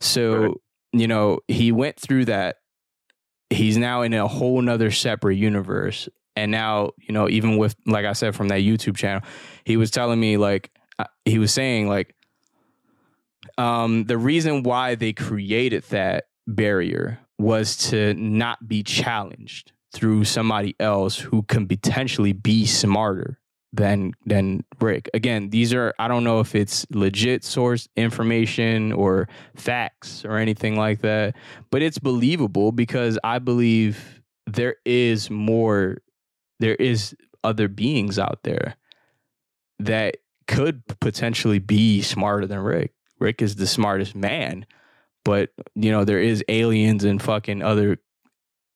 So, 0.00 0.32
Right. 0.34 0.54
you 0.92 1.08
know, 1.08 1.40
he 1.48 1.72
went 1.72 1.98
through 1.98 2.26
that. 2.26 2.56
He's 3.50 3.76
now 3.76 4.02
in 4.02 4.12
a 4.14 4.26
whole 4.26 4.60
nother 4.60 4.90
separate 4.90 5.36
universe. 5.36 6.08
And 6.34 6.50
now, 6.50 6.92
you 6.96 7.12
know, 7.12 7.28
even 7.28 7.58
with, 7.58 7.76
like 7.86 8.06
I 8.06 8.12
said, 8.14 8.34
from 8.34 8.48
that 8.48 8.60
YouTube 8.60 8.96
channel, 8.96 9.22
he 9.64 9.76
was 9.76 9.90
telling 9.90 10.18
me, 10.18 10.38
like, 10.38 10.70
uh, 10.98 11.04
he 11.24 11.38
was 11.38 11.52
saying, 11.52 11.88
like, 11.88 12.14
um, 13.58 14.04
the 14.04 14.16
reason 14.16 14.62
why 14.62 14.94
they 14.94 15.12
created 15.12 15.84
that 15.90 16.24
barrier 16.46 17.18
was 17.38 17.76
to 17.76 18.14
not 18.14 18.66
be 18.66 18.82
challenged 18.82 19.71
through 19.92 20.24
somebody 20.24 20.74
else 20.80 21.18
who 21.18 21.42
can 21.42 21.66
potentially 21.68 22.32
be 22.32 22.66
smarter 22.66 23.38
than 23.72 24.12
than 24.26 24.64
Rick. 24.80 25.08
Again, 25.14 25.50
these 25.50 25.72
are 25.72 25.94
I 25.98 26.08
don't 26.08 26.24
know 26.24 26.40
if 26.40 26.54
it's 26.54 26.86
legit 26.90 27.44
source 27.44 27.88
information 27.96 28.92
or 28.92 29.28
facts 29.56 30.24
or 30.24 30.36
anything 30.36 30.76
like 30.76 31.00
that, 31.00 31.34
but 31.70 31.82
it's 31.82 31.98
believable 31.98 32.72
because 32.72 33.18
I 33.24 33.38
believe 33.38 34.22
there 34.46 34.76
is 34.84 35.30
more 35.30 35.98
there 36.60 36.74
is 36.74 37.16
other 37.44 37.68
beings 37.68 38.18
out 38.18 38.40
there 38.44 38.76
that 39.78 40.18
could 40.46 40.82
potentially 41.00 41.58
be 41.58 42.02
smarter 42.02 42.46
than 42.46 42.58
Rick. 42.58 42.92
Rick 43.18 43.40
is 43.40 43.56
the 43.56 43.66
smartest 43.66 44.14
man, 44.14 44.66
but 45.24 45.50
you 45.74 45.90
know 45.90 46.04
there 46.04 46.20
is 46.20 46.44
aliens 46.48 47.04
and 47.04 47.22
fucking 47.22 47.62
other 47.62 47.98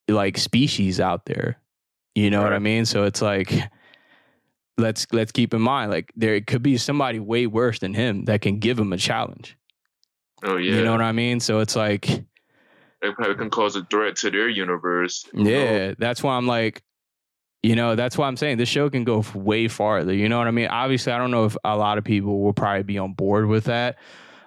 like 0.09 0.38
species 0.38 1.01
out 1.01 1.27
there. 1.27 1.61
You 2.14 2.31
know 2.31 2.42
what 2.42 2.53
I 2.53 2.59
mean? 2.59 2.87
So 2.87 3.05
it's 3.05 3.21
like 3.21 3.53
let's 4.79 5.07
let's 5.12 5.33
keep 5.33 5.55
in 5.55 5.61
mind 5.61 5.90
like 5.90 6.12
there 6.16 6.40
could 6.40 6.62
be 6.62 6.77
somebody 6.77 7.19
way 7.19 7.47
worse 7.47 7.79
than 7.79 7.95
him 7.95 8.25
that 8.25 8.40
can 8.40 8.59
give 8.59 8.79
him 8.79 8.92
a 8.92 8.96
challenge. 8.96 9.57
oh 10.44 10.57
yeah, 10.57 10.77
You 10.77 10.85
know 10.85 10.92
what 10.92 11.02
I 11.02 11.13
mean? 11.13 11.40
So 11.40 11.61
it's 11.61 11.77
like 11.77 12.09
it 12.09 13.15
probably 13.15 13.35
can 13.37 13.50
cause 13.50 13.77
a 13.77 13.85
threat 13.85 14.17
to 14.17 14.31
their 14.31 14.48
universe. 14.48 15.27
you 15.33 15.44
know? 15.44 15.50
Yeah, 15.50 15.94
that's 15.98 16.23
why 16.23 16.37
I'm 16.37 16.46
like, 16.46 16.83
you 17.63 17.77
know, 17.77 17.94
that's 17.94 18.17
why 18.17 18.27
I'm 18.27 18.37
saying 18.37 18.59
this 18.59 18.69
show 18.69 18.88
can 18.88 19.04
go 19.04 19.25
way 19.35 19.69
farther. 19.69 20.15
You 20.15 20.29
know 20.29 20.38
what 20.38 20.46
I 20.46 20.52
mean? 20.52 20.69
Obviously, 20.69 21.13
I 21.13 21.19
don't 21.19 21.31
know 21.31 21.44
if 21.44 21.57
a 21.65 21.77
lot 21.77 21.98
of 21.98 22.04
people 22.04 22.40
will 22.40 22.52
probably 22.52 22.85
be 22.85 22.98
on 22.98 23.13
board 23.13 23.46
with 23.46 23.65
that. 23.65 23.98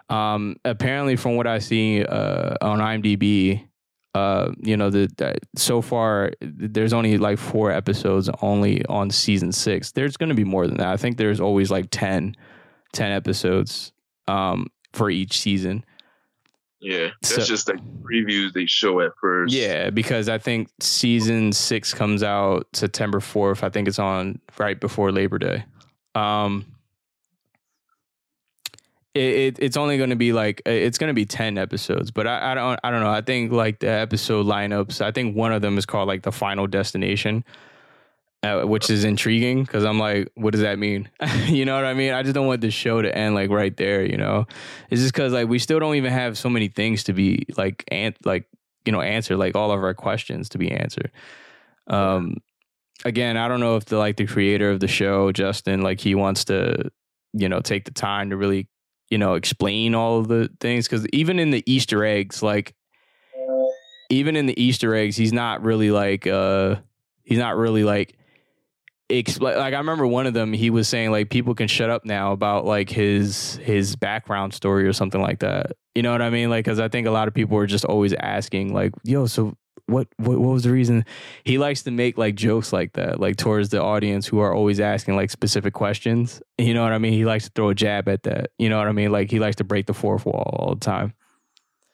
Um, 0.09 0.55
apparently, 0.65 1.15
from 1.15 1.35
what 1.35 1.45
I 1.45 1.59
see 1.59 2.03
uh, 2.03 2.55
on 2.61 2.79
IMDb, 2.79 3.68
uh, 4.15 4.51
you 4.61 4.75
know, 4.75 4.89
the, 4.89 5.09
the 5.17 5.35
so 5.55 5.81
far 5.81 6.31
there's 6.41 6.93
only 6.93 7.17
like 7.17 7.37
four 7.37 7.71
episodes 7.71 8.29
only 8.41 8.83
on 8.85 9.09
season 9.11 9.51
six. 9.51 9.91
There's 9.91 10.17
going 10.17 10.29
to 10.29 10.35
be 10.35 10.43
more 10.43 10.67
than 10.67 10.77
that. 10.77 10.87
I 10.87 10.97
think 10.97 11.17
there's 11.17 11.39
always 11.39 11.69
like 11.69 11.87
10, 11.91 12.35
10 12.93 13.11
episodes 13.11 13.91
um, 14.27 14.67
for 14.93 15.09
each 15.09 15.39
season. 15.39 15.83
Yeah, 16.81 17.09
that's 17.21 17.35
So- 17.35 17.41
just 17.43 17.67
like 17.69 17.79
previews 18.01 18.53
they 18.53 18.65
show 18.65 19.01
at 19.01 19.11
first. 19.21 19.53
Yeah, 19.53 19.89
because 19.89 20.29
I 20.29 20.37
think 20.37 20.69
season 20.79 21.51
six 21.51 21.93
comes 21.93 22.23
out 22.23 22.67
September 22.73 23.19
fourth. 23.19 23.63
I 23.63 23.69
think 23.69 23.87
it's 23.87 23.99
on 23.99 24.39
right 24.57 24.79
before 24.79 25.11
Labor 25.11 25.37
Day. 25.39 25.65
Um, 26.15 26.65
it, 29.15 29.21
it 29.21 29.59
it's 29.59 29.77
only 29.77 29.97
going 29.97 30.11
to 30.11 30.15
be 30.15 30.33
like 30.33 30.61
it's 30.65 30.97
going 30.97 31.09
to 31.09 31.13
be 31.13 31.25
ten 31.25 31.57
episodes, 31.57 32.11
but 32.11 32.27
I, 32.27 32.51
I 32.51 32.55
don't 32.55 32.79
I 32.83 32.91
don't 32.91 33.01
know. 33.01 33.11
I 33.11 33.21
think 33.21 33.51
like 33.51 33.79
the 33.79 33.89
episode 33.89 34.45
lineups. 34.45 35.01
I 35.01 35.11
think 35.11 35.35
one 35.35 35.51
of 35.53 35.61
them 35.61 35.77
is 35.77 35.85
called 35.85 36.07
like 36.07 36.23
the 36.23 36.31
Final 36.31 36.67
Destination. 36.67 37.43
uh, 38.43 38.61
which 38.61 38.89
is 38.89 39.03
intriguing 39.03 39.63
because 39.63 39.83
I'm 39.83 39.99
like, 39.99 40.31
what 40.35 40.51
does 40.51 40.61
that 40.61 40.79
mean? 40.79 41.09
you 41.47 41.65
know 41.65 41.75
what 41.75 41.85
I 41.85 41.93
mean? 41.93 42.13
I 42.13 42.23
just 42.23 42.33
don't 42.35 42.47
want 42.47 42.61
the 42.61 42.71
show 42.71 43.01
to 43.01 43.15
end 43.15 43.35
like 43.35 43.49
right 43.49 43.75
there. 43.75 44.05
You 44.05 44.17
know, 44.17 44.45
it's 44.89 45.01
just 45.01 45.13
because 45.13 45.33
like 45.33 45.49
we 45.49 45.59
still 45.59 45.79
don't 45.79 45.95
even 45.95 46.11
have 46.13 46.37
so 46.37 46.49
many 46.49 46.69
things 46.69 47.03
to 47.05 47.13
be 47.13 47.45
like 47.57 47.83
and 47.89 48.15
like 48.23 48.47
you 48.85 48.91
know 48.93 49.01
answer 49.01 49.35
like 49.35 49.55
all 49.55 49.71
of 49.71 49.83
our 49.83 49.93
questions 49.93 50.49
to 50.49 50.57
be 50.57 50.71
answered. 50.71 51.11
Um, 51.87 52.37
again, 53.03 53.35
I 53.37 53.47
don't 53.47 53.59
know 53.59 53.75
if 53.75 53.85
the 53.85 53.97
like 53.97 54.17
the 54.17 54.27
creator 54.27 54.71
of 54.71 54.79
the 54.79 54.87
show, 54.87 55.31
Justin, 55.31 55.81
like 55.81 55.99
he 55.99 56.15
wants 56.15 56.45
to 56.45 56.91
you 57.33 57.49
know 57.49 57.59
take 57.59 57.85
the 57.85 57.91
time 57.91 58.29
to 58.29 58.37
really 58.37 58.67
you 59.09 59.17
know 59.17 59.33
explain 59.33 59.95
all 59.95 60.19
of 60.19 60.27
the 60.27 60.49
things 60.59 60.87
because 60.87 61.05
even 61.13 61.39
in 61.39 61.51
the 61.51 61.63
Easter 61.65 62.03
eggs, 62.03 62.43
like 62.43 62.75
even 64.09 64.35
in 64.35 64.45
the 64.45 64.61
Easter 64.61 64.95
eggs, 64.95 65.15
he's 65.15 65.33
not 65.33 65.61
really 65.63 65.91
like 65.91 66.27
uh 66.27 66.75
he's 67.23 67.37
not 67.37 67.57
really 67.57 67.83
like 67.83 68.15
expl- 69.09 69.57
like 69.57 69.73
I 69.73 69.77
remember 69.77 70.05
one 70.07 70.27
of 70.27 70.33
them 70.33 70.53
he 70.53 70.69
was 70.69 70.87
saying 70.87 71.11
like 71.11 71.29
people 71.29 71.55
can 71.55 71.67
shut 71.67 71.89
up 71.89 72.05
now 72.05 72.31
about 72.31 72.65
like 72.65 72.89
his 72.89 73.55
his 73.57 73.95
background 73.95 74.53
story 74.53 74.87
or 74.87 74.93
something 74.93 75.21
like 75.21 75.39
that. 75.39 75.73
You 75.95 76.03
know 76.03 76.11
what 76.11 76.21
I 76.21 76.29
mean? 76.29 76.49
Like 76.49 76.65
cuz 76.65 76.79
I 76.79 76.87
think 76.87 77.07
a 77.07 77.11
lot 77.11 77.27
of 77.27 77.33
people 77.33 77.57
are 77.57 77.67
just 77.67 77.85
always 77.85 78.13
asking 78.13 78.73
like 78.73 78.93
yo 79.03 79.25
so 79.25 79.55
what, 79.85 80.07
what 80.17 80.39
what 80.39 80.53
was 80.53 80.63
the 80.63 80.71
reason? 80.71 81.05
He 81.43 81.57
likes 81.57 81.83
to 81.83 81.91
make 81.91 82.17
like 82.17 82.35
jokes 82.35 82.71
like 82.73 82.93
that 82.93 83.19
like 83.19 83.37
towards 83.37 83.69
the 83.69 83.81
audience 83.81 84.27
who 84.27 84.39
are 84.39 84.53
always 84.53 84.79
asking 84.79 85.15
like 85.15 85.29
specific 85.29 85.73
questions. 85.73 86.41
You 86.57 86.73
know 86.73 86.83
what 86.83 86.93
i 86.93 86.97
mean? 86.97 87.13
He 87.13 87.25
likes 87.25 87.45
to 87.45 87.51
throw 87.55 87.69
a 87.69 87.75
jab 87.75 88.07
at 88.07 88.23
that. 88.23 88.51
You 88.57 88.69
know 88.69 88.77
what 88.77 88.87
i 88.87 88.91
mean? 88.91 89.11
Like 89.11 89.31
he 89.31 89.39
likes 89.39 89.55
to 89.57 89.63
break 89.63 89.85
the 89.85 89.93
fourth 89.93 90.25
wall 90.25 90.55
all 90.59 90.75
the 90.75 90.81
time. 90.81 91.13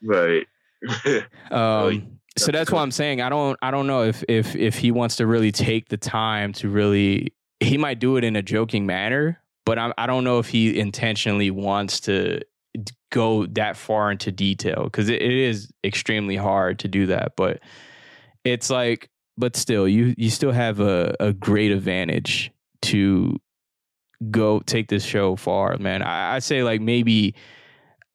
Right. 0.01 0.47
Um 1.51 2.15
so 2.37 2.51
that's 2.51 2.69
why 2.69 2.81
I'm 2.81 2.91
saying. 2.91 3.21
I 3.21 3.29
don't 3.29 3.57
I 3.61 3.71
don't 3.71 3.87
know 3.87 4.03
if 4.03 4.23
if 4.27 4.55
if 4.55 4.77
he 4.77 4.91
wants 4.91 5.15
to 5.17 5.27
really 5.27 5.51
take 5.51 5.89
the 5.89 5.97
time 5.97 6.51
to 6.53 6.69
really 6.69 7.33
he 7.59 7.77
might 7.77 7.99
do 7.99 8.17
it 8.17 8.23
in 8.23 8.35
a 8.35 8.41
joking 8.41 8.85
manner, 8.85 9.41
but 9.65 9.79
I'm, 9.79 9.93
I 9.97 10.05
don't 10.05 10.23
know 10.23 10.39
if 10.39 10.49
he 10.49 10.77
intentionally 10.77 11.49
wants 11.49 12.01
to 12.01 12.41
go 13.11 13.45
that 13.47 13.77
far 13.77 14.11
into 14.11 14.31
detail 14.31 14.85
because 14.85 15.09
it, 15.09 15.21
it 15.21 15.31
is 15.31 15.71
extremely 15.83 16.35
hard 16.35 16.79
to 16.79 16.87
do 16.87 17.07
that. 17.07 17.33
But 17.35 17.59
it's 18.43 18.69
like, 18.69 19.09
but 19.37 19.55
still, 19.55 19.87
you 19.87 20.13
you 20.17 20.29
still 20.29 20.51
have 20.51 20.79
a, 20.79 21.15
a 21.19 21.33
great 21.33 21.71
advantage 21.71 22.51
to 22.83 23.39
go 24.31 24.59
take 24.59 24.87
this 24.87 25.03
show 25.03 25.35
far, 25.35 25.77
man. 25.77 26.01
I, 26.01 26.35
I 26.35 26.39
say 26.39 26.63
like 26.63 26.81
maybe 26.81 27.35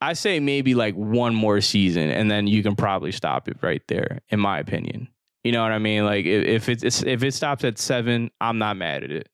I 0.01 0.15
say 0.15 0.41
maybe 0.41 0.75
like 0.75 0.95
one 0.95 1.35
more 1.35 1.61
season, 1.61 2.11
and 2.11 2.31
then 2.31 2.47
you 2.47 2.63
can 2.63 2.75
probably 2.75 3.13
stop 3.13 3.49
it 3.49 3.59
right 3.61 3.83
there, 3.89 4.21
in 4.31 4.41
my 4.41 4.59
opinion. 4.59 5.09
You 5.45 5.53
know 5.53 5.63
what 5.63 5.73
I 5.73 5.79
mean? 5.79 6.05
Like 6.05 6.27
if, 6.27 6.69
if 6.69 6.85
it's 6.85 7.03
if 7.03 7.23
it 7.23 7.33
stops 7.33 7.65
at 7.65 7.79
seven, 7.79 8.31
I'm 8.41 8.59
not 8.59 8.77
mad 8.77 9.05
at 9.05 9.11
it. 9.11 9.29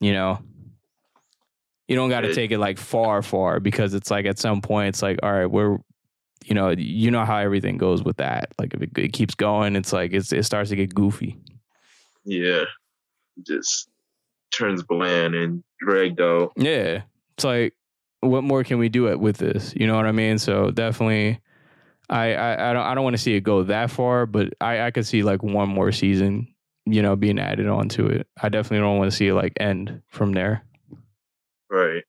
You 0.00 0.12
know, 0.12 0.40
you 1.88 1.96
don't 1.96 2.10
got 2.10 2.20
to 2.20 2.34
take 2.34 2.50
it 2.50 2.58
like 2.58 2.78
far, 2.78 3.22
far 3.22 3.60
because 3.60 3.94
it's 3.94 4.10
like 4.10 4.26
at 4.26 4.38
some 4.38 4.60
point 4.60 4.90
it's 4.90 5.02
like, 5.02 5.18
all 5.22 5.32
right, 5.32 5.46
we're, 5.46 5.78
you 6.44 6.54
know, 6.54 6.70
you 6.70 7.10
know 7.10 7.24
how 7.24 7.38
everything 7.38 7.78
goes 7.78 8.02
with 8.02 8.18
that. 8.18 8.52
Like 8.58 8.74
if 8.74 8.82
it, 8.82 8.96
it 8.96 9.12
keeps 9.12 9.34
going, 9.34 9.74
it's 9.74 9.92
like 9.92 10.12
it's, 10.12 10.32
it 10.32 10.44
starts 10.44 10.70
to 10.70 10.76
get 10.76 10.94
goofy. 10.94 11.38
Yeah, 12.24 12.64
just 13.46 13.88
turns 14.52 14.82
bland 14.82 15.34
and 15.34 15.64
dragged 15.80 16.20
out. 16.20 16.52
Yeah, 16.56 17.02
it's 17.34 17.44
like 17.44 17.74
what 18.20 18.44
more 18.44 18.64
can 18.64 18.78
we 18.78 18.88
do 18.88 19.08
it 19.08 19.18
with 19.18 19.38
this? 19.38 19.72
You 19.76 19.86
know 19.86 19.96
what 19.96 20.06
I 20.06 20.12
mean? 20.12 20.38
So 20.38 20.70
definitely, 20.70 21.40
I 22.10 22.34
I, 22.34 22.70
I 22.70 22.72
don't 22.72 22.82
I 22.82 22.94
don't 22.94 23.04
want 23.04 23.16
to 23.16 23.22
see 23.22 23.34
it 23.34 23.40
go 23.40 23.62
that 23.64 23.90
far, 23.90 24.26
but 24.26 24.52
I 24.60 24.82
I 24.82 24.90
could 24.90 25.06
see 25.06 25.22
like 25.22 25.42
one 25.42 25.68
more 25.68 25.92
season, 25.92 26.48
you 26.84 27.02
know, 27.02 27.16
being 27.16 27.38
added 27.38 27.68
onto 27.68 28.06
it. 28.06 28.26
I 28.42 28.48
definitely 28.48 28.86
don't 28.86 28.98
want 28.98 29.10
to 29.10 29.16
see 29.16 29.28
it 29.28 29.34
like 29.34 29.54
end 29.58 30.02
from 30.08 30.32
there. 30.32 30.64
Right. 31.70 32.02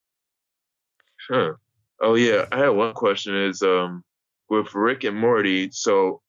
Huh. 1.29 1.53
Oh 2.01 2.15
yeah, 2.15 2.45
I 2.51 2.59
had 2.59 2.69
one 2.69 2.93
question. 2.93 3.35
Is 3.35 3.61
um 3.61 4.03
with 4.49 4.73
Rick 4.73 5.03
and 5.03 5.17
Morty, 5.17 5.69
so 5.71 6.21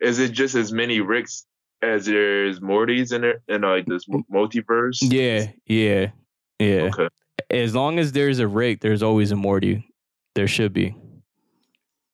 is 0.00 0.18
it 0.18 0.32
just 0.32 0.54
as 0.54 0.72
many 0.72 1.00
Ricks 1.00 1.46
as 1.82 2.06
there's 2.06 2.60
Mortys 2.60 3.12
in 3.12 3.24
it 3.24 3.42
in 3.48 3.62
like 3.62 3.86
this 3.86 4.06
multiverse? 4.08 4.98
Yeah, 5.02 5.48
yeah, 5.66 6.10
yeah. 6.58 6.88
Okay 6.88 7.08
as 7.50 7.74
long 7.74 7.98
as 7.98 8.12
there's 8.12 8.38
a 8.38 8.48
Rick, 8.48 8.80
there's 8.80 9.02
always 9.02 9.32
a 9.32 9.36
Morty. 9.36 9.86
There 10.34 10.48
should 10.48 10.72
be. 10.72 10.94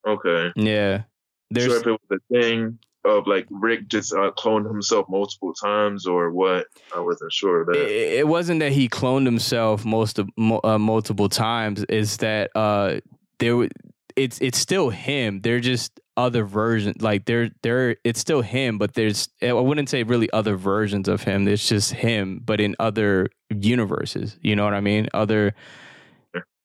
Okay. 0.07 0.53
Yeah. 0.57 1.03
There's 1.51 1.67
sure 1.67 1.81
if 1.81 1.87
it 1.87 2.01
was 2.09 2.21
a 2.21 2.35
thing 2.35 2.79
of 3.07 3.27
like 3.27 3.47
Rick 3.51 3.89
just 3.89 4.13
uh, 4.13 4.33
cloned 4.37 4.67
himself 4.67 5.07
multiple 5.09 5.55
times 5.55 6.07
or 6.07 6.31
what? 6.31 6.67
I 6.95 7.01
wasn't 7.01 7.33
sure 7.33 7.65
that. 7.65 7.77
It, 7.77 8.19
it 8.19 8.29
wasn't 8.29 8.61
that 8.61 8.73
he 8.73 8.89
cloned 8.89 9.27
himself 9.27 9.85
most 9.85 10.19
of 10.19 10.29
uh, 10.65 10.79
multiple 10.79 11.29
times. 11.29 11.85
Is 11.85 12.17
that 12.19 12.51
uh 12.55 13.01
there? 13.39 13.69
It's 14.17 14.41
it's 14.41 14.59
still 14.59 14.91
him. 14.91 15.41
They're 15.43 15.61
just 15.61 16.01
other 16.17 16.45
versions 16.45 17.03
like 17.03 17.27
they're 17.27 17.51
they're 17.63 17.97
it's 18.03 18.19
still 18.19 18.41
him 18.41 18.79
but 18.79 18.95
there's 18.95 19.29
i 19.43 19.53
wouldn't 19.53 19.91
say 19.91 20.03
really 20.03 20.31
other 20.31 20.57
versions 20.57 21.09
of 21.09 21.23
him 21.23 21.47
it's 21.47 21.69
just 21.69 21.93
him 21.93 22.41
but 22.43 22.59
in 22.59 22.75
other 22.81 23.29
universes 23.51 24.39
you 24.41 24.57
know 24.57 24.65
what 24.65 24.73
i 24.73 24.81
mean 24.81 25.09
other 25.13 25.55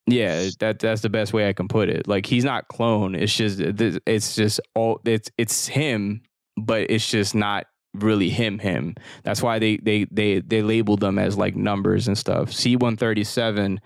yeah 0.06 0.48
that 0.58 0.78
that's 0.78 1.02
the 1.02 1.10
best 1.10 1.34
way 1.34 1.48
i 1.48 1.52
can 1.52 1.68
put 1.68 1.90
it 1.90 2.08
like 2.08 2.24
he's 2.24 2.44
not 2.44 2.66
clone 2.68 3.14
it's 3.14 3.34
just 3.34 3.60
it's 3.60 4.34
just 4.34 4.58
all 4.74 5.00
it's 5.04 5.30
it's 5.36 5.66
him 5.66 6.22
but 6.56 6.90
it's 6.90 7.10
just 7.10 7.34
not 7.34 7.66
really 7.94 8.30
him 8.30 8.58
him 8.58 8.94
that's 9.22 9.42
why 9.42 9.58
they 9.58 9.76
they 9.76 10.06
they 10.10 10.40
they 10.40 10.62
labeled 10.62 11.00
them 11.00 11.18
as 11.18 11.36
like 11.36 11.54
numbers 11.54 12.08
and 12.08 12.16
stuff 12.16 12.50
c137 12.50 13.78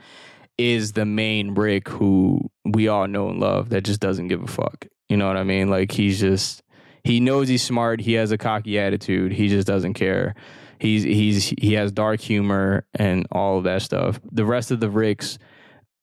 is 0.59 0.93
the 0.93 1.05
main 1.05 1.55
Rick 1.55 1.89
who 1.89 2.51
we 2.65 2.89
all 2.89 3.07
know 3.07 3.29
and 3.29 3.41
love 3.41 3.69
that 3.71 3.85
just 3.85 4.01
doesn't 4.01 4.29
give 4.29 4.43
a 4.43 4.47
fuck. 4.47 4.87
You 5.09 5.17
know 5.17 5.27
what 5.27 5.37
I 5.37 5.45
mean? 5.45 5.69
Like 5.69 5.93
he's 5.93 6.19
just 6.19 6.63
he 7.05 7.21
knows 7.21 7.49
he's 7.49 7.63
smart. 7.63 8.01
He 8.01 8.15
has 8.15 8.33
a 8.33 8.39
cocky 8.39 8.79
attitude. 8.79 9.33
He 9.33 9.49
just 9.49 9.67
doesn't 9.67 9.95
care. 9.95 10.35
He's 10.79 11.03
he's 11.03 11.49
he 11.59 11.75
has 11.75 11.93
dark 11.93 12.21
humor 12.21 12.87
and 12.95 13.27
all 13.31 13.59
of 13.59 13.65
that 13.65 13.83
stuff. 13.83 14.21
The 14.31 14.45
rest 14.45 14.71
of 14.71 14.81
the 14.81 14.91
Ricks, 14.91 15.39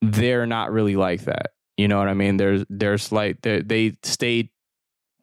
they're 0.01 0.45
not 0.45 0.71
really 0.71 0.95
like 0.95 1.25
that. 1.25 1.51
You 1.77 1.87
know 1.87 1.97
what 1.97 2.07
I 2.07 2.13
mean? 2.13 2.37
There's 2.37 2.63
there's 2.69 3.11
like 3.11 3.41
they 3.41 3.61
they 3.61 3.97
stayed 4.03 4.49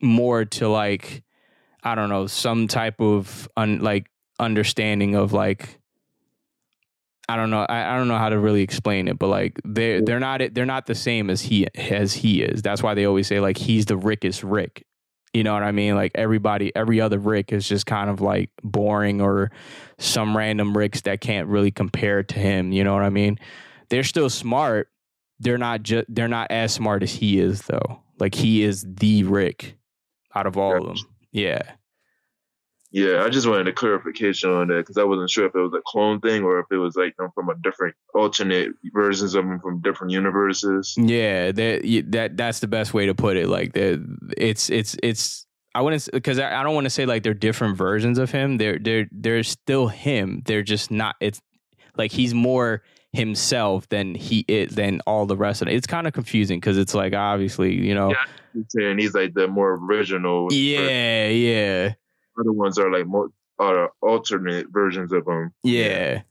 more 0.03 0.45
to 0.45 0.69
like 0.69 1.23
I 1.83 1.95
don't 1.95 2.09
know 2.09 2.27
some 2.27 2.69
type 2.69 3.01
of 3.01 3.49
un, 3.57 3.81
like 3.81 4.11
understanding 4.39 5.15
of 5.15 5.33
like 5.33 5.81
I 7.31 7.37
don't 7.37 7.51
know. 7.51 7.65
I, 7.69 7.95
I 7.95 7.97
don't 7.97 8.09
know 8.09 8.19
how 8.19 8.29
to 8.29 8.41
really 8.41 8.63
explain 8.63 9.07
it, 9.07 9.17
but 9.17 9.29
like 9.29 9.61
they're 9.65 10.03
they're 10.03 10.19
not 10.19 10.43
they're 10.53 10.67
not 10.67 10.87
the 10.87 10.97
same 10.97 11.31
as 11.31 11.41
he 11.41 11.69
as 11.77 12.13
he 12.13 12.43
is. 12.43 12.61
That's 12.61 12.83
why 12.83 12.95
they 12.95 13.05
always 13.05 13.29
say 13.29 13.39
like 13.39 13.57
he's 13.57 13.87
the 13.87 13.97
Rickest 13.97 14.43
Rick. 14.43 14.85
You 15.33 15.45
know 15.45 15.55
what 15.55 15.63
I 15.63 15.71
mean? 15.71 15.95
Like 15.95 16.11
everybody, 16.17 16.75
every 16.75 17.01
other 17.01 17.21
Rick 17.21 17.53
is 17.53 17.69
just 17.69 17.87
kind 17.87 18.11
of 18.11 18.21
like 18.21 18.51
boring 18.65 19.21
or 19.21 19.53
some 19.97 20.37
random 20.37 20.77
Ricks 20.77 21.03
that 21.03 21.21
can't 21.21 21.47
really 21.47 21.71
compare 21.71 22.25
to 22.25 22.35
him. 22.37 22.73
You 22.73 22.83
know 22.83 22.95
what 22.95 23.05
I 23.05 23.11
mean? 23.11 23.39
They're 23.91 24.03
still 24.03 24.29
smart. 24.29 24.89
They're 25.39 25.57
not 25.57 25.85
just 25.85 26.07
they're 26.09 26.27
not 26.27 26.51
as 26.51 26.75
smart 26.75 27.05
as 27.05 27.13
he 27.13 27.39
is 27.39 27.63
though. 27.63 28.01
Like 28.19 28.35
he 28.35 28.65
is 28.65 28.85
the 28.85 29.23
Rick 29.23 29.77
out 30.35 30.49
of 30.49 30.57
all 30.57 30.77
of 30.77 30.85
them. 30.85 31.10
Yeah. 31.33 31.63
Yeah, 32.93 33.23
I 33.23 33.29
just 33.29 33.47
wanted 33.47 33.69
a 33.69 33.73
clarification 33.73 34.51
on 34.51 34.69
that 34.69 34.79
because 34.79 34.99
I 34.99 35.05
wasn't 35.05 35.31
sure 35.31 35.47
if 35.47 35.55
it 35.55 35.61
was 35.61 35.73
a 35.75 35.83
clone 35.87 36.21
thing 36.21 36.43
or 36.43 36.59
if 36.59 36.67
it 36.73 36.77
was 36.77 36.97
like 36.97 37.17
them 37.17 37.31
from 37.37 37.49
a 37.49 37.55
different 37.63 37.95
alternate 38.15 38.73
versions 38.93 39.35
of 39.35 39.45
them 39.45 39.61
from 39.61 39.81
different 39.81 40.13
universes. 40.13 40.95
Yeah, 40.97 41.53
that 41.53 42.05
that 42.09 42.37
that's 42.37 42.59
the 42.59 42.67
best 42.67 42.93
way 42.93 43.07
to 43.07 43.15
put 43.15 43.37
it. 43.37 43.49
Like 43.49 43.73
it's 43.75 44.71
it's 44.71 44.97
it's. 45.05 45.47
I 45.73 45.83
wouldn't 45.83 46.09
because 46.13 46.41
I, 46.41 46.61
I 46.61 46.65
don't 46.65 46.75
want 46.75 46.87
to 46.87 46.91
say 46.91 47.07
like 47.07 47.23
they're 47.23 47.33
different 47.33 47.77
versions 47.77 48.19
of 48.19 48.33
him. 48.33 48.59
They're 48.59 48.81
they're 48.81 49.07
they're 49.13 49.45
still 49.45 49.87
him. 49.87 50.43
They're 50.45 50.65
just 50.65 50.91
not. 50.91 51.15
It's 51.21 51.41
like 51.97 52.11
he's 52.11 52.35
more 52.35 52.83
himself 53.13 53.89
than 53.89 54.17
he 54.17 54.45
is 54.49 54.75
than 54.75 55.01
all 55.07 55.27
the 55.27 55.37
rest 55.37 55.63
of 55.63 55.69
it. 55.69 55.75
It's 55.75 55.87
kind 55.87 56.09
of 56.09 56.13
confusing 56.13 56.59
because 56.59 56.77
it's 56.77 56.95
like 56.95 57.15
obviously 57.15 57.73
you 57.73 57.95
know. 57.95 58.11
Yeah, 58.11 58.25
and 58.75 59.01
he's 59.01 59.15
like 59.15 59.35
the 59.35 59.49
more 59.49 59.75
original. 59.75 60.53
Yeah, 60.53 60.79
person. 60.79 61.37
yeah 61.37 61.93
other 62.41 62.53
ones 62.53 62.79
are 62.79 62.91
like 62.91 63.07
more 63.07 63.29
are 63.59 63.93
alternate 64.01 64.69
versions 64.71 65.13
of 65.13 65.27
them. 65.27 65.53
Yeah. 65.63 66.23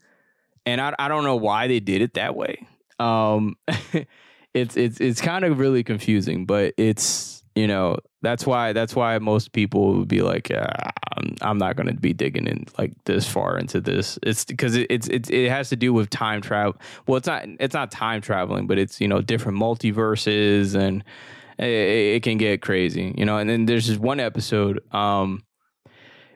And 0.65 0.81
I 0.81 0.93
I 0.97 1.07
don't 1.07 1.23
know 1.23 1.35
why 1.35 1.67
they 1.67 1.79
did 1.79 2.01
it 2.01 2.15
that 2.15 2.35
way. 2.35 2.67
Um 2.99 3.55
it's 4.53 4.75
it's 4.75 4.99
it's 4.99 5.21
kind 5.21 5.45
of 5.45 5.59
really 5.59 5.83
confusing, 5.83 6.45
but 6.45 6.73
it's 6.77 7.43
you 7.55 7.67
know 7.67 7.97
that's 8.21 8.45
why 8.45 8.73
that's 8.73 8.95
why 8.95 9.17
most 9.19 9.51
people 9.51 9.99
would 9.99 10.07
be 10.07 10.21
like 10.21 10.51
I'm, 10.51 11.35
I'm 11.41 11.57
not 11.57 11.75
going 11.75 11.87
to 11.87 11.93
be 11.93 12.13
digging 12.13 12.47
in 12.47 12.65
like 12.77 12.93
this 13.05 13.27
far 13.27 13.57
into 13.57 13.81
this 13.81 14.19
it's 14.23 14.45
because 14.45 14.75
it, 14.75 14.87
it's 14.89 15.07
it's 15.07 15.29
it 15.29 15.49
has 15.49 15.69
to 15.69 15.75
do 15.75 15.91
with 15.91 16.09
time 16.09 16.41
travel 16.41 16.75
well 17.07 17.17
it's 17.17 17.27
not 17.27 17.45
it's 17.59 17.73
not 17.73 17.91
time 17.91 18.21
traveling 18.21 18.67
but 18.67 18.77
it's 18.77 19.01
you 19.01 19.07
know 19.07 19.21
different 19.21 19.57
multiverses 19.57 20.75
and 20.75 21.03
it, 21.59 22.15
it 22.15 22.23
can 22.23 22.37
get 22.37 22.61
crazy 22.61 23.13
you 23.17 23.25
know 23.25 23.37
and 23.37 23.49
then 23.49 23.65
there's 23.65 23.87
this 23.87 23.97
one 23.97 24.19
episode 24.19 24.81
um 24.93 25.43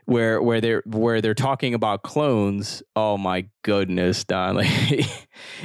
where 0.05 0.41
where 0.41 0.59
they're 0.59 0.83
where 0.85 1.21
they're 1.21 1.33
talking 1.33 1.73
about 1.73 2.03
clones. 2.03 2.83
Oh 2.95 3.17
my 3.17 3.47
goodness, 3.63 4.23
Don! 4.23 4.55
Like 4.63 5.07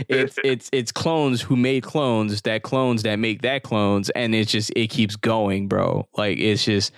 it's 0.08 0.38
it's 0.44 0.70
it's 0.72 0.92
clones 0.92 1.42
who 1.42 1.56
made 1.56 1.82
clones 1.82 2.40
that 2.42 2.62
clones 2.62 3.02
that 3.02 3.16
make 3.16 3.42
that 3.42 3.62
clones, 3.62 4.10
and 4.10 4.34
it's 4.34 4.50
just 4.50 4.72
it 4.76 4.88
keeps 4.88 5.16
going, 5.16 5.68
bro. 5.68 6.06
Like 6.16 6.38
it's 6.38 6.64
just 6.64 6.92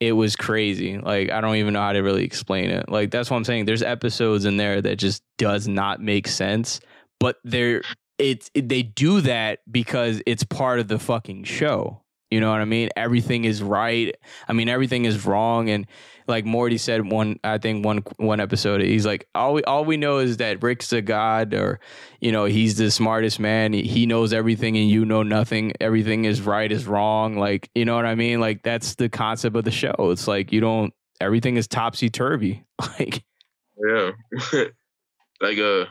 it 0.00 0.12
was 0.12 0.36
crazy. 0.36 0.98
Like 0.98 1.30
I 1.30 1.40
don't 1.40 1.56
even 1.56 1.74
know 1.74 1.80
how 1.80 1.92
to 1.92 2.00
really 2.00 2.24
explain 2.24 2.70
it. 2.70 2.88
Like 2.88 3.10
that's 3.10 3.30
what 3.30 3.36
I'm 3.36 3.44
saying. 3.44 3.64
There's 3.64 3.82
episodes 3.82 4.44
in 4.44 4.56
there 4.56 4.80
that 4.82 4.96
just 4.96 5.22
does 5.38 5.66
not 5.66 6.00
make 6.00 6.28
sense, 6.28 6.80
but 7.18 7.36
they're 7.44 7.82
it's 8.18 8.50
it, 8.54 8.68
they 8.68 8.82
do 8.82 9.20
that 9.22 9.60
because 9.70 10.22
it's 10.26 10.44
part 10.44 10.80
of 10.80 10.88
the 10.88 10.98
fucking 10.98 11.44
show. 11.44 12.00
You 12.30 12.40
know 12.40 12.50
what 12.50 12.60
I 12.60 12.64
mean? 12.64 12.88
Everything 12.96 13.44
is 13.44 13.62
right. 13.62 14.12
I 14.48 14.54
mean, 14.54 14.68
everything 14.68 15.04
is 15.04 15.24
wrong. 15.24 15.70
And 15.70 15.86
like 16.26 16.44
Morty 16.44 16.78
said 16.78 17.08
one, 17.08 17.38
I 17.44 17.58
think 17.58 17.84
one 17.84 18.02
one 18.16 18.40
episode, 18.40 18.80
he's 18.80 19.06
like, 19.06 19.28
all 19.36 19.54
we 19.54 19.62
all 19.64 19.84
we 19.84 19.96
know 19.96 20.18
is 20.18 20.38
that 20.38 20.60
Rick's 20.60 20.92
a 20.92 21.00
god, 21.00 21.54
or 21.54 21.78
you 22.20 22.32
know, 22.32 22.46
he's 22.46 22.76
the 22.76 22.90
smartest 22.90 23.38
man. 23.38 23.72
He, 23.72 24.06
knows 24.06 24.32
everything, 24.32 24.76
and 24.76 24.88
you 24.88 25.04
know 25.04 25.22
nothing. 25.22 25.74
Everything 25.80 26.24
is 26.24 26.40
right 26.40 26.72
is 26.72 26.86
wrong. 26.86 27.38
Like 27.38 27.70
you 27.74 27.84
know 27.84 27.94
what 27.94 28.06
I 28.06 28.16
mean? 28.16 28.40
Like 28.40 28.62
that's 28.64 28.96
the 28.96 29.08
concept 29.08 29.54
of 29.54 29.64
the 29.64 29.70
show. 29.70 29.94
It's 29.98 30.26
like 30.26 30.50
you 30.50 30.60
don't. 30.60 30.92
Everything 31.20 31.56
is 31.56 31.68
topsy 31.68 32.10
turvy. 32.10 32.64
Like 32.98 33.22
yeah, 33.76 34.10
like 35.40 35.58
uh, 35.58 35.84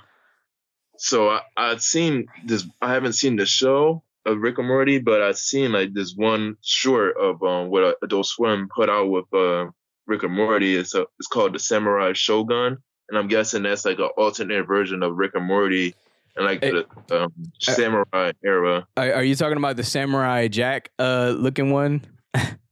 so 1.03 1.29
I 1.29 1.41
I'd 1.57 1.81
seen 1.81 2.27
this. 2.45 2.65
I 2.81 2.93
haven't 2.93 3.13
seen 3.13 3.35
the 3.35 3.45
show, 3.45 4.03
of 4.25 4.41
Rick 4.41 4.57
and 4.57 4.67
Morty, 4.67 4.99
but 4.99 5.21
I've 5.21 5.37
seen 5.37 5.71
like 5.71 5.93
this 5.93 6.13
one 6.15 6.57
short 6.61 7.17
of 7.17 7.43
um 7.43 7.69
what 7.69 7.97
Adult 8.01 8.25
Swim 8.25 8.69
put 8.73 8.89
out 8.89 9.09
with 9.09 9.31
uh 9.33 9.69
Rick 10.07 10.23
and 10.23 10.33
Morty. 10.33 10.75
It's 10.75 10.95
a, 10.95 11.05
it's 11.19 11.27
called 11.27 11.53
the 11.53 11.59
Samurai 11.59 12.13
Shogun, 12.13 12.77
and 13.09 13.17
I'm 13.17 13.27
guessing 13.27 13.63
that's 13.63 13.85
like 13.85 13.99
an 13.99 14.09
alternate 14.17 14.65
version 14.65 15.03
of 15.03 15.17
Rick 15.17 15.31
and 15.35 15.45
Morty 15.45 15.95
and 16.35 16.45
like 16.45 16.61
the 16.61 16.85
um, 17.11 17.31
samurai 17.59 18.31
era. 18.43 18.87
Are, 18.97 19.13
are, 19.13 19.23
you 19.23 19.35
talking 19.35 19.57
about 19.57 19.75
the 19.75 19.83
Samurai 19.83 20.47
Jack 20.47 20.91
uh 20.99 21.35
looking 21.37 21.71
one? 21.71 22.01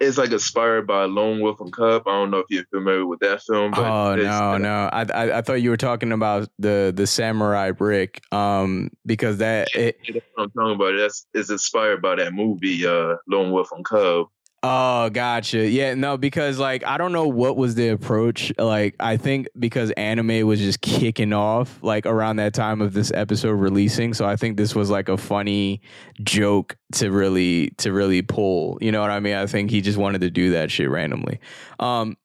it's 0.00 0.18
like 0.18 0.30
inspired 0.30 0.86
by 0.86 1.04
Lone 1.04 1.40
Wolf 1.40 1.60
and 1.60 1.72
Cub. 1.72 2.06
I 2.06 2.10
don't 2.10 2.30
know 2.30 2.38
if 2.38 2.46
you're 2.50 2.64
familiar 2.66 3.06
with 3.06 3.20
that 3.20 3.42
film. 3.42 3.70
But 3.70 3.84
oh 3.84 4.16
no, 4.16 4.58
no. 4.58 4.88
I, 4.92 5.02
I, 5.02 5.38
I 5.38 5.42
thought 5.42 5.62
you 5.62 5.70
were 5.70 5.76
talking 5.76 6.12
about 6.12 6.48
the 6.58 6.92
the 6.94 7.06
Samurai 7.06 7.70
Brick. 7.70 8.22
Um, 8.32 8.90
because 9.06 9.38
that 9.38 9.68
it, 9.74 9.98
I'm 10.38 10.50
talking 10.50 10.74
about. 10.74 10.94
That's 10.96 11.26
is 11.34 11.50
inspired 11.50 12.02
by 12.02 12.16
that 12.16 12.32
movie, 12.32 12.86
uh, 12.86 13.16
Lone 13.28 13.52
Wolf 13.52 13.70
and 13.72 13.84
Cub. 13.84 14.26
Oh, 14.66 15.10
gotcha. 15.10 15.68
Yeah, 15.68 15.92
no, 15.92 16.16
because 16.16 16.58
like 16.58 16.86
I 16.86 16.96
don't 16.96 17.12
know 17.12 17.28
what 17.28 17.58
was 17.58 17.74
the 17.74 17.88
approach. 17.88 18.50
Like 18.56 18.96
I 18.98 19.18
think 19.18 19.48
because 19.58 19.90
anime 19.90 20.46
was 20.46 20.58
just 20.58 20.80
kicking 20.80 21.34
off 21.34 21.78
like 21.82 22.06
around 22.06 22.36
that 22.36 22.54
time 22.54 22.80
of 22.80 22.94
this 22.94 23.12
episode 23.12 23.50
releasing, 23.50 24.14
so 24.14 24.24
I 24.24 24.36
think 24.36 24.56
this 24.56 24.74
was 24.74 24.88
like 24.88 25.10
a 25.10 25.18
funny 25.18 25.82
joke 26.22 26.78
to 26.92 27.10
really 27.10 27.74
to 27.76 27.92
really 27.92 28.22
pull. 28.22 28.78
You 28.80 28.90
know 28.90 29.02
what 29.02 29.10
I 29.10 29.20
mean? 29.20 29.34
I 29.34 29.44
think 29.44 29.70
he 29.70 29.82
just 29.82 29.98
wanted 29.98 30.22
to 30.22 30.30
do 30.30 30.52
that 30.52 30.70
shit 30.70 30.88
randomly. 30.88 31.40
Um 31.78 32.16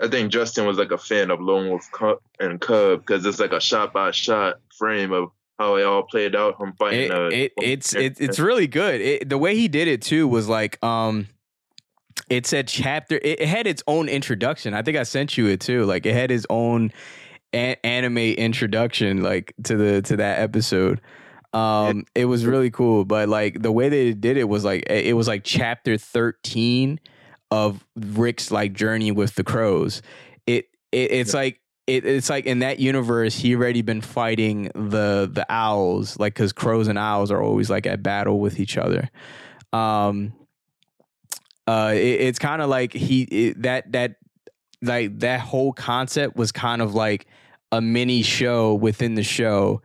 I 0.00 0.08
think 0.08 0.32
Justin 0.32 0.66
was 0.66 0.76
like 0.76 0.90
a 0.90 0.98
fan 0.98 1.30
of 1.30 1.40
Lone 1.40 1.68
Wolf 1.68 1.88
and 2.40 2.60
Cub 2.60 3.00
because 3.00 3.24
it's 3.24 3.38
like 3.38 3.52
a 3.52 3.60
shot 3.60 3.92
by 3.92 4.10
shot 4.10 4.56
frame 4.76 5.12
of 5.12 5.30
how 5.56 5.76
it 5.76 5.84
all 5.84 6.02
played 6.02 6.34
out. 6.34 6.60
Him 6.60 6.72
fighting. 6.72 7.00
It, 7.00 7.10
uh, 7.12 7.28
it, 7.28 7.52
it's 7.62 7.94
it, 7.94 8.20
it's 8.20 8.40
really 8.40 8.66
good. 8.66 9.00
It, 9.00 9.28
the 9.28 9.38
way 9.38 9.54
he 9.54 9.68
did 9.68 9.86
it 9.86 10.02
too 10.02 10.26
was 10.26 10.48
like 10.48 10.82
um 10.82 11.28
it 12.30 12.46
said 12.46 12.68
chapter 12.68 13.20
it, 13.22 13.40
had 13.40 13.66
its 13.66 13.82
own 13.86 14.08
introduction. 14.08 14.72
I 14.72 14.82
think 14.82 14.96
i 14.96 15.02
sent 15.02 15.36
you 15.36 15.46
it 15.46 15.60
too. 15.60 15.84
Like 15.84 16.06
it 16.06 16.14
had 16.14 16.30
its 16.30 16.46
own 16.48 16.92
a- 17.52 17.84
anime 17.84 18.18
introduction 18.18 19.22
like 19.22 19.52
to 19.64 19.76
the 19.76 20.02
to 20.02 20.16
that 20.16 20.40
episode. 20.40 21.00
Um 21.52 22.04
it 22.14 22.26
was 22.26 22.46
really 22.46 22.70
cool 22.70 23.04
but 23.04 23.28
like 23.28 23.60
the 23.60 23.72
way 23.72 23.88
they 23.88 24.12
did 24.12 24.36
it 24.36 24.44
was 24.44 24.64
like 24.64 24.84
it 24.88 25.16
was 25.16 25.26
like 25.26 25.42
chapter 25.44 25.98
13 25.98 27.00
of 27.50 27.84
rick's 27.96 28.52
like 28.52 28.72
journey 28.72 29.10
with 29.10 29.34
the 29.34 29.42
crows. 29.42 30.00
It, 30.46 30.68
it 30.92 31.10
it's 31.10 31.34
yeah. 31.34 31.40
like 31.40 31.60
it, 31.88 32.04
it's 32.04 32.30
like 32.30 32.46
in 32.46 32.60
that 32.60 32.78
universe 32.78 33.34
he 33.34 33.56
already 33.56 33.82
been 33.82 34.00
fighting 34.00 34.70
the 34.74 35.28
the 35.32 35.44
owls 35.48 36.16
like 36.20 36.34
because 36.34 36.52
crows 36.52 36.86
and 36.86 36.96
owls 36.96 37.32
are 37.32 37.42
always 37.42 37.68
like 37.68 37.86
at 37.86 38.00
battle 38.00 38.38
with 38.38 38.60
each 38.60 38.78
other. 38.78 39.10
Um 39.72 40.32
uh, 41.70 41.92
it, 41.92 42.20
it's 42.20 42.38
kind 42.38 42.60
of 42.60 42.68
like 42.68 42.92
he 42.92 43.22
it, 43.22 43.62
that 43.62 43.92
that 43.92 44.16
like 44.82 45.20
that 45.20 45.38
whole 45.40 45.72
concept 45.72 46.36
was 46.36 46.50
kind 46.50 46.82
of 46.82 46.94
like 46.94 47.26
a 47.70 47.80
mini 47.80 48.22
show 48.22 48.74
within 48.74 49.14
the 49.14 49.22
show, 49.22 49.80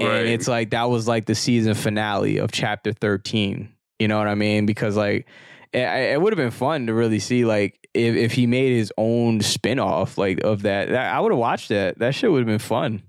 right. 0.00 0.08
and 0.08 0.28
it's 0.28 0.48
like 0.48 0.70
that 0.70 0.88
was 0.88 1.06
like 1.06 1.26
the 1.26 1.34
season 1.34 1.74
finale 1.74 2.38
of 2.38 2.52
chapter 2.52 2.92
thirteen. 2.92 3.74
You 3.98 4.08
know 4.08 4.16
what 4.16 4.28
I 4.28 4.34
mean? 4.34 4.64
Because 4.64 4.96
like 4.96 5.26
it, 5.74 5.80
it 5.80 6.20
would 6.20 6.32
have 6.32 6.38
been 6.38 6.50
fun 6.50 6.86
to 6.86 6.94
really 6.94 7.18
see 7.18 7.44
like 7.44 7.86
if 7.92 8.16
if 8.16 8.32
he 8.32 8.46
made 8.46 8.74
his 8.74 8.90
own 8.96 9.40
spinoff 9.40 10.16
like 10.16 10.42
of 10.42 10.62
that. 10.62 10.88
that 10.88 11.14
I 11.14 11.20
would 11.20 11.32
have 11.32 11.38
watched 11.38 11.68
that. 11.68 11.98
That 11.98 12.14
shit 12.14 12.32
would 12.32 12.38
have 12.38 12.46
been 12.46 12.58
fun. 12.58 13.02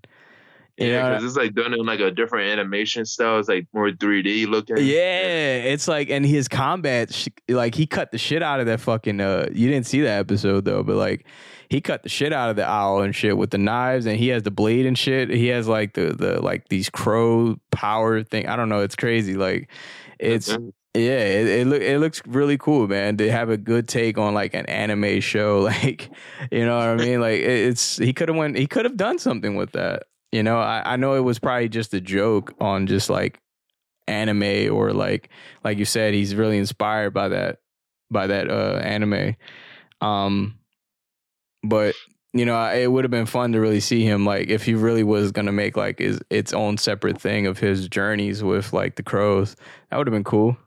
Yeah, 0.78 1.09
because 1.09 1.24
it's 1.24 1.36
like 1.36 1.53
done 1.53 1.74
in 1.74 1.86
like 1.86 1.99
a 1.99 2.11
different 2.11 2.49
animation 2.49 3.05
style. 3.05 3.39
It's 3.39 3.49
like 3.49 3.67
more 3.74 3.89
3D 3.89 4.47
looking. 4.47 4.78
Yeah, 4.78 5.57
it's 5.57 5.88
like, 5.88 6.09
and 6.09 6.26
his 6.26 6.47
combat, 6.47 7.28
like 7.47 7.76
he 7.76 7.86
cut 7.86 8.11
the 8.11 8.17
shit 8.17 8.41
out 8.41 8.59
of 8.59 8.65
that 8.65 8.80
fucking. 8.80 9.22
uh 9.22 9.47
You 9.53 9.69
didn't 9.69 9.86
see 9.86 10.01
that 10.01 10.19
episode 10.19 10.65
though, 10.65 10.84
but 10.84 10.95
like 10.95 11.26
he 11.69 11.80
cut 11.80 12.03
the 12.03 12.09
shit 12.09 12.34
out 12.34 12.49
of 12.49 12.57
the 12.57 12.67
owl 12.67 13.01
and 13.01 13.15
shit 13.15 13.38
with 13.38 13.51
the 13.51 13.57
knives, 13.57 14.05
and 14.05 14.17
he 14.17 14.28
has 14.28 14.43
the 14.43 14.51
blade 14.51 14.86
and 14.86 14.97
shit. 14.97 15.30
He 15.30 15.47
has 15.47 15.67
like 15.67 15.93
the 15.93 16.13
the 16.13 16.41
like 16.41 16.67
these 16.67 16.89
crow 16.89 17.57
power 17.72 18.24
thing. 18.24 18.47
I 18.47 18.55
don't 18.55 18.67
know. 18.69 18.82
It's 18.82 18.95
crazy. 18.95 19.36
Like 19.36 19.69
it's. 20.19 20.49
Mm-hmm. 20.51 20.69
Yeah, 20.93 21.19
it 21.19 21.47
it, 21.47 21.67
look, 21.67 21.82
it 21.82 21.99
looks 21.99 22.22
really 22.28 22.57
cool, 22.57 22.86
man. 22.86 23.15
To 23.15 23.32
have 23.32 23.49
a 23.49 23.55
good 23.55 23.88
take 23.88 24.17
on 24.17 24.34
like 24.34 24.53
an 24.53 24.65
anime 24.65 25.22
show, 25.22 25.59
like 25.82 26.09
you 26.51 26.65
know 26.65 26.78
what 26.78 26.88
I 26.88 26.95
mean. 26.95 27.22
Like 27.22 27.39
it's 27.39 27.95
he 27.95 28.11
could 28.11 28.28
have 28.28 28.36
went, 28.36 28.57
he 28.57 28.67
could 28.67 28.84
have 28.84 28.97
done 28.97 29.17
something 29.17 29.55
with 29.55 29.72
that. 29.72 30.03
You 30.32 30.43
know, 30.43 30.59
I, 30.59 30.93
I 30.93 30.95
know 30.95 31.15
it 31.15 31.21
was 31.21 31.39
probably 31.39 31.69
just 31.69 31.93
a 31.93 32.01
joke 32.01 32.53
on 32.59 32.88
just 32.88 33.09
like 33.09 33.39
anime 34.07 34.73
or 34.73 34.93
like 34.93 35.29
like 35.63 35.77
you 35.77 35.86
said, 35.86 36.13
he's 36.13 36.36
really 36.36 36.57
inspired 36.57 37.13
by 37.13 37.29
that 37.29 37.59
by 38.09 38.27
that 38.27 38.49
uh 38.49 38.79
anime. 38.84 39.36
Um 39.99 40.57
but 41.63 41.95
you 42.34 42.45
know, 42.45 42.63
it 42.71 42.88
would 42.88 43.03
have 43.03 43.11
been 43.11 43.25
fun 43.25 43.51
to 43.51 43.59
really 43.59 43.82
see 43.82 44.03
him 44.03 44.25
like 44.25 44.49
if 44.49 44.63
he 44.63 44.73
really 44.73 45.03
was 45.03 45.32
gonna 45.32 45.51
make 45.51 45.75
like 45.75 45.99
his 45.99 46.21
its 46.29 46.53
own 46.53 46.77
separate 46.77 47.19
thing 47.19 47.45
of 47.45 47.59
his 47.59 47.89
journeys 47.89 48.41
with 48.41 48.71
like 48.73 48.95
the 48.95 49.03
crows. 49.03 49.55
That 49.89 49.97
would 49.97 50.07
have 50.07 50.13
been 50.13 50.23
cool. 50.23 50.57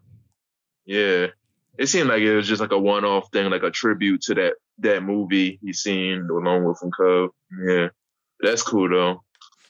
Yeah. 0.85 1.29
It 1.79 1.87
seemed 1.87 2.09
like 2.09 2.23
it 2.23 2.37
was 2.37 2.47
just 2.47 2.61
like 2.61 2.71
a 2.73 2.79
one 2.79 3.05
off 3.05 3.31
thing, 3.33 3.51
like 3.51 3.63
a 3.63 3.71
tribute 3.71 4.21
to 4.23 4.35
that 4.35 4.55
that 4.79 5.03
movie 5.03 5.59
he's 5.63 5.81
seen 5.81 6.29
a 6.31 6.35
Lone 6.35 6.65
Wolf 6.65 6.83
and 6.83 6.93
Cub. 6.95 7.31
Yeah. 7.67 7.89
That's 8.41 8.63
cool 8.63 8.91
though. 8.91 9.24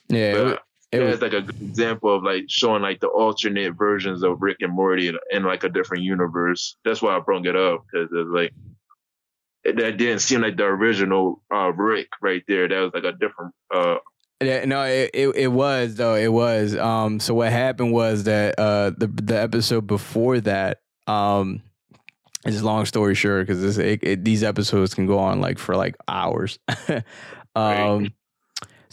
Yeah, 0.07 0.33
but 0.33 0.63
it, 0.91 1.01
it 1.01 1.03
was 1.03 1.21
like 1.21 1.33
a 1.33 1.41
good 1.41 1.61
example 1.61 2.15
of 2.15 2.23
like 2.23 2.45
showing 2.47 2.81
like 2.81 2.99
the 2.99 3.07
alternate 3.07 3.73
versions 3.73 4.23
of 4.23 4.41
Rick 4.41 4.57
and 4.61 4.73
Morty 4.73 5.07
in, 5.07 5.17
in 5.31 5.43
like 5.43 5.63
a 5.63 5.69
different 5.69 6.03
universe. 6.03 6.77
That's 6.85 7.01
why 7.01 7.15
I 7.15 7.19
brought 7.19 7.45
it 7.45 7.55
up 7.55 7.85
because 7.91 8.09
it's 8.11 8.29
like 8.29 8.53
it, 9.63 9.77
that 9.77 9.97
didn't 9.97 10.19
seem 10.19 10.41
like 10.41 10.57
the 10.57 10.65
original 10.65 11.41
uh, 11.53 11.73
Rick 11.73 12.09
right 12.21 12.43
there. 12.47 12.67
That 12.67 12.79
was 12.79 12.91
like 12.93 13.03
a 13.03 13.11
different. 13.11 13.53
Uh, 13.73 13.97
yeah, 14.41 14.65
no, 14.65 14.83
it, 14.83 15.11
it, 15.13 15.35
it 15.35 15.47
was 15.47 15.95
though. 15.95 16.15
It 16.15 16.31
was. 16.31 16.75
Um, 16.75 17.19
so 17.19 17.33
what 17.33 17.51
happened 17.51 17.91
was 17.91 18.25
that 18.25 18.59
uh, 18.59 18.91
the 18.91 19.07
the 19.07 19.39
episode 19.39 19.87
before 19.87 20.39
that, 20.41 20.81
um, 21.07 21.61
it's 22.45 22.59
a 22.59 22.65
long 22.65 22.85
story 22.85 23.15
short 23.15 23.47
because 23.47 23.77
these 23.77 24.43
episodes 24.43 24.93
can 24.93 25.07
go 25.07 25.17
on 25.17 25.41
like 25.41 25.57
for 25.57 25.75
like 25.75 25.95
hours. 26.07 26.59
um, 26.87 27.03
right. 27.55 28.11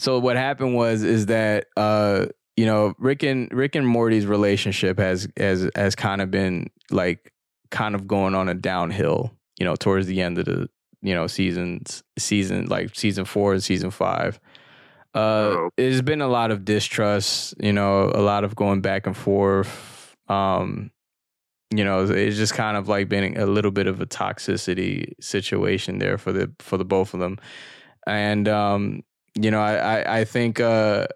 So 0.03 0.19
what 0.19 0.35
happened 0.35 0.75
was 0.75 1.01
is 1.01 1.27
that 1.27 1.67
uh 1.77 2.25
you 2.57 2.65
know 2.65 2.93
Rick 2.99 3.23
and 3.23 3.49
Rick 3.53 3.75
and 3.75 3.87
Morty's 3.87 4.25
relationship 4.25 4.99
has 4.99 5.29
has 5.37 5.69
has 5.77 5.95
kind 5.95 6.21
of 6.21 6.29
been 6.29 6.69
like 6.91 7.31
kind 7.71 7.95
of 7.95 8.05
going 8.05 8.35
on 8.35 8.49
a 8.49 8.53
downhill, 8.53 9.31
you 9.57 9.65
know, 9.65 9.77
towards 9.77 10.07
the 10.07 10.21
end 10.21 10.39
of 10.39 10.45
the 10.45 10.69
you 11.01 11.15
know 11.15 11.27
seasons 11.27 12.03
season 12.17 12.65
like 12.65 12.93
season 12.93 13.23
4 13.23 13.53
and 13.53 13.63
season 13.63 13.91
5. 13.91 14.41
Uh 15.15 15.19
oh. 15.19 15.69
there's 15.77 16.01
been 16.01 16.19
a 16.21 16.27
lot 16.27 16.51
of 16.51 16.65
distrust, 16.65 17.53
you 17.61 17.71
know, 17.71 18.11
a 18.13 18.21
lot 18.21 18.43
of 18.43 18.57
going 18.57 18.81
back 18.81 19.07
and 19.07 19.15
forth 19.15 20.17
um 20.27 20.91
you 21.73 21.85
know, 21.85 22.03
it's 22.03 22.35
just 22.35 22.53
kind 22.53 22.75
of 22.75 22.89
like 22.89 23.07
been 23.07 23.37
a 23.37 23.45
little 23.45 23.71
bit 23.71 23.87
of 23.87 24.01
a 24.01 24.05
toxicity 24.05 25.13
situation 25.21 25.99
there 25.99 26.17
for 26.17 26.33
the 26.33 26.51
for 26.59 26.77
the 26.77 26.83
both 26.83 27.13
of 27.13 27.21
them. 27.21 27.39
And 28.05 28.49
um 28.49 29.03
you 29.35 29.51
know, 29.51 29.61
I 29.61 29.75
I, 29.75 30.19
I 30.19 30.25
think 30.25 30.59
uh, 30.59 31.07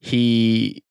he 0.00 0.84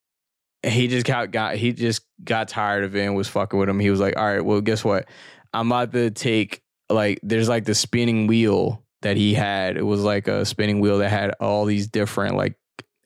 he 0.64 0.88
just 0.88 1.06
got 1.06 1.32
got 1.32 1.56
he 1.56 1.74
just 1.74 2.02
got 2.24 2.48
tired 2.48 2.84
of 2.84 2.96
it 2.96 3.06
and 3.06 3.16
was 3.16 3.28
fucking 3.28 3.60
with 3.60 3.70
him. 3.70 3.80
He 3.80 3.90
was 3.90 4.00
like, 4.00 4.18
all 4.18 4.26
right, 4.26 4.44
well, 4.44 4.62
guess 4.62 4.84
what? 4.84 5.08
I'm 5.54 5.72
about 5.72 5.92
to 5.94 6.12
take 6.12 6.62
like 6.90 7.20
there's 7.24 7.50
like 7.50 7.66
the 7.66 7.76
spinning 7.76 8.28
wheel 8.28 8.84
that 9.02 9.18
he 9.18 9.34
had. 9.34 9.78
It 9.78 9.86
was 9.86 10.02
like 10.02 10.28
a 10.28 10.46
spinning 10.46 10.80
wheel 10.80 11.00
that 11.00 11.10
had 11.10 11.32
all 11.40 11.66
these 11.66 11.88
different 11.88 12.36
like 12.36 12.56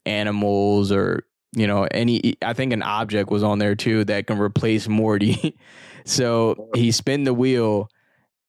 animals 0.05 0.91
or 0.91 1.25
you 1.55 1.67
know 1.67 1.87
any 1.91 2.35
I 2.41 2.53
think 2.53 2.73
an 2.73 2.83
object 2.83 3.29
was 3.29 3.43
on 3.43 3.59
there 3.59 3.75
too 3.75 4.03
that 4.05 4.27
can 4.27 4.39
replace 4.39 4.87
Morty. 4.87 5.57
so 6.05 6.69
he 6.75 6.91
spun 6.91 7.23
the 7.23 7.33
wheel 7.33 7.89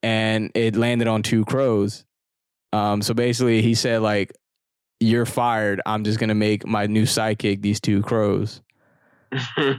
and 0.02 0.50
it 0.54 0.76
landed 0.76 1.08
on 1.08 1.22
two 1.22 1.44
crows. 1.44 2.04
Um 2.72 3.02
so 3.02 3.14
basically 3.14 3.62
he 3.62 3.74
said 3.74 4.02
like 4.02 4.32
you're 5.00 5.26
fired. 5.26 5.80
I'm 5.86 6.04
just 6.04 6.18
going 6.18 6.28
to 6.28 6.34
make 6.34 6.66
my 6.66 6.86
new 6.86 7.04
sidekick 7.04 7.62
these 7.62 7.80
two 7.80 8.02
crows. 8.02 8.60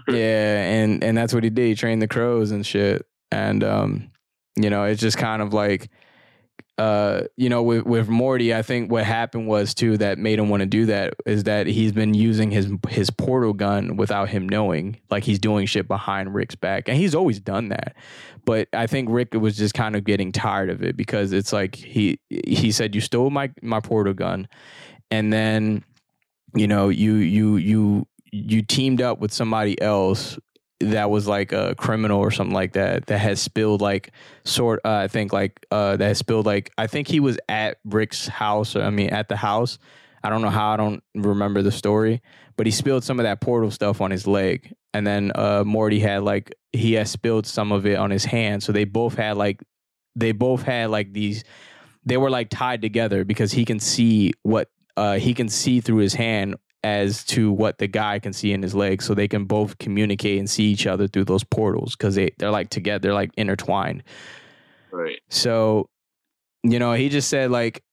yeah, 0.10 0.64
and 0.64 1.04
and 1.04 1.18
that's 1.18 1.34
what 1.34 1.44
he 1.44 1.50
did. 1.50 1.68
He 1.68 1.76
trained 1.76 2.02
the 2.02 2.08
crows 2.08 2.52
and 2.52 2.66
shit. 2.66 3.06
And 3.32 3.64
um 3.64 4.12
you 4.58 4.70
know, 4.70 4.84
it's 4.84 5.02
just 5.02 5.18
kind 5.18 5.42
of 5.42 5.54
like 5.54 5.90
uh, 6.78 7.22
you 7.38 7.48
know, 7.48 7.64
with 7.64 7.86
with 7.86 8.10
Morty, 8.10 8.54
I 8.54 8.62
think 8.62 8.92
what 8.92 9.06
happened 9.06 9.48
was 9.48 9.74
too 9.74 9.98
that 9.98 10.18
made 10.18 10.40
him 10.40 10.50
want 10.50 10.60
to 10.60 10.66
do 10.66 10.86
that 10.88 11.14
is 11.26 11.46
that 11.46 11.68
he's 11.68 11.94
been 11.94 12.14
using 12.14 12.52
his 12.52 12.70
his 12.90 13.10
portal 13.10 13.54
gun 13.54 13.96
without 13.96 14.28
him 14.28 14.50
knowing, 14.50 15.00
like 15.10 15.24
he's 15.24 15.40
doing 15.40 15.68
shit 15.68 15.88
behind 15.88 16.36
Rick's 16.36 16.56
back, 16.56 16.90
and 16.90 16.98
he's 16.98 17.16
always 17.16 17.40
done 17.40 17.70
that. 17.70 17.96
But 18.44 18.68
I 18.74 18.88
think 18.88 19.08
Rick 19.10 19.36
was 19.36 19.56
just 19.56 19.74
kind 19.74 19.96
of 19.96 20.04
getting 20.04 20.34
tired 20.34 20.70
of 20.70 20.84
it 20.84 20.98
because 20.98 21.32
it's 21.32 21.54
like 21.54 21.76
he 21.76 22.20
he 22.30 22.74
said, 22.74 22.94
"You 22.94 23.00
stole 23.00 23.30
my 23.30 23.52
my 23.62 23.80
portal 23.80 24.14
gun," 24.14 24.50
and 25.12 25.32
then 25.32 25.84
you 26.56 26.68
know 26.68 26.90
you 26.90 27.16
you 27.16 27.58
you 27.58 28.08
you 28.32 28.62
teamed 28.62 29.02
up 29.02 29.20
with 29.20 29.32
somebody 29.32 29.80
else 29.82 30.38
that 30.82 31.10
was 31.10 31.28
like 31.28 31.52
a 31.54 31.74
criminal 31.76 32.20
or 32.20 32.32
something 32.32 32.54
like 32.54 32.74
that 32.74 33.06
that 33.06 33.20
has 33.20 33.42
spilled 33.42 33.82
like 33.82 34.12
sort 34.44 34.82
uh, 34.84 34.90
I 34.96 35.08
think 35.08 35.32
like 35.32 35.66
uh 35.72 35.96
that 35.96 36.08
has 36.08 36.18
spilled 36.18 36.46
like 36.46 36.72
I 36.78 36.88
think 36.88 37.08
he 37.08 37.20
was 37.20 37.38
at 37.48 37.78
Rick's 37.86 38.28
house 38.28 38.76
or 38.76 38.84
I 38.84 38.90
mean 38.90 39.10
at 39.10 39.30
the 39.30 39.38
house. 39.38 39.80
I 40.24 40.30
don't 40.30 40.42
know 40.42 40.50
how 40.50 40.72
I 40.72 40.78
don't 40.78 41.04
remember 41.14 41.62
the 41.62 41.72
story, 41.72 42.22
but 42.58 42.66
he 42.66 42.72
spilled 42.72 43.04
some 43.04 43.20
of 43.20 43.24
that 43.24 43.42
portal 43.42 43.70
stuff 43.70 44.02
on 44.02 44.12
his 44.12 44.28
leg. 44.28 44.74
And 44.94 45.06
then 45.08 45.32
uh 45.36 45.64
Morty 45.66 46.00
had 46.00 46.24
like 46.24 46.54
he 46.74 46.94
has 46.94 47.10
spilled 47.10 47.46
some 47.46 47.72
of 47.72 47.86
it 47.86 47.98
on 47.98 48.12
his 48.12 48.26
hand. 48.26 48.62
So 48.62 48.72
they 48.72 48.84
both 48.84 49.16
had 49.16 49.38
like 49.38 49.64
they 50.16 50.34
both 50.34 50.64
had 50.64 50.90
like 50.90 51.14
these 51.14 51.44
they 52.06 52.18
were 52.18 52.30
like 52.30 52.50
tied 52.50 52.82
together 52.82 53.24
because 53.24 53.52
he 53.54 53.66
can 53.66 53.80
see 53.80 54.34
what 54.44 54.70
uh 54.98 55.18
he 55.18 55.34
can 55.34 55.50
see 55.50 55.80
through 55.82 55.98
his 55.98 56.14
hand 56.14 56.56
as 56.84 57.24
to 57.24 57.52
what 57.52 57.80
the 57.80 57.88
guy 57.88 58.20
can 58.20 58.32
see 58.32 58.52
in 58.54 58.62
his 58.62 58.76
leg 58.76 59.02
so 59.02 59.14
they 59.16 59.28
can 59.28 59.46
both 59.46 59.78
communicate 59.80 60.38
and 60.38 60.48
see 60.48 60.66
each 60.66 60.86
other 60.86 61.08
through 61.08 61.24
those 61.26 61.44
portals 61.44 61.96
because 61.96 62.14
they, 62.14 62.30
they're 62.38 62.52
like 62.52 62.70
together 62.70 63.00
they're 63.00 63.14
like 63.14 63.32
intertwined. 63.38 64.04
Right. 64.92 65.20
So 65.30 65.90
you 66.64 66.78
know 66.80 66.94
he 66.94 67.10
just 67.10 67.28
said 67.30 67.50
like 67.52 67.84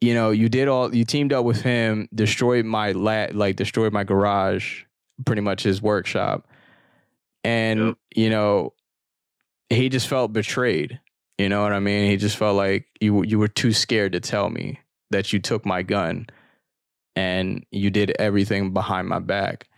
you 0.00 0.14
know 0.14 0.30
you 0.32 0.48
did 0.48 0.66
all 0.68 0.94
you 0.94 1.04
teamed 1.04 1.32
up 1.32 1.44
with 1.44 1.62
him 1.62 2.08
destroyed 2.14 2.64
my 2.64 2.90
la- 2.92 3.28
like 3.32 3.54
destroyed 3.56 3.92
my 3.92 4.02
garage 4.04 4.82
pretty 5.24 5.42
much 5.42 5.62
his 5.62 5.80
workshop. 5.80 6.46
And 7.44 7.80
Yep. 7.80 7.96
you 8.16 8.30
know 8.30 8.72
he 9.70 9.88
just 9.88 10.08
felt 10.08 10.32
betrayed 10.32 11.00
you 11.38 11.48
know 11.48 11.62
what 11.62 11.72
i 11.72 11.80
mean? 11.80 12.10
He 12.10 12.16
just 12.16 12.36
felt 12.36 12.56
like 12.56 12.86
you 13.00 13.22
you 13.24 13.38
were 13.38 13.48
too 13.48 13.72
scared 13.72 14.12
to 14.12 14.20
tell 14.20 14.50
me 14.50 14.78
that 15.14 15.32
you 15.32 15.38
took 15.38 15.64
my 15.64 15.82
gun 15.82 16.26
and 17.16 17.64
you 17.70 17.90
did 17.90 18.10
everything 18.18 18.72
behind 18.72 19.08
my 19.08 19.20
back. 19.20 19.68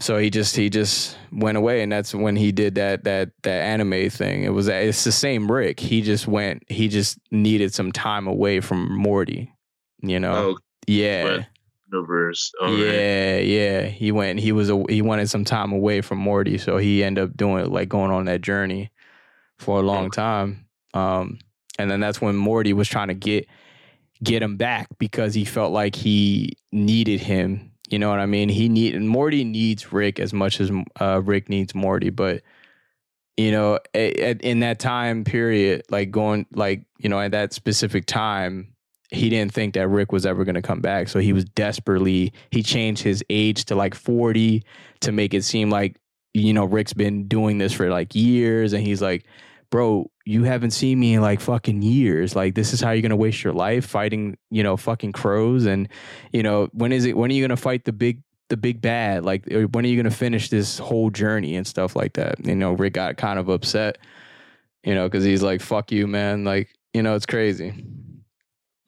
So 0.00 0.18
he 0.18 0.28
just 0.28 0.56
he 0.56 0.70
just 0.70 1.16
went 1.32 1.56
away 1.56 1.82
and 1.82 1.90
that's 1.90 2.14
when 2.14 2.36
he 2.36 2.52
did 2.52 2.74
that 2.74 3.04
that 3.04 3.30
that 3.42 3.62
anime 3.62 4.10
thing. 4.10 4.42
It 4.42 4.52
was 4.52 4.68
it's 4.68 5.04
the 5.04 5.12
same 5.12 5.50
rick. 5.50 5.80
He 5.80 6.02
just 6.02 6.26
went 6.26 6.64
he 6.68 6.88
just 6.88 7.18
needed 7.30 7.72
some 7.72 7.92
time 7.92 8.26
away 8.26 8.60
from 8.60 8.92
morty 8.92 9.52
you 10.02 10.20
know? 10.20 10.34
Oh 10.34 10.58
yeah. 10.86 11.44
universe. 11.90 12.52
All 12.60 12.68
right. 12.68 12.78
yeah 12.78 13.38
yeah. 13.38 13.82
He 13.86 14.12
went 14.12 14.40
he 14.40 14.52
was 14.52 14.68
a, 14.68 14.84
he 14.88 15.00
wanted 15.00 15.30
some 15.30 15.44
time 15.44 15.72
away 15.72 16.00
from 16.00 16.18
morty 16.18 16.58
so 16.58 16.76
he 16.76 17.04
ended 17.04 17.24
up 17.24 17.36
doing 17.36 17.70
like 17.70 17.88
going 17.88 18.10
on 18.10 18.24
that 18.26 18.42
journey 18.42 18.90
for 19.58 19.78
a 19.78 19.82
long 19.82 20.10
time. 20.10 20.66
Um 20.92 21.38
and 21.78 21.90
then 21.90 22.00
that's 22.00 22.20
when 22.20 22.36
morty 22.36 22.72
was 22.72 22.88
trying 22.88 23.08
to 23.08 23.14
get 23.14 23.46
get 24.24 24.42
him 24.42 24.56
back 24.56 24.88
because 24.98 25.34
he 25.34 25.44
felt 25.44 25.72
like 25.72 25.94
he 25.94 26.56
needed 26.72 27.20
him. 27.20 27.70
You 27.90 27.98
know 27.98 28.08
what 28.08 28.18
i 28.18 28.26
mean? 28.26 28.48
He 28.48 28.68
need 28.68 28.94
and 28.94 29.08
morty 29.08 29.44
needs 29.44 29.92
rick 29.92 30.18
as 30.18 30.32
much 30.32 30.60
as 30.60 30.70
uh, 31.00 31.20
rick 31.22 31.48
needs 31.48 31.74
morty 31.74 32.10
but 32.10 32.42
you 33.36 33.52
know 33.52 33.78
a- 33.94 34.30
at, 34.30 34.40
in 34.42 34.60
that 34.60 34.78
time 34.78 35.24
period 35.24 35.82
like 35.90 36.10
going 36.10 36.46
like 36.54 36.86
you 36.98 37.08
know 37.08 37.20
at 37.20 37.32
that 37.32 37.52
specific 37.52 38.06
time 38.06 38.74
he 39.10 39.28
didn't 39.28 39.52
think 39.52 39.74
that 39.74 39.88
rick 39.88 40.12
was 40.12 40.26
ever 40.26 40.44
going 40.44 40.54
to 40.54 40.62
come 40.62 40.80
back. 40.80 41.08
So 41.08 41.18
he 41.20 41.32
was 41.32 41.44
desperately 41.44 42.32
he 42.50 42.62
changed 42.62 43.02
his 43.02 43.22
age 43.30 43.64
to 43.66 43.74
like 43.74 43.94
40 43.94 44.62
to 45.00 45.12
make 45.12 45.34
it 45.34 45.44
seem 45.44 45.70
like 45.70 45.96
you 46.32 46.52
know 46.52 46.64
rick's 46.64 46.92
been 46.92 47.28
doing 47.28 47.58
this 47.58 47.72
for 47.72 47.88
like 47.90 48.14
years 48.14 48.72
and 48.72 48.84
he's 48.84 49.02
like 49.02 49.24
bro 49.70 50.10
you 50.26 50.44
haven't 50.44 50.70
seen 50.70 50.98
me 50.98 51.14
in 51.14 51.20
like 51.20 51.40
fucking 51.40 51.82
years. 51.82 52.34
Like 52.34 52.54
this 52.54 52.72
is 52.72 52.80
how 52.80 52.92
you're 52.92 53.02
going 53.02 53.10
to 53.10 53.16
waste 53.16 53.44
your 53.44 53.52
life 53.52 53.86
fighting 53.86 54.36
you 54.50 54.62
know 54.62 54.76
fucking 54.76 55.12
crows. 55.12 55.66
And 55.66 55.88
you 56.32 56.42
know 56.42 56.68
when 56.72 56.92
is 56.92 57.04
it 57.04 57.16
when 57.16 57.30
are 57.30 57.34
you 57.34 57.42
going 57.42 57.50
to 57.50 57.56
fight 57.56 57.84
the 57.84 57.92
big 57.92 58.22
the 58.48 58.56
big 58.56 58.80
bad? 58.80 59.24
Like 59.24 59.44
when 59.46 59.84
are 59.84 59.88
you 59.88 59.96
going 59.96 60.10
to 60.10 60.16
finish 60.16 60.48
this 60.48 60.78
whole 60.78 61.10
journey 61.10 61.56
and 61.56 61.66
stuff 61.66 61.94
like 61.94 62.14
that? 62.14 62.44
You 62.44 62.54
know 62.54 62.72
rick 62.72 62.94
got 62.94 63.16
kind 63.16 63.38
of 63.38 63.48
upset 63.48 63.98
you 64.84 64.94
know 64.94 65.08
because 65.08 65.24
he's 65.24 65.42
like 65.42 65.60
fuck 65.60 65.92
you 65.92 66.06
man. 66.06 66.44
Like 66.44 66.68
you 66.92 67.02
know 67.02 67.14
it's 67.14 67.26
crazy. 67.26 67.84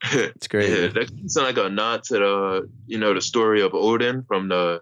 It's 0.13 0.47
crazy. 0.47 0.81
Yeah, 0.81 0.87
that 0.89 1.09
sounds 1.25 1.37
like 1.37 1.57
a 1.57 1.69
nod 1.69 2.03
to 2.03 2.13
the 2.13 2.69
you 2.85 2.99
know 2.99 3.13
the 3.13 3.21
story 3.21 3.61
of 3.61 3.73
Odin 3.73 4.23
from 4.27 4.47
the 4.47 4.81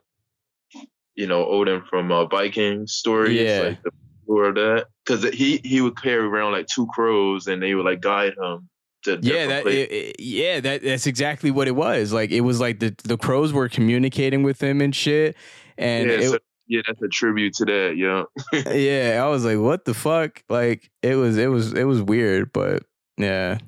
you 1.15 1.25
know 1.25 1.45
Odin 1.45 1.83
from 1.89 2.11
uh, 2.11 2.25
Viking 2.25 2.85
stories. 2.85 3.39
Yeah. 3.39 3.59
like 3.61 3.83
the 3.83 3.91
of 4.27 4.55
that 4.55 4.87
because 5.05 5.23
he 5.33 5.59
he 5.63 5.81
would 5.81 5.99
carry 6.01 6.25
around 6.25 6.51
like 6.51 6.67
two 6.67 6.87
crows 6.87 7.47
and 7.47 7.61
they 7.61 7.75
would 7.75 7.85
like 7.85 8.01
guide 8.01 8.33
him 8.41 8.69
to 9.03 9.19
yeah 9.21 9.47
that 9.47 9.67
it, 9.67 9.91
it- 9.91 10.15
yeah 10.19 10.59
that 10.59 10.83
that's 10.83 11.07
exactly 11.07 11.51
what 11.51 11.67
it 11.67 11.75
was 11.75 12.11
like 12.11 12.31
it 12.31 12.41
was 12.41 12.59
like 12.59 12.79
the 12.79 12.95
the 13.03 13.17
crows 13.17 13.53
were 13.53 13.69
communicating 13.69 14.43
with 14.43 14.61
him 14.61 14.81
and 14.81 14.95
shit 14.95 15.35
and 15.77 16.09
yeah, 16.09 16.17
it, 16.17 16.29
so, 16.29 16.39
yeah, 16.67 16.81
that's 16.87 17.01
a 17.01 17.07
tribute 17.07 17.53
to 17.53 17.65
that. 17.65 17.95
Yeah, 17.95 18.23
yeah 18.73 19.23
i 19.23 19.29
was 19.29 19.45
like 19.45 19.59
what 19.59 19.85
the 19.85 19.93
fuck 19.93 20.43
like 20.49 20.89
it 21.03 21.15
was 21.15 21.37
it 21.37 21.47
was 21.47 21.73
it 21.73 21.83
was 21.83 22.01
weird 22.01 22.51
but 22.51 22.83
yeah 23.17 23.59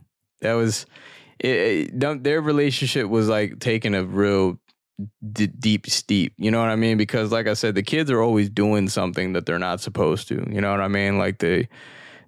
that 0.41 0.53
was 0.53 0.85
it, 1.39 1.93
it, 1.93 2.23
their 2.23 2.41
relationship 2.41 3.07
was 3.07 3.29
like 3.29 3.59
taking 3.59 3.93
a 3.93 4.03
real 4.03 4.59
d- 5.31 5.47
deep 5.47 5.87
steep 5.87 6.33
you 6.37 6.49
know 6.49 6.59
what 6.59 6.69
i 6.69 6.75
mean? 6.75 6.97
Because 6.97 7.31
like 7.31 7.47
i 7.47 7.53
said 7.53 7.75
the 7.75 7.83
kids 7.83 8.09
are 8.09 8.21
always 8.21 8.49
doing 8.49 8.89
something 8.89 9.33
that 9.33 9.45
they're 9.45 9.59
not 9.59 9.79
supposed 9.79 10.27
to 10.29 10.45
you 10.49 10.61
know 10.61 10.71
what 10.71 10.81
i 10.81 10.87
mean? 10.87 11.17
Like 11.17 11.39
they 11.39 11.67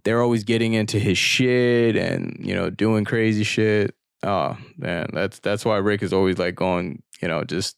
they're 0.03 0.21
always 0.21 0.43
getting 0.43 0.73
into 0.73 0.99
his 0.99 1.17
shit 1.17 1.95
and 1.95 2.37
you 2.39 2.55
know 2.55 2.69
doing 2.69 3.05
crazy 3.05 3.43
shit. 3.43 3.95
Oh 4.23 4.57
man 4.77 5.07
that's 5.13 5.39
that's 5.39 5.65
why 5.65 5.77
rick 5.77 6.03
is 6.03 6.13
always 6.13 6.37
like 6.37 6.55
going 6.55 7.01
you 7.21 7.27
know 7.27 7.43
just 7.43 7.77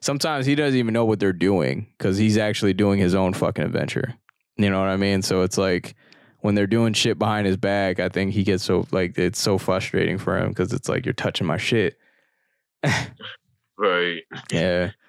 sometimes 0.00 0.44
he 0.44 0.54
doesn't 0.54 0.78
even 0.78 0.92
know 0.92 1.04
what 1.04 1.20
they're 1.20 1.32
doing 1.32 1.86
because 1.96 2.18
he's 2.18 2.36
actually 2.36 2.74
doing 2.74 2.98
his 2.98 3.14
own 3.14 3.32
fucking 3.32 3.64
adventure 3.64 4.14
you 4.56 4.68
know 4.68 4.80
what 4.80 4.88
i 4.88 4.96
mean? 4.96 5.22
So 5.22 5.42
it's 5.42 5.56
like 5.56 5.94
when 6.40 6.54
they're 6.54 6.66
doing 6.66 6.92
shit 6.92 7.18
behind 7.18 7.46
his 7.46 7.56
back 7.56 8.00
i 8.00 8.08
think 8.08 8.32
he 8.32 8.42
gets 8.42 8.64
so 8.64 8.84
like 8.90 9.16
it's 9.16 9.40
so 9.40 9.56
frustrating 9.56 10.18
for 10.18 10.36
him 10.36 10.48
because 10.48 10.72
it's 10.72 10.88
like 10.88 11.06
you're 11.06 11.14
touching 11.14 11.46
my 11.46 11.56
shit 11.56 11.96
right. 13.78 14.22
yeah 14.50 14.90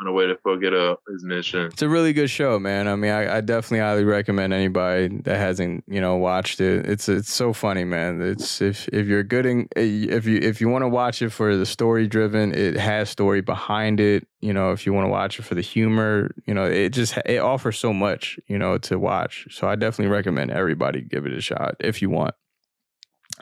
On 0.00 0.06
a 0.06 0.12
way 0.12 0.28
to 0.28 0.36
forget 0.44 0.72
uh, 0.72 0.94
his 1.08 1.24
mission. 1.24 1.62
It's 1.72 1.82
a 1.82 1.88
really 1.88 2.12
good 2.12 2.30
show, 2.30 2.60
man. 2.60 2.86
I 2.86 2.94
mean, 2.94 3.10
I, 3.10 3.38
I 3.38 3.40
definitely 3.40 3.80
highly 3.80 4.04
recommend 4.04 4.52
anybody 4.52 5.08
that 5.24 5.36
hasn't, 5.36 5.82
you 5.88 6.00
know, 6.00 6.14
watched 6.14 6.60
it. 6.60 6.86
It's 6.88 7.08
it's 7.08 7.32
so 7.32 7.52
funny, 7.52 7.82
man. 7.82 8.22
It's 8.22 8.60
if 8.62 8.86
if 8.92 9.08
you're 9.08 9.24
good 9.24 9.44
in 9.44 9.66
if 9.74 10.24
you 10.24 10.38
if 10.38 10.60
you 10.60 10.68
want 10.68 10.82
to 10.84 10.88
watch 10.88 11.20
it 11.20 11.30
for 11.30 11.56
the 11.56 11.66
story 11.66 12.06
driven, 12.06 12.54
it 12.54 12.76
has 12.76 13.10
story 13.10 13.40
behind 13.40 13.98
it. 13.98 14.28
You 14.40 14.52
know, 14.52 14.70
if 14.70 14.86
you 14.86 14.92
want 14.92 15.06
to 15.06 15.10
watch 15.10 15.40
it 15.40 15.42
for 15.42 15.56
the 15.56 15.62
humor, 15.62 16.30
you 16.46 16.54
know, 16.54 16.64
it 16.64 16.90
just 16.90 17.16
it 17.26 17.38
offers 17.40 17.76
so 17.76 17.92
much, 17.92 18.38
you 18.46 18.56
know, 18.56 18.78
to 18.78 19.00
watch. 19.00 19.48
So 19.50 19.66
I 19.66 19.74
definitely 19.74 20.12
recommend 20.14 20.52
everybody 20.52 21.00
give 21.02 21.26
it 21.26 21.32
a 21.32 21.40
shot 21.40 21.74
if 21.80 22.00
you 22.00 22.08
want. 22.08 22.36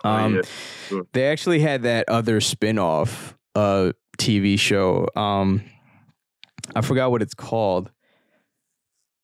Oh, 0.05 0.09
Um, 0.11 0.35
yeah. 0.37 0.43
Sure. 0.89 1.07
they 1.13 1.27
actually 1.27 1.61
had 1.61 1.83
that 1.83 2.09
other 2.09 2.41
spin-off 2.41 3.37
uh 3.55 3.93
TV 4.17 4.59
show. 4.59 5.09
Um 5.17 5.63
I 6.75 6.81
forgot 6.81 7.11
what 7.11 7.23
it's 7.23 7.35
called. 7.35 7.91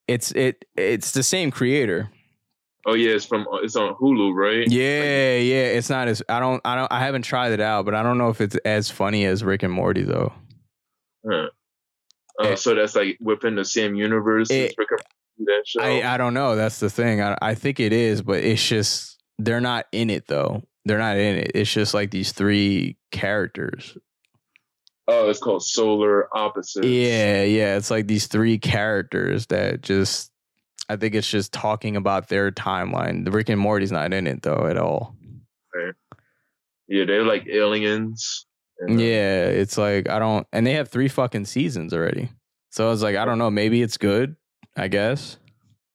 It's 0.09 0.33
it 0.33 0.65
it's 0.77 1.13
the 1.13 1.23
same 1.23 1.51
creator. 1.51 2.11
Oh 2.85 2.95
yeah, 2.95 3.11
it's 3.13 3.25
from 3.27 3.47
it's 3.63 3.77
on 3.77 3.95
Hulu, 3.95 4.35
right? 4.35 4.69
Yeah, 4.69 5.37
yeah. 5.37 5.67
It's 5.67 5.89
not 5.89 6.09
as 6.09 6.23
I 6.29 6.41
don't 6.41 6.61
I 6.65 6.75
don't 6.75 6.91
I 6.93 6.99
haven't 7.01 7.23
tried 7.23 7.53
it 7.53 7.61
out, 7.61 7.85
but 7.85 7.95
I 7.95 8.03
don't 8.03 8.19
know 8.19 8.29
if 8.29 8.41
it's 8.41 8.57
as 8.65 8.91
funny 8.91 9.25
as 9.25 9.45
Rick 9.45 9.63
and 9.63 9.73
Morty 9.73 10.03
though. 10.03 10.33
Huh. 11.29 11.49
Oh, 12.41 12.49
Eh. 12.49 12.55
so 12.57 12.75
that's 12.75 12.97
like 12.97 13.19
within 13.21 13.55
the 13.55 13.65
same 13.65 13.95
universe. 13.95 14.51
As 14.51 14.73
Rick 14.77 14.89
and 15.39 15.47
that 15.47 15.63
show. 15.67 15.81
I 15.83 16.15
I 16.15 16.17
don't 16.17 16.35
know. 16.35 16.57
That's 16.57 16.81
the 16.81 16.91
thing. 16.91 17.21
I 17.23 17.37
I 17.41 17.55
think 17.55 17.79
it 17.79 17.93
is, 17.93 18.21
but 18.23 18.43
it's 18.43 18.67
just 18.67 19.23
they're 19.39 19.61
not 19.61 19.87
in 19.93 20.11
it 20.11 20.27
though. 20.27 20.63
They're 20.85 20.99
not 20.99 21.17
in 21.17 21.37
it. 21.39 21.53
It's 21.55 21.73
just 21.73 21.95
like 21.95 22.11
these 22.11 22.33
three 22.33 22.97
characters. 23.13 23.97
Oh, 25.09 25.29
it's 25.29 25.41
called 25.41 25.65
Solar 25.65 26.29
Opposites. 26.37 26.87
Yeah, 26.87 27.43
yeah. 27.43 27.77
It's 27.77 27.91
like 27.91 28.07
these 28.07 28.27
three 28.27 28.59
characters 28.59 29.47
that 29.47 29.83
just 29.83 30.31
I 30.89 30.97
think 30.97 31.15
it's 31.15 31.29
just 31.29 31.53
talking 31.53 31.97
about 31.97 32.29
their 32.29 32.51
timeline. 32.51 33.25
The 33.25 33.31
Rick 33.31 33.49
and 33.49 33.61
Morty's 33.61 33.93
not 33.93 34.13
in 34.13 34.27
it 34.27 34.43
though 34.43 34.67
at 34.67 34.77
all. 34.77 35.17
Right. 35.75 35.95
Yeah, 36.89 37.05
they're 37.07 37.25
like 37.25 37.47
aliens. 37.49 38.47
And, 38.79 38.99
uh, 38.99 39.03
yeah, 39.03 39.45
it's 39.45 39.77
like 39.77 40.09
I 40.09 40.19
don't 40.19 40.47
and 40.53 40.67
they 40.67 40.75
have 40.75 40.89
three 40.89 41.09
fucking 41.09 41.47
seasons 41.47 41.93
already. 41.93 42.31
So 42.71 42.87
I 42.87 42.91
was 42.91 43.03
like, 43.03 43.17
I 43.17 43.25
don't 43.25 43.39
know, 43.39 43.51
maybe 43.51 43.83
it's 43.83 43.99
good, 43.99 44.37
I 44.77 44.89
guess. 44.89 45.37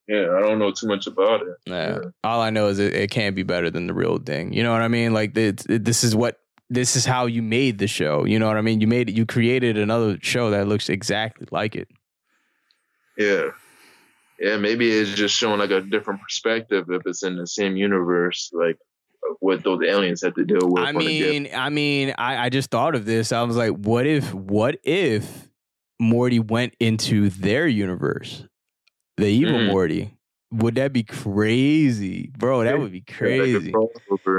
Yeah, 0.07 0.35
I 0.37 0.41
don't 0.41 0.59
know 0.59 0.71
too 0.71 0.87
much 0.87 1.07
about 1.07 1.41
it. 1.41 1.55
Yeah. 1.65 1.89
yeah. 1.89 1.99
All 2.23 2.41
I 2.41 2.49
know 2.49 2.67
is 2.67 2.79
it, 2.79 2.93
it 2.93 3.11
can't 3.11 3.35
be 3.35 3.43
better 3.43 3.69
than 3.69 3.87
the 3.87 3.93
real 3.93 4.17
thing. 4.19 4.53
You 4.53 4.63
know 4.63 4.71
what 4.71 4.81
I 4.81 4.87
mean? 4.87 5.13
Like 5.13 5.35
it, 5.35 5.65
it, 5.69 5.83
this 5.83 6.03
is 6.03 6.15
what 6.15 6.39
this 6.69 6.95
is 6.95 7.05
how 7.05 7.25
you 7.25 7.41
made 7.41 7.77
the 7.77 7.87
show. 7.87 8.25
You 8.25 8.39
know 8.39 8.47
what 8.47 8.57
I 8.57 8.61
mean? 8.61 8.81
You 8.81 8.87
made 8.87 9.09
it. 9.09 9.15
You 9.15 9.25
created 9.25 9.77
another 9.77 10.17
show 10.21 10.49
that 10.51 10.67
looks 10.67 10.89
exactly 10.89 11.47
like 11.51 11.75
it. 11.75 11.87
Yeah, 13.17 13.49
yeah. 14.39 14.57
Maybe 14.57 14.91
it's 14.91 15.13
just 15.13 15.35
showing 15.35 15.59
like 15.59 15.71
a 15.71 15.81
different 15.81 16.21
perspective 16.21 16.85
if 16.89 17.03
it's 17.05 17.23
in 17.23 17.35
the 17.37 17.47
same 17.47 17.77
universe, 17.77 18.51
like 18.53 18.77
what 19.39 19.63
those 19.63 19.81
aliens 19.83 20.21
had 20.21 20.35
to 20.35 20.45
deal 20.45 20.69
with. 20.69 20.83
I 20.83 20.91
mean, 20.91 21.49
I 21.53 21.69
mean, 21.69 22.13
I, 22.17 22.45
I 22.45 22.49
just 22.49 22.69
thought 22.69 22.95
of 22.95 23.05
this. 23.05 23.31
I 23.31 23.41
was 23.43 23.57
like, 23.57 23.71
what 23.71 24.05
if, 24.05 24.33
what 24.33 24.77
if 24.83 25.49
Morty 25.99 26.39
went 26.39 26.75
into 26.79 27.29
their 27.29 27.67
universe, 27.67 28.45
the 29.17 29.27
evil 29.27 29.59
mm. 29.59 29.67
Morty? 29.67 30.16
Would 30.51 30.75
that 30.75 30.93
be 30.93 31.03
crazy, 31.03 32.31
bro? 32.37 32.63
That 32.63 32.79
would 32.79 32.93
be 32.93 33.01
crazy. 33.01 33.73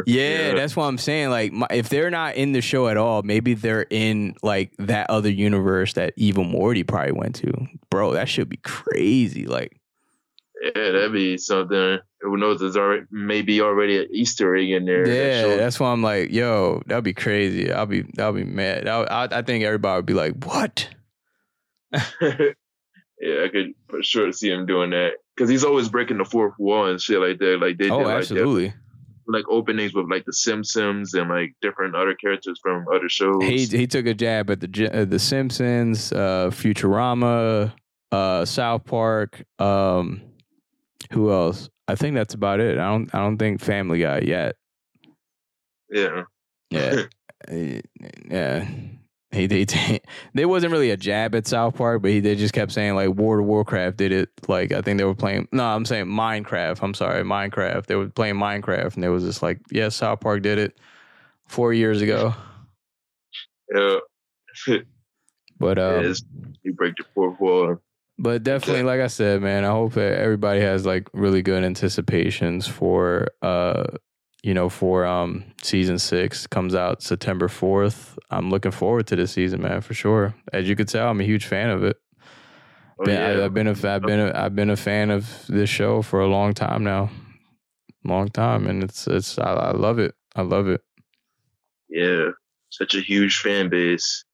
Yeah, 0.07 0.49
yeah, 0.49 0.55
that's 0.55 0.75
what 0.75 0.85
I'm 0.85 0.97
saying. 0.97 1.29
Like, 1.29 1.53
my, 1.53 1.67
if 1.71 1.91
they're 1.91 2.11
not 2.11 2.37
in 2.37 2.53
the 2.53 2.63
show 2.63 2.89
at 2.89 2.97
all, 2.97 3.23
maybe 3.23 3.53
they're 3.53 3.87
in 3.91 4.35
like 4.43 4.73
that 4.79 5.11
other 5.11 5.31
universe 5.31 5.93
that 5.95 6.15
Evil 6.17 6.45
Morty 6.45 6.83
probably 6.83 7.13
went 7.13 7.35
to, 7.37 7.53
bro. 7.91 8.15
That 8.15 8.27
should 8.29 8.49
be 8.49 8.57
crazy. 8.57 9.45
Like, 9.45 9.79
yeah, 10.63 10.93
that'd 10.93 11.13
be 11.13 11.37
something. 11.37 11.99
Who 12.23 12.37
knows? 12.39 12.61
There's 12.61 12.79
already 12.79 13.05
maybe 13.11 13.61
already 13.61 13.99
an 13.99 14.09
Easter 14.11 14.57
egg 14.57 14.71
in 14.71 14.87
there. 14.87 15.07
Yeah, 15.07 15.49
that 15.49 15.57
that's 15.59 15.79
why 15.79 15.93
I'm 15.93 16.03
like, 16.03 16.33
yo, 16.33 16.83
that'd 16.87 17.05
be 17.05 17.13
crazy. 17.13 17.71
I'll 17.71 17.85
be, 17.85 18.05
I'll 18.19 18.33
be 18.33 18.45
mad. 18.45 18.89
I, 18.89 19.03
I, 19.03 19.39
I 19.39 19.43
think 19.43 19.63
everybody 19.63 19.99
would 19.99 20.07
be 20.07 20.15
like, 20.15 20.43
what? 20.45 20.89
yeah, 21.93 23.45
I 23.45 23.49
could 23.53 23.75
for 23.89 24.03
sure 24.03 24.33
see 24.33 24.51
him 24.51 24.65
doing 24.65 24.91
that 24.91 25.13
because 25.39 25.49
he's 25.49 25.65
always 25.65 25.89
breaking 25.89 26.19
the 26.19 26.25
fourth 26.25 26.55
wall 26.59 26.87
and 26.87 27.01
shit 27.01 27.21
like 27.21 27.39
that. 27.39 27.59
Like 27.61 27.79
they 27.79 27.91
oh, 27.91 28.01
did, 28.01 28.09
absolutely. 28.09 28.67
Like, 28.67 28.75
like 29.29 29.45
openings 29.49 29.95
with 29.95 30.11
like 30.11 30.25
the 30.25 30.33
Simpsons 30.33 31.15
and 31.15 31.29
like 31.29 31.55
different 31.63 31.95
other 31.95 32.15
characters 32.15 32.59
from 32.61 32.87
other 32.93 33.09
shows. 33.09 33.43
He 33.43 33.67
he 33.67 33.87
took 33.87 34.07
a 34.07 34.15
jab 34.15 34.51
at 34.51 34.61
the 34.61 34.91
uh, 34.93 35.05
the 35.05 35.19
Simpsons, 35.19 36.13
uh, 36.13 36.51
Futurama, 36.51 37.73
uh, 38.11 38.45
South 38.45 38.85
Park. 38.85 39.45
Um, 39.61 40.23
who 41.13 41.31
else? 41.31 41.71
I 41.87 41.95
think 41.95 42.17
that's 42.17 42.35
about 42.35 42.59
it. 42.59 42.79
I 42.79 42.91
don't 42.91 43.15
I 43.15 43.19
don't 43.19 43.39
think 43.39 43.61
Family 43.61 44.01
Guy 44.01 44.23
yet. 44.25 44.57
Yeah. 45.91 46.25
Yeah. 46.71 47.03
yeah. 48.29 48.69
He 49.31 49.47
they 49.47 49.67
they 50.35 50.47
wasn't 50.47 50.73
really 50.73 50.91
a 50.91 50.97
jab 50.97 51.35
at 51.35 51.47
South 51.47 51.77
Park, 51.77 52.03
but 52.03 52.11
he 52.11 52.21
they 52.21 52.35
just 52.35 52.55
kept 52.55 52.73
saying 52.73 52.95
like 52.95 53.09
World 53.11 53.41
of 53.41 53.47
Warcraft 53.47 53.97
did 53.97 54.13
it. 54.13 54.31
Like 54.47 54.73
I 54.73 54.81
think 54.81 54.99
they 54.99 55.05
were 55.05 55.15
playing. 55.15 55.49
No, 55.53 55.65
I'm 55.65 55.85
saying 55.85 56.07
Minecraft. 56.07 56.83
I'm 56.83 56.95
sorry, 56.95 57.23
Minecraft. 57.25 57.87
They 57.87 57.95
were 57.95 58.09
playing 58.09 58.37
Minecraft, 58.37 58.95
and 58.95 59.03
they 59.03 59.09
was 59.09 59.25
just 59.25 59.43
like, 59.43 59.61
yeah, 59.71 59.91
South 59.91 60.21
Park 60.21 60.43
did 60.43 60.59
it 60.59 60.79
four 61.47 61.73
years 61.73 62.03
ago. 62.03 62.35
Yeah. 63.71 63.99
but 65.59 65.79
um, 65.79 66.15
you 66.63 66.73
break 66.73 66.95
the 66.97 67.05
fourth 67.15 67.39
wall. 67.39 67.77
But 68.19 68.43
definitely, 68.43 68.83
like 68.83 69.03
I 69.03 69.09
said, 69.09 69.43
man, 69.43 69.67
I 69.67 69.73
hope 69.73 69.93
that 69.93 70.19
everybody 70.19 70.61
has 70.61 70.87
like 70.87 71.09
really 71.13 71.43
good 71.43 71.63
anticipations 71.63 72.67
for 72.67 73.29
uh 73.43 73.85
you 74.43 74.55
know, 74.55 74.69
for 74.69 75.05
um 75.05 75.45
season 75.63 75.99
six 75.99 76.47
comes 76.47 76.75
out 76.75 77.03
September 77.03 77.49
fourth. 77.49 78.19
I'm 78.31 78.51
looking 78.51 78.73
forward 78.73 79.07
to 79.09 79.17
this 79.17 79.33
season, 79.33 79.63
man, 79.63 79.81
for 79.81 79.95
sure. 79.95 80.35
As 80.53 80.69
you 80.69 80.77
could 80.77 80.89
tell, 80.89 81.09
I'm 81.09 81.21
a 81.21 81.25
huge 81.25 81.47
fan 81.47 81.71
of 81.71 81.83
it. 81.85 81.97
Oh, 83.01 83.05
been, 83.05 83.21
yeah. 83.21 83.29
I, 83.29 83.43
have 83.43 83.55
been 83.55 83.69
a 83.69 83.71
I've 83.71 84.03
been 84.03 84.21
a, 84.21 84.33
I've 84.35 84.57
been 84.57 84.71
a 84.71 84.77
fan 84.77 85.11
of 85.11 85.47
this 85.49 85.71
show 85.71 86.03
for 86.03 86.21
a 86.21 86.27
long 86.27 86.55
time 86.55 86.85
now, 86.85 87.11
long 88.05 88.29
time, 88.29 88.67
and 88.67 88.83
it's 88.83 89.07
it's 89.07 89.39
I, 89.39 89.53
I 89.53 89.73
love 89.73 89.99
it. 89.99 90.15
I 90.35 90.43
love 90.43 90.69
it. 90.69 90.83
Yeah, 91.89 92.31
such 92.71 92.95
a 92.95 93.01
huge 93.01 93.39
fan 93.39 93.69
base. 93.69 94.25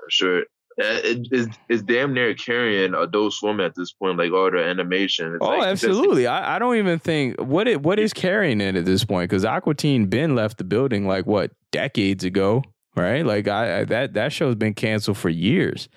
I'm 0.00 0.10
sure 0.10 0.44
Uh, 0.80 0.98
it, 1.04 1.28
it's, 1.30 1.56
it's 1.68 1.82
damn 1.82 2.12
near 2.12 2.34
carrying 2.34 2.94
Adult 2.94 3.32
Swim 3.32 3.60
at 3.60 3.76
this 3.76 3.92
point, 3.92 4.18
like 4.18 4.32
all 4.32 4.50
the 4.50 4.58
animation. 4.58 5.34
It's 5.34 5.38
oh, 5.40 5.58
like, 5.58 5.68
absolutely. 5.68 6.26
I, 6.26 6.56
I 6.56 6.58
don't 6.58 6.76
even 6.76 6.98
think 6.98 7.40
what 7.40 7.68
it 7.68 7.80
what 7.82 8.00
is 8.00 8.12
carrying 8.12 8.60
it 8.60 8.74
at 8.74 8.84
this 8.84 9.04
point 9.04 9.30
because 9.30 9.44
Aqua 9.44 9.74
Teen 9.74 10.06
Ben 10.06 10.34
left 10.34 10.58
the 10.58 10.64
building 10.64 11.06
like 11.06 11.26
what 11.26 11.52
decades 11.70 12.24
ago, 12.24 12.64
right? 12.96 13.24
Like 13.24 13.46
I, 13.46 13.80
I 13.80 13.84
that 13.84 14.14
that 14.14 14.32
show's 14.32 14.56
been 14.56 14.74
canceled 14.74 15.16
for 15.16 15.28
years, 15.28 15.88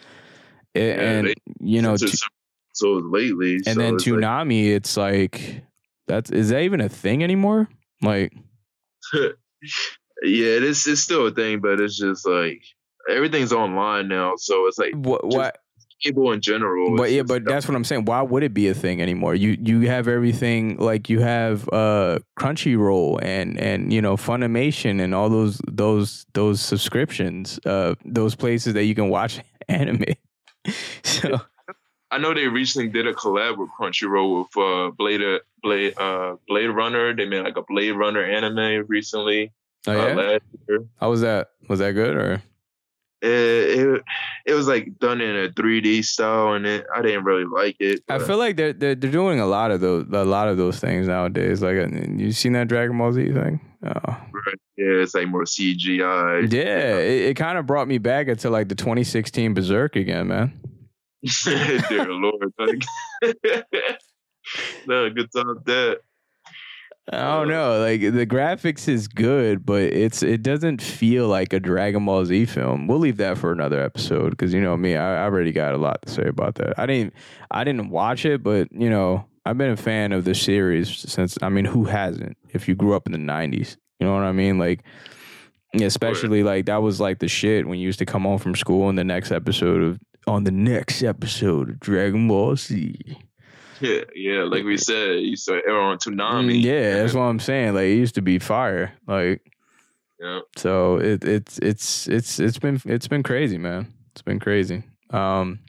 yeah, 0.76 0.82
and, 0.84 1.28
they, 1.30 1.34
you 1.60 1.82
know, 1.82 1.98
t- 1.98 2.12
so 2.74 2.94
lately, 2.94 3.56
and 3.56 3.66
so 3.66 3.74
then 3.74 3.96
it's 3.96 4.04
Toonami, 4.04 4.66
like, 4.66 4.76
it's 4.76 4.96
like 4.96 5.64
that's 6.08 6.30
is 6.30 6.50
that 6.50 6.62
even 6.62 6.82
a 6.82 6.90
thing 6.90 7.24
anymore? 7.24 7.68
Like, 8.04 8.32
yeah, 9.14 9.32
it 10.22 10.64
is. 10.64 10.86
It's 10.86 11.02
still 11.02 11.26
a 11.26 11.32
thing, 11.32 11.62
but 11.62 11.82
it's 11.82 11.98
just 11.98 12.28
like 12.28 12.62
everything's 13.10 13.54
online 13.54 14.08
now, 14.08 14.34
so 14.38 14.68
it's 14.68 14.78
like 14.78 14.94
what 14.96 15.26
what 15.26 15.58
cable 16.02 16.32
in 16.32 16.42
general. 16.42 16.96
But 16.96 17.12
yeah, 17.12 17.24
but 17.24 17.46
that's 17.46 17.68
what 17.68 17.76
I'm 17.76 17.84
saying. 17.84 18.06
Why 18.06 18.22
would 18.22 18.44
it 18.44 18.54
be 18.54 18.68
a 18.68 18.74
thing 18.74 19.02
anymore? 19.02 19.36
You 19.36 19.58
you 19.62 19.82
have 19.82 20.08
everything 20.08 20.78
like 20.78 21.10
you 21.10 21.20
have 21.20 21.68
uh 21.70 22.20
Crunchyroll 22.40 23.20
and 23.22 23.60
and 23.60 23.92
you 23.92 24.02
know 24.02 24.18
Funimation 24.18 25.02
and 25.02 25.14
all 25.14 25.30
those 25.30 25.62
those 25.68 26.26
those 26.34 26.62
subscriptions, 26.62 27.60
uh 27.66 27.96
those 28.06 28.36
places 28.36 28.74
that 28.74 28.86
you 28.86 28.96
can 28.96 29.10
watch 29.10 29.40
anime. 29.68 30.06
so 31.04 31.40
I 32.10 32.18
know 32.18 32.34
they 32.34 32.48
recently 32.48 32.90
did 32.90 33.08
a 33.08 33.14
collab 33.14 33.58
with 33.58 33.70
Crunchyroll 33.80 34.40
with 34.44 34.58
uh 34.58 34.92
Blade 34.92 35.42
Blade 35.62 35.98
uh 35.98 36.36
Blade 36.48 36.68
Runner. 36.68 37.16
They 37.16 37.26
made 37.26 37.42
like 37.42 37.58
a 37.58 37.64
Blade 37.64 37.92
Runner 37.92 38.24
anime 38.24 38.86
recently. 38.88 39.52
Oh 39.88 39.94
yeah. 39.94 40.38
Uh, 40.70 40.80
How 41.00 41.10
was 41.10 41.22
that? 41.22 41.52
Was 41.70 41.80
that 41.80 41.94
good 41.94 42.16
or? 42.16 42.42
It, 43.22 44.04
it, 44.46 44.54
was 44.54 44.68
like 44.68 45.00
done 45.00 45.22
in 45.22 45.36
a 45.36 45.50
3D 45.50 46.06
style, 46.06 46.54
and 46.54 46.66
it, 46.66 46.86
I 46.94 47.02
didn't 47.02 47.24
really 47.24 47.46
like 47.46 47.76
it. 47.80 48.02
I 48.10 48.20
feel 48.20 48.38
like 48.38 48.58
they're, 48.58 48.74
they're 48.74 48.96
they're 48.96 49.12
doing 49.12 49.40
a 49.40 49.48
lot 49.48 49.72
of 49.72 49.82
those 49.82 50.06
a 50.12 50.24
lot 50.24 50.48
of 50.48 50.58
those 50.58 50.80
things 50.80 51.08
nowadays. 51.08 51.62
Like, 51.62 51.78
uh, 51.78 51.88
you 52.16 52.32
seen 52.32 52.54
that 52.54 52.68
Dragon 52.68 52.98
Ball 52.98 53.12
Z 53.14 53.32
thing? 53.32 53.60
Oh. 53.84 53.90
Right. 54.06 54.60
Yeah, 54.78 55.02
it's 55.02 55.16
like 55.16 55.28
more 55.28 55.44
CGI. 55.44 56.52
Yeah, 56.52 56.98
it, 56.98 57.30
it 57.30 57.34
kind 57.36 57.58
of 57.58 57.66
brought 57.66 57.88
me 57.88 57.98
back 57.98 58.28
into 58.28 58.50
like 58.50 58.70
the 58.70 58.76
2016 58.76 59.54
Berserk 59.54 59.96
again, 59.96 60.28
man. 60.28 60.60
Dear 61.44 62.14
Lord, 62.14 62.54
like, 62.60 62.84
no 64.88 65.10
good 65.10 65.30
time 65.36 65.60
that. 65.66 66.00
I 67.12 67.38
don't 67.38 67.48
know. 67.48 67.80
Like 67.80 68.02
the 68.02 68.28
graphics 68.28 68.90
is 68.90 69.08
good, 69.08 69.66
but 69.66 69.84
it's 69.84 70.24
it 70.24 70.44
doesn't 70.44 70.82
feel 70.82 71.28
like 71.28 71.54
a 71.54 71.60
Dragon 71.60 72.06
Ball 72.06 72.26
Z 72.26 72.46
film. 72.48 72.88
We'll 72.88 73.00
leave 73.00 73.18
that 73.18 73.38
for 73.38 73.54
another 73.54 73.82
episode 73.82 74.32
because 74.32 74.54
you 74.54 74.60
know 74.60 74.76
me, 74.76 74.98
I, 74.98 75.22
I 75.22 75.24
already 75.24 75.54
got 75.54 75.74
a 75.74 75.78
lot 75.78 76.02
to 76.02 76.12
say 76.12 76.28
about 76.28 76.56
that. 76.56 76.78
I 76.78 76.86
didn't 76.86 77.14
I 77.50 77.64
didn't 77.64 77.90
watch 77.90 78.26
it, 78.26 78.44
but 78.44 78.68
you 78.74 78.90
know 78.90 79.26
I've 79.46 79.58
been 79.58 79.72
a 79.72 79.78
fan 79.78 80.12
of 80.12 80.26
the 80.26 80.36
series 80.36 80.90
since. 81.10 81.38
I 81.42 81.48
mean, 81.48 81.64
who 81.64 81.86
hasn't? 81.86 82.38
If 82.50 82.68
you 82.68 82.76
grew 82.76 82.94
up 82.94 83.06
in 83.06 83.14
the 83.14 83.18
'90s, 83.18 83.78
you 84.00 84.06
know 84.06 84.14
what 84.14 84.24
I 84.24 84.34
mean. 84.34 84.60
Like, 84.60 84.84
especially 85.74 86.44
like 86.44 86.66
that 86.66 86.82
was 86.82 87.00
like 87.00 87.20
the 87.20 87.30
shit 87.30 87.66
when 87.66 87.80
you 87.80 87.86
used 87.86 88.00
to 88.00 88.06
come 88.06 88.24
home 88.24 88.40
from 88.40 88.54
school 88.56 88.90
and 88.90 88.98
the 88.98 89.06
next 89.06 89.32
episode 89.32 89.82
of 89.82 90.00
on 90.28 90.44
the 90.44 90.52
next 90.52 91.02
episode 91.04 91.70
of 91.70 91.80
Dragon 91.80 92.28
Ball 92.28 92.58
Z. 92.58 93.18
Yeah, 93.80 94.02
yeah, 94.16 94.44
like 94.44 94.64
we 94.64 94.78
said, 94.78 95.20
you 95.22 95.36
saw 95.36 95.54
air 95.54 95.80
on 95.80 95.98
Toonami. 95.98 96.60
Mm, 96.60 96.64
yeah, 96.64 96.94
that's 96.96 97.14
what 97.14 97.24
I'm 97.24 97.40
saying. 97.40 97.74
Like 97.74 97.86
it 97.86 97.96
used 97.96 98.16
to 98.16 98.22
be 98.22 98.40
fire. 98.40 98.94
Like 99.08 99.42
yeah. 100.20 100.40
So 100.56 100.98
it 100.98 101.24
it's 101.24 101.60
it's 101.60 102.08
it's 102.08 102.40
it's 102.40 102.60
been 102.60 102.82
it's 102.86 103.08
been 103.08 103.24
crazy, 103.24 103.58
man. 103.58 103.94
It's 104.12 104.22
been 104.22 104.40
crazy. 104.40 104.84
Um 105.12 105.60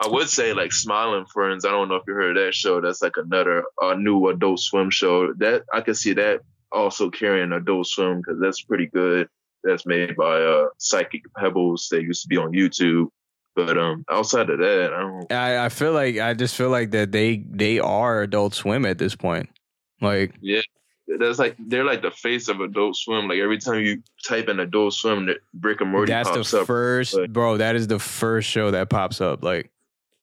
I 0.00 0.06
would 0.06 0.28
say 0.28 0.52
like 0.52 0.72
Smiling 0.72 1.26
Friends. 1.26 1.64
I 1.64 1.70
don't 1.70 1.88
know 1.88 1.96
if 1.96 2.04
you 2.06 2.14
heard 2.14 2.36
that 2.36 2.54
show. 2.54 2.80
That's 2.80 3.02
like 3.02 3.16
another 3.16 3.64
uh, 3.82 3.94
new 3.94 4.28
Adult 4.28 4.60
Swim 4.60 4.90
show. 4.90 5.32
That 5.38 5.64
I 5.72 5.80
can 5.80 5.94
see 5.94 6.12
that 6.12 6.42
also 6.70 7.10
carrying 7.10 7.50
Adult 7.50 7.88
Swim 7.88 8.18
because 8.18 8.38
that's 8.40 8.62
pretty 8.62 8.86
good. 8.86 9.28
That's 9.64 9.86
made 9.86 10.14
by 10.14 10.40
uh, 10.40 10.66
Psychic 10.78 11.22
Pebbles. 11.36 11.88
They 11.90 12.00
used 12.00 12.22
to 12.22 12.28
be 12.28 12.36
on 12.36 12.52
YouTube. 12.52 13.08
But 13.56 13.76
um, 13.76 14.04
outside 14.10 14.50
of 14.50 14.58
that, 14.58 14.92
I 14.94 15.00
don't. 15.00 15.32
I, 15.32 15.64
I 15.64 15.68
feel 15.68 15.92
like 15.92 16.18
I 16.18 16.34
just 16.34 16.54
feel 16.54 16.70
like 16.70 16.92
that 16.92 17.10
they 17.12 17.44
they 17.50 17.78
are 17.80 18.22
Adult 18.22 18.54
Swim 18.54 18.86
at 18.86 18.98
this 18.98 19.16
point. 19.16 19.48
Like 20.00 20.34
yeah, 20.40 20.60
that's 21.18 21.40
like 21.40 21.56
they're 21.58 21.84
like 21.84 22.02
the 22.02 22.12
face 22.12 22.46
of 22.48 22.60
Adult 22.60 22.96
Swim. 22.96 23.26
Like 23.26 23.38
every 23.40 23.58
time 23.58 23.82
you 23.82 24.00
type 24.26 24.48
in 24.48 24.60
Adult 24.60 24.94
Swim, 24.94 25.26
that 25.26 25.38
Rick 25.60 25.80
and 25.80 25.90
Morty 25.90 26.12
That's 26.12 26.28
pops 26.30 26.52
the 26.52 26.60
up. 26.60 26.66
first, 26.68 27.14
Like- 27.14 27.32
bro. 27.32 27.56
That 27.56 27.74
is 27.74 27.88
the 27.88 27.98
first 27.98 28.48
show 28.48 28.70
that 28.70 28.90
pops 28.90 29.20
up. 29.20 29.42
Like, 29.42 29.70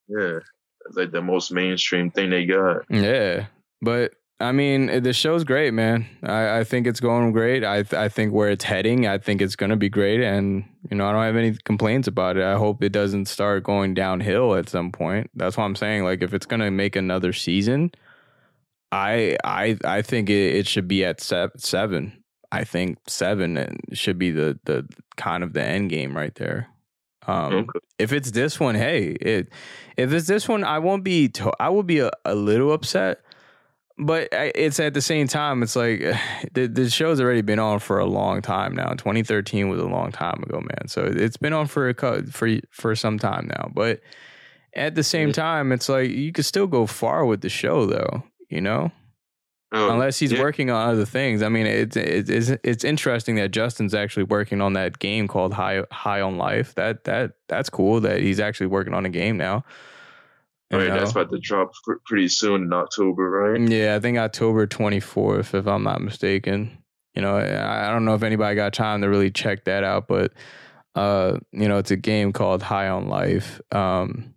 Yeah, 0.07 0.39
it's 0.87 0.95
like 0.95 1.11
the 1.11 1.21
most 1.21 1.51
mainstream 1.51 2.11
thing 2.11 2.29
they 2.29 2.45
got. 2.45 2.83
yeah, 2.89 3.47
but 3.81 4.13
I 4.39 4.51
mean, 4.51 5.01
the 5.01 5.13
show's 5.13 5.45
great, 5.45 5.73
man. 5.73 6.05
I, 6.21 6.59
I 6.59 6.63
think 6.65 6.87
it's 6.87 6.99
going 6.99 7.31
great. 7.31 7.63
I 7.63 7.83
th- 7.83 7.93
I 7.93 8.09
think 8.09 8.33
where 8.33 8.49
it's 8.49 8.65
heading, 8.65 9.07
I 9.07 9.17
think 9.17 9.41
it's 9.41 9.55
gonna 9.55 9.77
be 9.77 9.87
great, 9.87 10.21
and 10.21 10.65
you 10.91 10.97
know, 10.97 11.07
I 11.07 11.13
don't 11.13 11.23
have 11.23 11.37
any 11.37 11.55
complaints 11.63 12.07
about 12.09 12.35
it. 12.35 12.43
I 12.43 12.55
hope 12.57 12.83
it 12.83 12.91
doesn't 12.91 13.27
start 13.27 13.63
going 13.63 13.93
downhill 13.93 14.55
at 14.55 14.67
some 14.67 14.91
point. 14.91 15.31
That's 15.35 15.55
what 15.55 15.63
I'm 15.63 15.75
saying. 15.75 16.03
Like, 16.03 16.21
if 16.21 16.33
it's 16.33 16.45
gonna 16.45 16.69
make 16.69 16.97
another 16.97 17.31
season, 17.31 17.91
I 18.91 19.37
I 19.45 19.77
I 19.85 20.01
think 20.01 20.29
it, 20.29 20.55
it 20.57 20.67
should 20.67 20.87
be 20.87 21.05
at 21.05 21.21
se- 21.21 21.49
seven. 21.57 22.21
I 22.51 22.65
think 22.65 22.97
seven 23.07 23.79
should 23.93 24.17
be 24.19 24.31
the 24.31 24.59
the 24.65 24.85
kind 25.15 25.43
of 25.43 25.53
the 25.53 25.63
end 25.63 25.89
game 25.91 26.15
right 26.15 26.35
there. 26.35 26.67
Um, 27.27 27.53
Okay. 27.53 27.79
if 27.97 28.11
it's 28.13 28.31
this 28.31 28.59
one, 28.59 28.75
hey, 28.75 29.15
it 29.21 29.49
if 29.97 30.11
it's 30.13 30.27
this 30.27 30.47
one, 30.47 30.63
I 30.63 30.79
won't 30.79 31.03
be. 31.03 31.29
To, 31.29 31.51
I 31.59 31.69
will 31.69 31.83
be 31.83 31.99
a, 31.99 32.11
a 32.25 32.35
little 32.35 32.71
upset, 32.71 33.21
but 33.97 34.27
it's 34.31 34.79
at 34.79 34.93
the 34.93 35.01
same 35.01 35.27
time, 35.27 35.63
it's 35.63 35.75
like 35.75 35.99
the 36.53 36.67
the 36.67 36.89
show's 36.89 37.19
already 37.19 37.41
been 37.41 37.59
on 37.59 37.79
for 37.79 37.99
a 37.99 38.05
long 38.05 38.41
time 38.41 38.75
now. 38.75 38.89
2013 38.89 39.69
was 39.69 39.79
a 39.79 39.85
long 39.85 40.11
time 40.11 40.43
ago, 40.43 40.59
man. 40.59 40.87
So 40.87 41.05
it's 41.05 41.37
been 41.37 41.53
on 41.53 41.67
for 41.67 41.89
a 41.89 42.23
for 42.31 42.49
for 42.71 42.95
some 42.95 43.19
time 43.19 43.47
now. 43.47 43.71
But 43.73 44.01
at 44.73 44.95
the 44.95 45.03
same 45.03 45.29
mm-hmm. 45.29 45.41
time, 45.41 45.71
it's 45.71 45.89
like 45.89 46.09
you 46.09 46.31
could 46.31 46.45
still 46.45 46.67
go 46.67 46.85
far 46.85 47.25
with 47.25 47.41
the 47.41 47.49
show, 47.49 47.85
though. 47.85 48.23
You 48.49 48.61
know, 48.61 48.91
Oh, 49.75 49.91
unless 49.91 50.19
he's 50.19 50.31
yeah. 50.31 50.39
working 50.39 50.69
on 50.69 50.89
other 50.89 51.05
things. 51.05 51.41
I 51.41 51.49
mean, 51.49 51.65
it's 51.65 51.97
it's 51.97 52.29
it's 52.29 52.49
it's 52.63 52.83
interesting 52.83 53.35
that 53.35 53.49
Justin's 53.51 53.93
actually 53.93 54.23
working 54.23 54.61
on 54.61 54.73
that 54.73 54.99
game 54.99 55.27
called 55.27 55.53
High 55.53 55.83
High 55.91 56.21
on 56.21 56.37
Life. 56.37 56.75
That 56.75 57.03
that 57.03 57.33
that's 57.49 57.69
cool 57.69 57.99
that 58.01 58.21
he's 58.21 58.39
actually 58.39 58.67
working 58.67 58.93
on 58.93 59.05
a 59.05 59.09
game 59.09 59.37
now. 59.37 59.65
You 60.71 60.79
Right, 60.79 60.89
that's 60.89 61.11
about 61.11 61.31
to 61.31 61.37
drop 61.37 61.71
pr- 61.83 61.93
pretty 62.05 62.27
soon 62.27 62.63
in 62.63 62.73
October, 62.73 63.29
right? 63.29 63.61
yeah, 63.61 63.95
I 63.95 63.99
think 63.99 64.17
October 64.17 64.65
twenty 64.65 64.99
fourth, 64.99 65.53
if 65.53 65.67
I'm 65.67 65.83
not 65.83 66.01
mistaken. 66.01 66.77
You 67.13 67.21
know, 67.21 67.37
I 67.37 67.87
I 67.87 67.91
don't 67.91 68.03
know 68.03 68.15
if 68.15 68.23
anybody 68.23 68.55
got 68.55 68.73
time 68.73 69.01
to 69.01 69.07
really 69.07 69.29
check 69.29 69.65
that 69.65 69.83
out, 69.83 70.07
but 70.07 70.33
uh, 70.95 71.37
you 71.51 71.67
know, 71.67 71.77
it's 71.77 71.91
a 71.91 71.97
game 71.97 72.33
called 72.33 72.63
High 72.63 72.87
on 72.87 73.07
Life. 73.09 73.61
Um, 73.71 74.33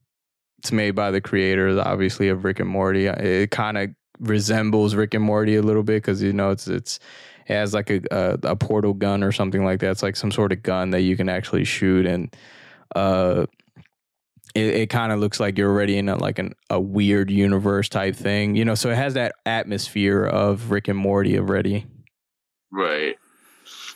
it's 0.59 0.73
made 0.73 0.91
by 0.93 1.11
the 1.11 1.21
creators, 1.21 1.79
obviously, 1.79 2.29
of 2.29 2.45
Rick 2.45 2.61
and 2.61 2.69
Morty. 2.69 3.07
It 3.07 3.51
kind 3.51 3.79
of 3.79 3.91
resembles 4.21 4.95
Rick 4.95 5.15
and 5.15 5.25
Morty 5.25 5.57
a 5.57 5.63
little 5.63 5.85
bit 5.85 6.03
because 6.03 6.21
you 6.23 6.33
know 6.33 6.51
it's 6.51 6.69
it's 6.69 6.99
it 7.47 7.55
has 7.55 7.73
like 7.73 7.91
a, 7.91 8.03
a 8.11 8.39
a 8.51 8.57
portal 8.57 8.93
gun 8.93 9.23
or 9.23 9.33
something 9.33 9.65
like 9.65 9.81
that. 9.81 9.93
It's 9.93 10.03
like 10.03 10.17
some 10.17 10.33
sort 10.33 10.53
of 10.53 10.63
gun 10.63 10.91
that 10.91 11.03
you 11.03 11.17
can 11.17 11.29
actually 11.29 11.65
shoot, 11.65 12.07
and 12.07 12.37
uh, 12.95 13.47
it, 14.55 14.67
it 14.75 14.91
kind 14.91 15.13
of 15.13 15.21
looks 15.21 15.41
like 15.41 15.59
you're 15.59 15.71
already 15.71 15.99
in 15.99 16.09
a, 16.09 16.17
like 16.17 16.39
an, 16.39 16.55
a 16.71 16.81
weird 16.81 17.31
universe 17.31 17.89
type 17.89 18.17
thing, 18.17 18.57
you 18.57 18.65
know. 18.65 18.75
So 18.75 18.91
it 18.91 18.97
has 18.97 19.15
that 19.15 19.35
atmosphere 19.47 20.25
of 20.25 20.71
Rick 20.71 20.89
and 20.89 20.99
Morty 20.99 21.39
already. 21.39 21.87
Right. 22.71 23.17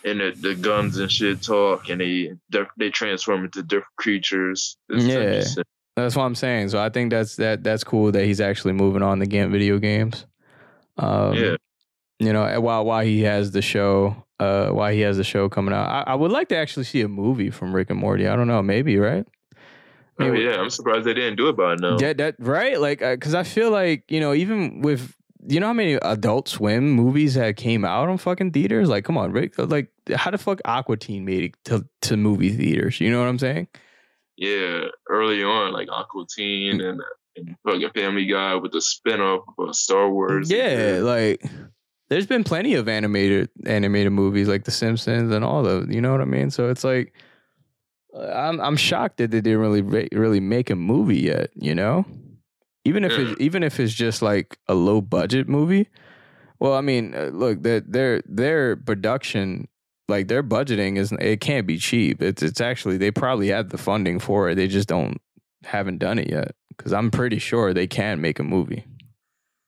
And 0.05 0.21
the, 0.21 0.33
the 0.33 0.55
guns 0.55 0.99
and 0.99 1.11
shit 1.11 1.43
talk, 1.43 1.89
and 1.89 2.01
they 2.01 2.33
they- 2.77 2.91
transform 2.91 3.45
into 3.45 3.63
different 3.63 3.97
creatures. 3.97 4.77
Yeah. 4.89 5.45
That's 5.95 6.17
what 6.17 6.25
I'm 6.25 6.35
saying. 6.35 6.71
So 6.71 6.83
I 6.83 6.89
think 6.89 7.11
that's 7.11 7.37
that 7.37 7.63
that's 7.63 7.85
cool 7.85 8.11
that 8.13 8.25
he's 8.25 8.41
actually 8.41 8.73
moving 8.73 9.03
on 9.03 9.21
to 9.21 9.27
game 9.27 9.53
video 9.53 9.79
games. 9.79 10.27
Um, 10.97 11.35
Yeah. 11.35 11.57
You 12.19 12.33
know, 12.33 12.61
while 12.61 12.85
while 12.85 13.05
he 13.05 13.23
has 13.23 13.51
the 13.51 13.63
show, 13.63 14.17
uh, 14.39 14.69
while 14.69 14.93
he 14.93 15.01
has 15.01 15.17
the 15.17 15.25
show 15.25 15.49
coming 15.49 15.75
out, 15.75 15.89
I, 15.89 16.13
I 16.13 16.15
would 16.15 16.31
like 16.31 16.49
to 16.49 16.57
actually 16.57 16.85
see 16.85 17.01
a 17.01 17.09
movie 17.09 17.51
from 17.51 17.75
Rick 17.75 17.91
and 17.91 17.99
Morty. 17.99 18.29
I 18.29 18.37
don't 18.37 18.47
know, 18.47 18.63
maybe 18.63 18.97
right? 18.97 19.27
Oh 20.19 20.33
yeah, 20.33 20.57
I'm 20.57 20.71
surprised 20.71 21.07
they 21.07 21.15
didn't 21.15 21.37
do 21.37 21.49
it 21.49 21.57
by 21.57 21.75
now. 21.77 21.97
Yeah, 21.99 22.13
that 22.13 22.37
right. 22.39 22.81
Like, 22.81 23.01
because 23.01 23.35
I 23.35 23.43
feel 23.43 23.71
like 23.71 24.05
you 24.11 24.21
know, 24.21 24.35
even 24.35 24.83
with 24.83 25.15
you 25.49 25.59
know 25.59 25.69
how 25.69 25.73
many 25.73 25.95
Adult 25.95 26.49
Swim 26.49 26.91
movies 26.91 27.35
that 27.35 27.57
came 27.57 27.85
out 27.85 28.09
on 28.09 28.19
fucking 28.19 28.53
theaters. 28.53 28.89
Like, 28.89 29.05
come 29.05 29.19
on, 29.19 29.33
Rick. 29.33 29.59
Like, 29.59 29.89
how 30.15 30.31
the 30.31 30.39
fuck 30.39 30.61
Aqua 30.65 30.97
Teen 30.97 31.25
made 31.25 31.45
it 31.45 31.55
to 31.65 31.87
to 32.03 32.17
movie 32.17 32.51
theaters? 32.51 33.01
You 33.01 33.11
know 33.11 33.21
what 33.21 33.29
I'm 33.29 33.39
saying? 33.39 33.69
Yeah, 34.37 34.87
early 35.09 35.43
on, 35.43 35.73
like 35.73 35.89
Aqua 35.91 36.25
Teen 36.35 36.81
and, 36.81 37.01
and 37.37 37.57
fucking 37.67 37.91
Family 37.91 38.27
Guy 38.27 38.55
with 38.57 38.73
the 38.73 38.81
spin-off 38.81 39.45
of 39.59 39.75
Star 39.75 40.11
Wars. 40.11 40.51
Yeah, 40.51 41.01
like 41.03 41.43
there's 42.09 42.27
been 42.27 42.45
plenty 42.45 42.75
of 42.75 42.89
animated 42.89 43.49
animated 43.67 44.13
movies 44.13 44.49
like 44.49 44.65
The 44.65 44.71
Simpsons 44.71 45.33
and 45.33 45.45
all 45.45 45.63
the, 45.63 45.87
you 45.89 46.01
know 46.01 46.13
what 46.13 46.21
I 46.21 46.27
mean? 46.27 46.51
So 46.51 46.69
it's 46.69 46.85
like 46.85 47.15
uh, 47.15 47.19
I'm 48.19 48.61
I'm 48.61 48.77
shocked 48.77 49.19
that 49.19 49.31
they 49.31 49.41
didn't 49.41 49.61
really 49.61 49.83
really 49.83 50.41
make 50.41 50.71
a 50.71 50.77
movie 50.77 51.21
yet, 51.21 51.51
you 51.55 51.75
know? 51.75 52.05
Even 52.85 53.05
if 53.05 53.13
it, 53.13 53.41
even 53.41 53.63
if 53.63 53.79
it's 53.79 53.95
just 53.95 54.23
like 54.23 54.59
a 54.69 54.75
low 54.75 55.01
budget 55.01 55.49
movie. 55.49 55.89
Well, 56.59 56.75
I 56.75 56.81
mean, 56.81 57.15
uh, 57.15 57.31
look, 57.33 57.63
their 57.63 57.81
their 57.81 58.23
their 58.27 58.77
production 58.77 59.69
like 60.09 60.29
their 60.29 60.43
budgeting 60.43 60.97
is 60.97 61.13
it 61.13 61.41
can't 61.41 61.67
be 61.67 61.79
cheap. 61.79 62.21
It's 62.21 62.43
it's 62.43 62.61
actually 62.61 62.99
they 62.99 63.11
probably 63.11 63.49
have 63.49 63.71
the 63.71 63.79
funding 63.79 64.19
for 64.19 64.51
it. 64.51 64.57
They 64.57 64.69
just 64.69 64.89
don't 64.89 65.21
haven't 65.65 65.99
done 65.99 66.19
it 66.19 66.29
yet 66.29 66.55
cuz 66.77 66.93
I'm 66.93 67.11
pretty 67.11 67.39
sure 67.39 67.73
they 67.73 67.87
can 67.87 68.21
make 68.21 68.39
a 68.39 68.45
movie. 68.45 68.85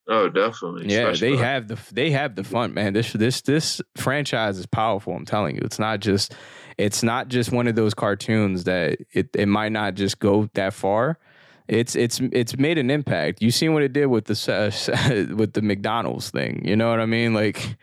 Oh, 0.07 0.29
definitely. 0.29 0.93
Yeah, 0.93 1.09
Especially 1.09 1.37
they 1.37 1.43
have 1.43 1.69
the 1.69 1.79
they 1.93 2.11
have 2.11 2.35
the 2.35 2.45
fun, 2.45 2.75
man. 2.75 2.93
This 2.93 3.13
this 3.13 3.41
this 3.43 3.81
franchise 3.97 4.59
is 4.59 4.67
powerful. 4.67 5.15
I'm 5.15 5.25
telling 5.25 5.57
you, 5.57 5.63
it's 5.65 5.79
not 5.79 6.01
just 6.01 6.35
it's 6.79 7.03
not 7.03 7.29
just 7.29 7.53
one 7.53 7.67
of 7.67 7.75
those 7.75 7.95
cartoons 7.95 8.65
that 8.65 8.99
it 9.13 9.29
it 9.35 9.47
might 9.47 9.73
not 9.73 9.95
just 9.95 10.19
go 10.19 10.49
that 10.55 10.75
far. 10.75 11.19
It's 11.69 11.97
it's 11.97 12.21
it's 12.33 12.57
made 12.59 12.79
an 12.79 12.91
impact. 12.91 13.41
You 13.41 13.51
seen 13.51 13.73
what 13.73 13.83
it 13.83 13.93
did 13.93 14.07
with 14.07 14.27
the 14.27 14.35
uh, 14.53 15.35
with 15.35 15.55
the 15.55 15.63
McDonald's 15.63 16.31
thing. 16.31 16.63
You 16.65 16.77
know 16.77 16.91
what 16.91 17.01
I 17.01 17.07
mean? 17.07 17.33
Like 17.33 17.77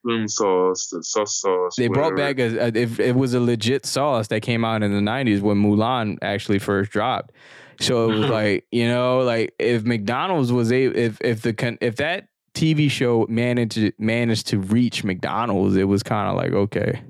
spoon 0.00 0.28
sauce, 0.28 0.88
the 0.88 1.02
sauce 1.02 1.40
sauce. 1.40 1.76
they 1.76 1.88
brought 1.88 2.16
back 2.16 2.38
a, 2.38 2.58
a 2.58 2.66
if 2.68 2.98
it 2.98 3.14
was 3.14 3.34
a 3.34 3.40
legit 3.40 3.86
sauce 3.86 4.28
that 4.28 4.40
came 4.40 4.64
out 4.64 4.82
in 4.82 4.92
the 4.92 5.10
90s 5.10 5.40
when 5.40 5.62
Mulan 5.62 6.18
actually 6.22 6.58
first 6.58 6.90
dropped. 6.90 7.32
So 7.80 8.10
it 8.10 8.18
was 8.18 8.30
like, 8.30 8.66
you 8.70 8.88
know, 8.88 9.20
like 9.20 9.54
if 9.58 9.84
McDonald's 9.84 10.52
was 10.52 10.72
a 10.72 10.84
if 10.84 11.20
if 11.20 11.42
the 11.42 11.78
if 11.80 11.96
that 11.96 12.28
TV 12.54 12.90
show 12.90 13.26
managed 13.28 13.92
managed 13.98 14.48
to 14.48 14.58
reach 14.58 15.04
McDonald's, 15.04 15.76
it 15.76 15.84
was 15.84 16.02
kind 16.02 16.28
of 16.28 16.36
like, 16.36 16.52
okay. 16.52 17.02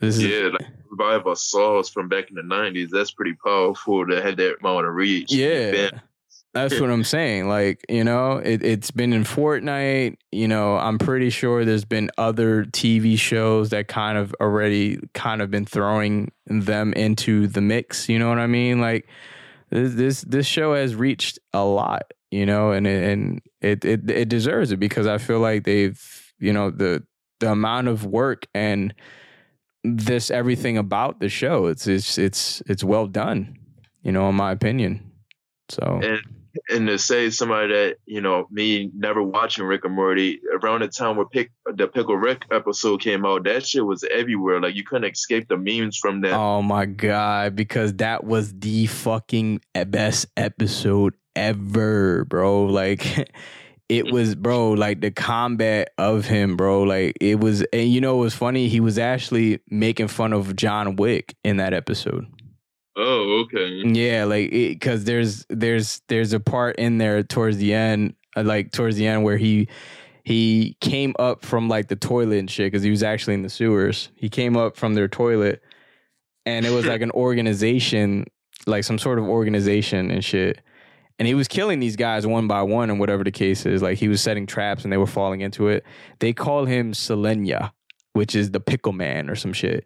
This 0.00 0.16
is 0.18 0.24
Yeah, 0.24 0.50
like 0.52 0.66
revive 0.90 1.26
a 1.26 1.36
sauce 1.36 1.88
from 1.88 2.08
back 2.08 2.30
in 2.30 2.36
the 2.36 2.42
'90s. 2.42 2.90
That's 2.90 3.10
pretty 3.10 3.34
powerful 3.34 4.06
to 4.06 4.22
have 4.22 4.36
that 4.36 4.56
amount 4.60 4.86
of 4.86 4.94
reach. 4.94 5.32
Yeah. 5.32 5.90
That's 6.54 6.80
what 6.80 6.90
I'm 6.90 7.04
saying. 7.04 7.48
Like, 7.48 7.84
you 7.88 8.04
know, 8.04 8.38
it, 8.38 8.62
it's 8.62 8.90
been 8.90 9.12
in 9.12 9.24
Fortnite. 9.24 10.16
You 10.32 10.48
know, 10.48 10.76
I'm 10.76 10.98
pretty 10.98 11.30
sure 11.30 11.64
there's 11.64 11.84
been 11.84 12.10
other 12.16 12.64
TV 12.64 13.18
shows 13.18 13.70
that 13.70 13.88
kind 13.88 14.18
of 14.18 14.34
already 14.40 14.98
kind 15.14 15.42
of 15.42 15.50
been 15.50 15.66
throwing 15.66 16.32
them 16.46 16.92
into 16.94 17.46
the 17.46 17.60
mix. 17.60 18.08
You 18.08 18.18
know 18.18 18.28
what 18.28 18.38
I 18.38 18.46
mean? 18.46 18.80
Like, 18.80 19.08
this 19.70 19.94
this, 19.94 20.20
this 20.22 20.46
show 20.46 20.74
has 20.74 20.94
reached 20.94 21.38
a 21.52 21.64
lot. 21.64 22.12
You 22.30 22.44
know, 22.44 22.72
and 22.72 22.86
it, 22.86 23.04
and 23.04 23.40
it, 23.62 23.84
it 23.86 24.10
it 24.10 24.28
deserves 24.28 24.70
it 24.70 24.76
because 24.76 25.06
I 25.06 25.16
feel 25.16 25.40
like 25.40 25.64
they've 25.64 25.98
you 26.38 26.52
know 26.52 26.70
the 26.70 27.02
the 27.40 27.52
amount 27.52 27.88
of 27.88 28.04
work 28.04 28.46
and 28.52 28.92
this 29.84 30.30
everything 30.30 30.78
about 30.78 31.20
the 31.20 31.28
show. 31.28 31.66
It's 31.66 31.86
it's 31.86 32.18
it's 32.18 32.62
it's 32.66 32.84
well 32.84 33.06
done. 33.06 33.58
You 34.02 34.12
know, 34.12 34.28
in 34.28 34.34
my 34.34 34.52
opinion. 34.52 35.12
So 35.68 36.00
and 36.02 36.20
and 36.70 36.86
to 36.88 36.98
say 36.98 37.30
somebody 37.30 37.72
that 37.72 37.96
you 38.06 38.20
know 38.20 38.46
me 38.50 38.90
never 38.94 39.22
watching 39.22 39.64
Rick 39.64 39.84
and 39.84 39.94
Morty 39.94 40.40
around 40.52 40.80
the 40.80 40.88
time 40.88 41.16
where 41.16 41.26
Pick, 41.26 41.50
the 41.66 41.86
Pickle 41.86 42.16
Rick 42.16 42.44
episode 42.50 43.02
came 43.02 43.24
out, 43.24 43.44
that 43.44 43.66
shit 43.66 43.84
was 43.84 44.04
everywhere. 44.04 44.60
Like 44.60 44.74
you 44.74 44.84
couldn't 44.84 45.10
escape 45.10 45.48
the 45.48 45.56
memes 45.56 45.98
from 45.98 46.22
that. 46.22 46.32
Oh 46.32 46.62
my 46.62 46.86
god, 46.86 47.54
because 47.56 47.94
that 47.94 48.24
was 48.24 48.52
the 48.58 48.86
fucking 48.86 49.60
best 49.86 50.26
episode 50.36 51.14
ever, 51.36 52.24
bro. 52.24 52.64
Like 52.64 53.30
it 53.88 54.12
was, 54.12 54.34
bro, 54.34 54.72
like 54.72 55.00
the 55.00 55.10
combat 55.10 55.90
of 55.98 56.26
him, 56.26 56.56
bro. 56.56 56.82
Like 56.82 57.16
it 57.20 57.40
was 57.40 57.62
and 57.72 57.90
you 57.90 58.00
know 58.00 58.18
it 58.18 58.20
was 58.20 58.34
funny, 58.34 58.68
he 58.68 58.80
was 58.80 58.98
actually 58.98 59.60
making 59.70 60.08
fun 60.08 60.32
of 60.32 60.56
John 60.56 60.96
Wick 60.96 61.34
in 61.44 61.56
that 61.56 61.72
episode. 61.72 62.26
Oh, 62.96 63.44
okay. 63.44 63.82
Yeah, 63.86 64.24
like 64.24 64.50
because 64.50 65.04
there's 65.04 65.46
there's 65.48 66.02
there's 66.08 66.32
a 66.32 66.40
part 66.40 66.76
in 66.76 66.98
there 66.98 67.22
towards 67.22 67.58
the 67.58 67.72
end, 67.72 68.14
uh, 68.36 68.42
like 68.42 68.72
towards 68.72 68.96
the 68.96 69.06
end 69.06 69.22
where 69.22 69.36
he 69.36 69.68
he 70.24 70.76
came 70.80 71.14
up 71.18 71.44
from 71.44 71.68
like 71.68 71.88
the 71.88 71.96
toilet 71.96 72.38
and 72.38 72.50
shit 72.50 72.66
because 72.66 72.82
he 72.82 72.90
was 72.90 73.04
actually 73.04 73.34
in 73.34 73.42
the 73.42 73.48
sewers. 73.48 74.10
He 74.16 74.28
came 74.28 74.56
up 74.56 74.76
from 74.76 74.94
their 74.94 75.06
toilet, 75.06 75.62
and 76.44 76.66
it 76.66 76.70
was 76.70 76.86
like 76.92 77.00
an 77.00 77.12
organization, 77.12 78.26
like 78.66 78.82
some 78.82 78.98
sort 78.98 79.20
of 79.20 79.26
organization 79.26 80.10
and 80.10 80.24
shit. 80.24 80.60
And 81.18 81.26
he 81.26 81.34
was 81.34 81.48
killing 81.48 81.80
these 81.80 81.96
guys 81.96 82.26
one 82.26 82.46
by 82.46 82.62
one 82.62 82.90
and 82.90 83.00
whatever 83.00 83.24
the 83.24 83.32
case 83.32 83.66
is. 83.66 83.82
Like 83.82 83.98
he 83.98 84.08
was 84.08 84.20
setting 84.20 84.46
traps 84.46 84.84
and 84.84 84.92
they 84.92 84.96
were 84.96 85.06
falling 85.06 85.40
into 85.40 85.68
it. 85.68 85.84
They 86.20 86.32
call 86.32 86.64
him 86.64 86.92
Solenya, 86.92 87.72
which 88.12 88.34
is 88.34 88.52
the 88.52 88.60
pickle 88.60 88.92
man 88.92 89.28
or 89.28 89.34
some 89.34 89.52
shit. 89.52 89.84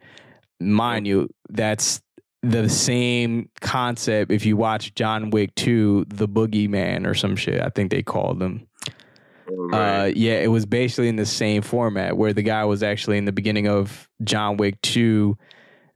Mind 0.61 1.07
you, 1.07 1.31
that's 1.49 2.03
the 2.43 2.69
same 2.69 3.49
concept 3.61 4.31
if 4.31 4.45
you 4.45 4.57
watch 4.57 4.95
John 4.95 5.31
Wick 5.31 5.55
2, 5.55 6.07
the 6.09 6.29
boogeyman 6.29 7.07
or 7.07 7.15
some 7.15 7.37
shit. 7.37 7.61
I 7.61 7.69
think 7.69 7.91
they 7.91 8.03
called 8.03 8.39
them. 8.39 8.67
Right. 9.49 10.01
Uh, 10.01 10.05
yeah, 10.15 10.35
it 10.35 10.49
was 10.49 10.67
basically 10.67 11.09
in 11.09 11.17
the 11.17 11.27
same 11.27 11.63
format 11.63 12.17
where 12.17 12.33
the 12.33 12.43
guy 12.43 12.65
was 12.65 12.83
actually 12.83 13.19
in 13.19 13.25
the 13.25 13.33
beginning 13.33 13.69
of 13.69 14.09
John 14.25 14.57
Wick 14.57 14.81
2. 14.83 15.37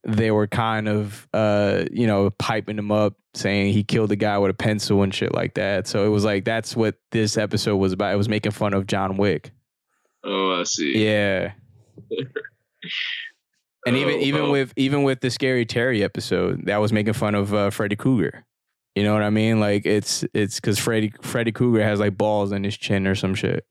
They 0.06 0.30
were 0.30 0.46
kind 0.46 0.88
of, 0.88 1.26
uh, 1.34 1.84
you 1.90 2.06
know, 2.06 2.30
piping 2.30 2.78
him 2.78 2.92
up, 2.92 3.14
saying 3.34 3.72
he 3.72 3.82
killed 3.82 4.12
a 4.12 4.16
guy 4.16 4.38
with 4.38 4.50
a 4.50 4.54
pencil 4.54 5.02
and 5.02 5.14
shit 5.14 5.34
like 5.34 5.54
that. 5.54 5.86
So 5.86 6.06
it 6.06 6.08
was 6.08 6.24
like 6.24 6.44
that's 6.44 6.76
what 6.76 6.94
this 7.10 7.36
episode 7.36 7.76
was 7.76 7.92
about. 7.92 8.14
It 8.14 8.16
was 8.16 8.28
making 8.28 8.52
fun 8.52 8.72
of 8.72 8.86
John 8.86 9.16
Wick. 9.16 9.50
oh, 10.24 10.60
I 10.60 10.62
see. 10.64 11.04
Yeah, 11.04 11.52
and 13.86 13.96
even 13.96 14.14
Oh, 14.14 14.20
even 14.20 14.42
oh. 14.42 14.50
with 14.52 14.72
even 14.76 15.02
with 15.02 15.20
the 15.20 15.30
Scary 15.30 15.66
Terry 15.66 16.02
episode, 16.02 16.66
that 16.66 16.78
was 16.78 16.92
making 16.92 17.14
fun 17.14 17.34
of 17.34 17.52
uh, 17.54 17.70
Freddy 17.70 17.96
Krueger. 17.96 18.44
You 18.94 19.04
know 19.04 19.12
what 19.12 19.22
I 19.22 19.30
mean? 19.30 19.60
Like 19.60 19.84
it's 19.86 20.24
it's 20.32 20.56
because 20.56 20.78
Freddy 20.78 21.12
Freddy 21.20 21.52
Krueger 21.52 21.82
has 21.82 22.00
like 22.00 22.16
balls 22.16 22.52
in 22.52 22.64
his 22.64 22.76
chin 22.76 23.06
or 23.06 23.14
some 23.14 23.34
shit. 23.34 23.66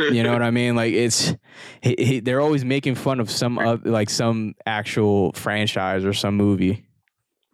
You 0.00 0.22
know 0.22 0.32
what 0.32 0.42
I 0.42 0.50
mean? 0.50 0.74
Like 0.76 0.92
it's 0.92 1.34
he, 1.82 1.94
he, 1.98 2.20
they're 2.20 2.40
always 2.40 2.64
making 2.64 2.94
fun 2.96 3.20
of 3.20 3.30
some 3.30 3.56
like 3.84 4.10
some 4.10 4.54
actual 4.66 5.32
franchise 5.32 6.04
or 6.04 6.12
some 6.12 6.36
movie. 6.36 6.84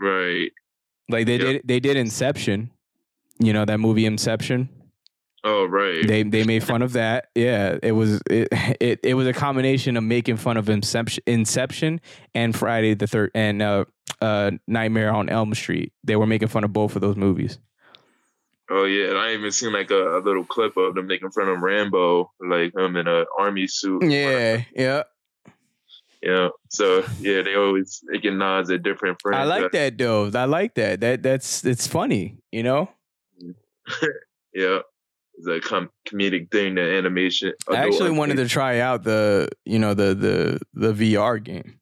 right. 0.00 0.50
Like 1.08 1.26
they 1.26 1.36
Yep. 1.36 1.40
did 1.40 1.62
they 1.64 1.80
did 1.80 1.96
Inception. 1.96 2.70
You 3.38 3.52
know 3.52 3.64
that 3.64 3.78
movie 3.78 4.06
Inception. 4.06 4.68
Oh, 5.44 5.64
right. 5.64 6.06
They 6.06 6.22
they 6.22 6.44
made 6.44 6.62
fun 6.62 6.82
of 6.82 6.92
that. 6.92 7.26
Yeah, 7.34 7.76
it 7.82 7.92
was 7.92 8.22
it 8.30 8.48
it, 8.80 9.00
it 9.02 9.14
was 9.14 9.26
a 9.26 9.32
combination 9.32 9.96
of 9.96 10.04
making 10.04 10.36
fun 10.36 10.56
of 10.56 10.68
Inception, 10.70 11.22
Inception 11.26 12.00
and 12.34 12.54
Friday 12.56 12.94
the 12.94 13.06
third 13.08 13.32
and 13.34 13.60
uh, 13.60 13.84
uh, 14.20 14.52
Nightmare 14.68 15.12
on 15.12 15.28
Elm 15.28 15.52
Street. 15.54 15.92
They 16.04 16.14
were 16.16 16.26
making 16.26 16.48
fun 16.48 16.62
of 16.64 16.72
both 16.72 16.94
of 16.94 17.02
those 17.02 17.16
movies. 17.16 17.58
Oh, 18.70 18.84
yeah. 18.84 19.10
And 19.10 19.18
I 19.18 19.32
even 19.34 19.50
seen 19.52 19.72
like 19.72 19.90
a, 19.90 20.18
a 20.18 20.20
little 20.20 20.44
clip 20.44 20.76
of 20.76 20.94
them 20.94 21.06
making 21.06 21.30
fun 21.30 21.48
of 21.48 21.60
Rambo, 21.60 22.30
like 22.40 22.74
him 22.76 22.96
in 22.96 23.06
an 23.06 23.26
army 23.38 23.66
suit. 23.66 24.04
Yeah, 24.04 24.64
yeah. 24.74 25.02
Yeah. 26.22 26.48
So 26.70 27.04
yeah, 27.20 27.42
they 27.42 27.56
always 27.56 28.00
making 28.04 28.38
nods 28.38 28.70
at 28.70 28.84
different 28.84 29.20
friends. 29.20 29.38
I 29.38 29.44
like 29.44 29.72
that 29.72 29.98
though. 29.98 30.30
I 30.32 30.44
like 30.44 30.74
that. 30.74 31.00
That 31.00 31.22
that's 31.22 31.64
it's 31.64 31.86
funny. 31.86 32.38
You 32.50 32.62
know. 32.62 32.90
Yeah. 34.54 34.80
It's 35.38 35.46
a 35.46 35.60
com- 35.66 35.90
comedic 36.06 36.50
thing, 36.50 36.74
the 36.74 36.82
animation. 36.82 37.54
I 37.68 37.76
actually 37.76 38.10
wanted 38.10 38.36
to 38.36 38.46
try 38.46 38.80
out 38.80 39.02
the 39.02 39.48
you 39.64 39.78
know 39.78 39.94
the 39.94 40.14
the 40.14 40.60
the 40.74 40.92
VR 40.92 41.42
game. 41.42 41.80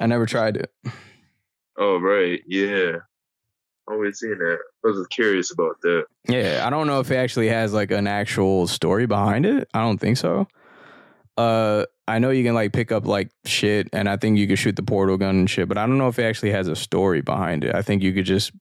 I 0.00 0.06
never 0.06 0.24
tried 0.24 0.56
it. 0.56 0.72
Oh, 1.76 1.98
right. 1.98 2.42
Yeah. 2.46 2.96
Always 3.86 4.18
seen 4.18 4.38
that. 4.38 4.58
I 4.84 4.88
was 4.88 5.06
curious 5.08 5.52
about 5.52 5.80
that. 5.82 6.04
Yeah, 6.28 6.64
I 6.66 6.70
don't 6.70 6.86
know 6.86 7.00
if 7.00 7.10
it 7.10 7.16
actually 7.16 7.48
has 7.48 7.72
like 7.72 7.90
an 7.90 8.06
actual 8.06 8.66
story 8.66 9.06
behind 9.06 9.46
it. 9.46 9.68
I 9.72 9.80
don't 9.80 9.98
think 9.98 10.16
so. 10.16 10.48
Uh, 11.36 11.86
I 12.08 12.18
know 12.18 12.30
you 12.30 12.44
can 12.44 12.54
like 12.54 12.72
pick 12.72 12.92
up 12.92 13.06
like 13.06 13.30
shit, 13.44 13.88
and 13.92 14.08
I 14.08 14.16
think 14.16 14.38
you 14.38 14.46
could 14.46 14.58
shoot 14.58 14.76
the 14.76 14.82
portal 14.82 15.16
gun 15.16 15.36
and 15.36 15.50
shit, 15.50 15.68
but 15.68 15.78
I 15.78 15.86
don't 15.86 15.98
know 15.98 16.08
if 16.08 16.18
it 16.18 16.24
actually 16.24 16.50
has 16.50 16.68
a 16.68 16.76
story 16.76 17.22
behind 17.22 17.64
it. 17.64 17.74
I 17.74 17.82
think 17.82 18.02
you 18.02 18.12
could 18.12 18.24
just, 18.24 18.52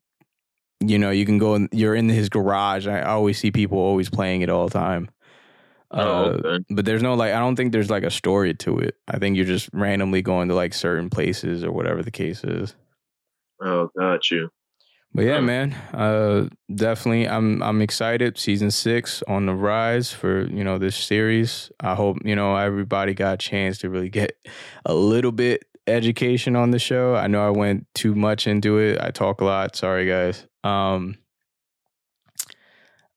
you 0.79 0.99
know, 0.99 1.09
you 1.09 1.25
can 1.25 1.37
go 1.37 1.55
and 1.55 1.67
you're 1.71 1.95
in 1.95 2.07
his 2.07 2.29
garage. 2.29 2.87
I 2.87 3.01
always 3.01 3.39
see 3.39 3.51
people 3.51 3.79
always 3.79 4.09
playing 4.09 4.41
it 4.41 4.49
all 4.49 4.67
the 4.67 4.73
time. 4.73 5.09
Uh, 5.91 5.99
oh, 5.99 6.23
okay. 6.45 6.65
but 6.69 6.85
there's 6.85 7.03
no 7.03 7.15
like 7.15 7.33
I 7.33 7.39
don't 7.39 7.57
think 7.57 7.73
there's 7.73 7.89
like 7.89 8.03
a 8.03 8.11
story 8.11 8.53
to 8.53 8.79
it. 8.79 8.95
I 9.09 9.17
think 9.17 9.35
you're 9.35 9.45
just 9.45 9.69
randomly 9.73 10.21
going 10.21 10.47
to 10.47 10.55
like 10.55 10.73
certain 10.73 11.09
places 11.09 11.65
or 11.65 11.71
whatever 11.71 12.01
the 12.01 12.11
case 12.11 12.43
is. 12.45 12.75
Oh, 13.61 13.89
got 13.97 14.31
you. 14.31 14.49
But 15.13 15.25
yeah, 15.25 15.41
man, 15.41 15.73
uh, 15.93 16.47
definitely, 16.73 17.27
I'm 17.27 17.61
I'm 17.61 17.81
excited. 17.81 18.37
Season 18.37 18.71
six 18.71 19.21
on 19.27 19.45
the 19.45 19.53
rise 19.53 20.11
for 20.13 20.47
you 20.47 20.63
know 20.63 20.77
this 20.77 20.95
series. 20.95 21.69
I 21.81 21.95
hope 21.95 22.19
you 22.23 22.35
know 22.35 22.55
everybody 22.55 23.13
got 23.13 23.33
a 23.33 23.37
chance 23.37 23.79
to 23.79 23.89
really 23.89 24.09
get 24.09 24.37
a 24.85 24.93
little 24.93 25.33
bit 25.33 25.65
education 25.85 26.55
on 26.55 26.71
the 26.71 26.79
show. 26.79 27.15
I 27.15 27.27
know 27.27 27.45
I 27.45 27.49
went 27.49 27.87
too 27.93 28.15
much 28.15 28.47
into 28.47 28.77
it. 28.77 28.99
I 29.01 29.11
talk 29.11 29.41
a 29.41 29.45
lot. 29.45 29.75
Sorry, 29.75 30.07
guys. 30.07 30.47
Um, 30.63 31.17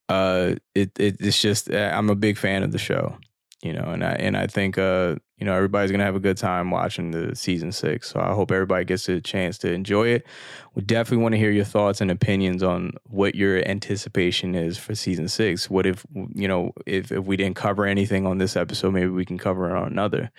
uh, 0.08 0.56
it, 0.74 0.98
it 0.98 1.16
it's 1.20 1.40
just 1.40 1.70
uh, 1.70 1.92
I'm 1.94 2.10
a 2.10 2.16
big 2.16 2.38
fan 2.38 2.64
of 2.64 2.72
the 2.72 2.78
show, 2.78 3.16
you 3.64 3.72
know, 3.72 3.84
and 3.84 4.04
I 4.04 4.12
and 4.12 4.36
I 4.36 4.46
think 4.46 4.76
uh 4.76 5.16
you 5.38 5.46
know 5.46 5.54
everybody's 5.54 5.90
gonna 5.90 6.04
have 6.04 6.14
a 6.14 6.20
good 6.20 6.36
time 6.36 6.70
watching 6.70 7.12
the 7.12 7.34
season 7.34 7.72
six. 7.72 8.10
So 8.10 8.20
I 8.20 8.34
hope 8.34 8.52
everybody 8.52 8.84
gets 8.84 9.08
a 9.08 9.22
chance 9.22 9.56
to 9.58 9.72
enjoy 9.72 10.08
it. 10.08 10.26
We 10.74 10.82
definitely 10.82 11.22
want 11.22 11.32
to 11.32 11.38
hear 11.38 11.50
your 11.50 11.64
thoughts 11.64 12.02
and 12.02 12.10
opinions 12.10 12.62
on 12.62 12.92
what 13.04 13.34
your 13.34 13.66
anticipation 13.66 14.54
is 14.54 14.76
for 14.76 14.94
season 14.94 15.28
six. 15.28 15.70
What 15.70 15.86
if 15.86 16.04
you 16.34 16.46
know 16.46 16.72
if 16.84 17.10
if 17.10 17.24
we 17.24 17.38
didn't 17.38 17.56
cover 17.56 17.86
anything 17.86 18.26
on 18.26 18.36
this 18.36 18.54
episode, 18.54 18.92
maybe 18.92 19.08
we 19.08 19.24
can 19.24 19.38
cover 19.38 19.70
it 19.70 19.76
on 19.76 19.86
another. 19.86 20.30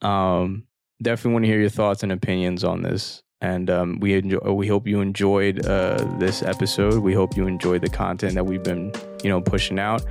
Um, 0.00 0.66
definitely 1.02 1.32
want 1.34 1.44
to 1.44 1.50
hear 1.50 1.60
your 1.60 1.68
thoughts 1.68 2.02
and 2.02 2.12
opinions 2.12 2.64
on 2.64 2.80
this. 2.80 3.22
And 3.42 3.68
um, 3.68 4.00
we 4.00 4.14
enjoy, 4.14 4.38
we 4.52 4.68
hope 4.68 4.86
you 4.86 5.02
enjoyed 5.02 5.66
uh, 5.66 6.02
this 6.18 6.42
episode. 6.42 7.02
We 7.02 7.12
hope 7.12 7.36
you 7.36 7.46
enjoyed 7.46 7.82
the 7.82 7.90
content 7.90 8.34
that 8.36 8.44
we've 8.46 8.62
been 8.62 8.90
you 9.22 9.28
know 9.28 9.42
pushing 9.42 9.78
out. 9.78 10.02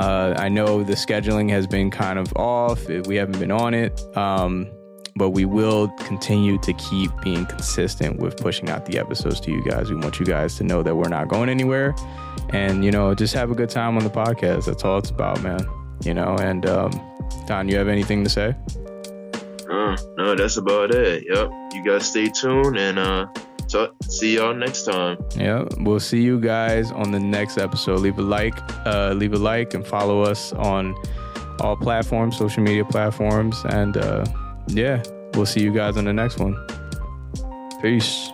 Uh, 0.00 0.34
I 0.36 0.48
know 0.48 0.82
the 0.82 0.94
scheduling 0.94 1.50
has 1.50 1.66
been 1.66 1.90
kind 1.90 2.18
of 2.18 2.32
off. 2.36 2.88
We 2.88 3.16
haven't 3.16 3.38
been 3.38 3.50
on 3.50 3.74
it. 3.74 4.00
Um, 4.16 4.70
but 5.16 5.30
we 5.30 5.44
will 5.44 5.88
continue 5.98 6.56
to 6.58 6.72
keep 6.72 7.10
being 7.20 7.44
consistent 7.44 8.18
with 8.20 8.36
pushing 8.38 8.70
out 8.70 8.86
the 8.86 8.98
episodes 8.98 9.40
to 9.40 9.50
you 9.50 9.62
guys. 9.62 9.90
We 9.90 9.96
want 9.96 10.18
you 10.18 10.24
guys 10.24 10.56
to 10.56 10.64
know 10.64 10.82
that 10.82 10.94
we're 10.94 11.08
not 11.08 11.28
going 11.28 11.48
anywhere 11.50 11.94
and, 12.50 12.84
you 12.84 12.90
know, 12.90 13.14
just 13.14 13.34
have 13.34 13.50
a 13.50 13.54
good 13.54 13.68
time 13.68 13.98
on 13.98 14.04
the 14.04 14.10
podcast. 14.10 14.66
That's 14.66 14.84
all 14.84 14.98
it's 14.98 15.10
about, 15.10 15.42
man. 15.42 15.60
You 16.02 16.14
know, 16.14 16.36
and 16.40 16.64
um, 16.64 16.90
Don, 17.46 17.68
you 17.68 17.76
have 17.76 17.88
anything 17.88 18.24
to 18.24 18.30
say? 18.30 18.54
Uh, 19.70 19.96
no, 20.16 20.34
that's 20.34 20.56
about 20.56 20.94
it. 20.94 21.24
Yep. 21.28 21.50
You 21.74 21.84
guys 21.84 22.08
stay 22.08 22.28
tuned 22.28 22.78
and 22.78 22.98
uh, 22.98 23.26
so 23.70 23.94
see 24.02 24.34
y'all 24.34 24.52
next 24.52 24.82
time. 24.82 25.16
Yeah, 25.36 25.62
we'll 25.78 26.00
see 26.00 26.20
you 26.20 26.40
guys 26.40 26.90
on 26.90 27.12
the 27.12 27.20
next 27.20 27.56
episode. 27.56 28.00
Leave 28.00 28.18
a 28.18 28.22
like, 28.22 28.54
uh, 28.84 29.12
leave 29.12 29.32
a 29.32 29.38
like, 29.38 29.74
and 29.74 29.86
follow 29.86 30.22
us 30.22 30.52
on 30.54 30.92
all 31.60 31.76
platforms, 31.76 32.36
social 32.36 32.64
media 32.64 32.84
platforms, 32.84 33.62
and 33.66 33.96
uh, 33.96 34.24
yeah, 34.66 35.00
we'll 35.34 35.46
see 35.46 35.62
you 35.62 35.72
guys 35.72 35.96
on 35.96 36.04
the 36.04 36.12
next 36.12 36.40
one. 36.40 36.56
Peace. 37.80 38.30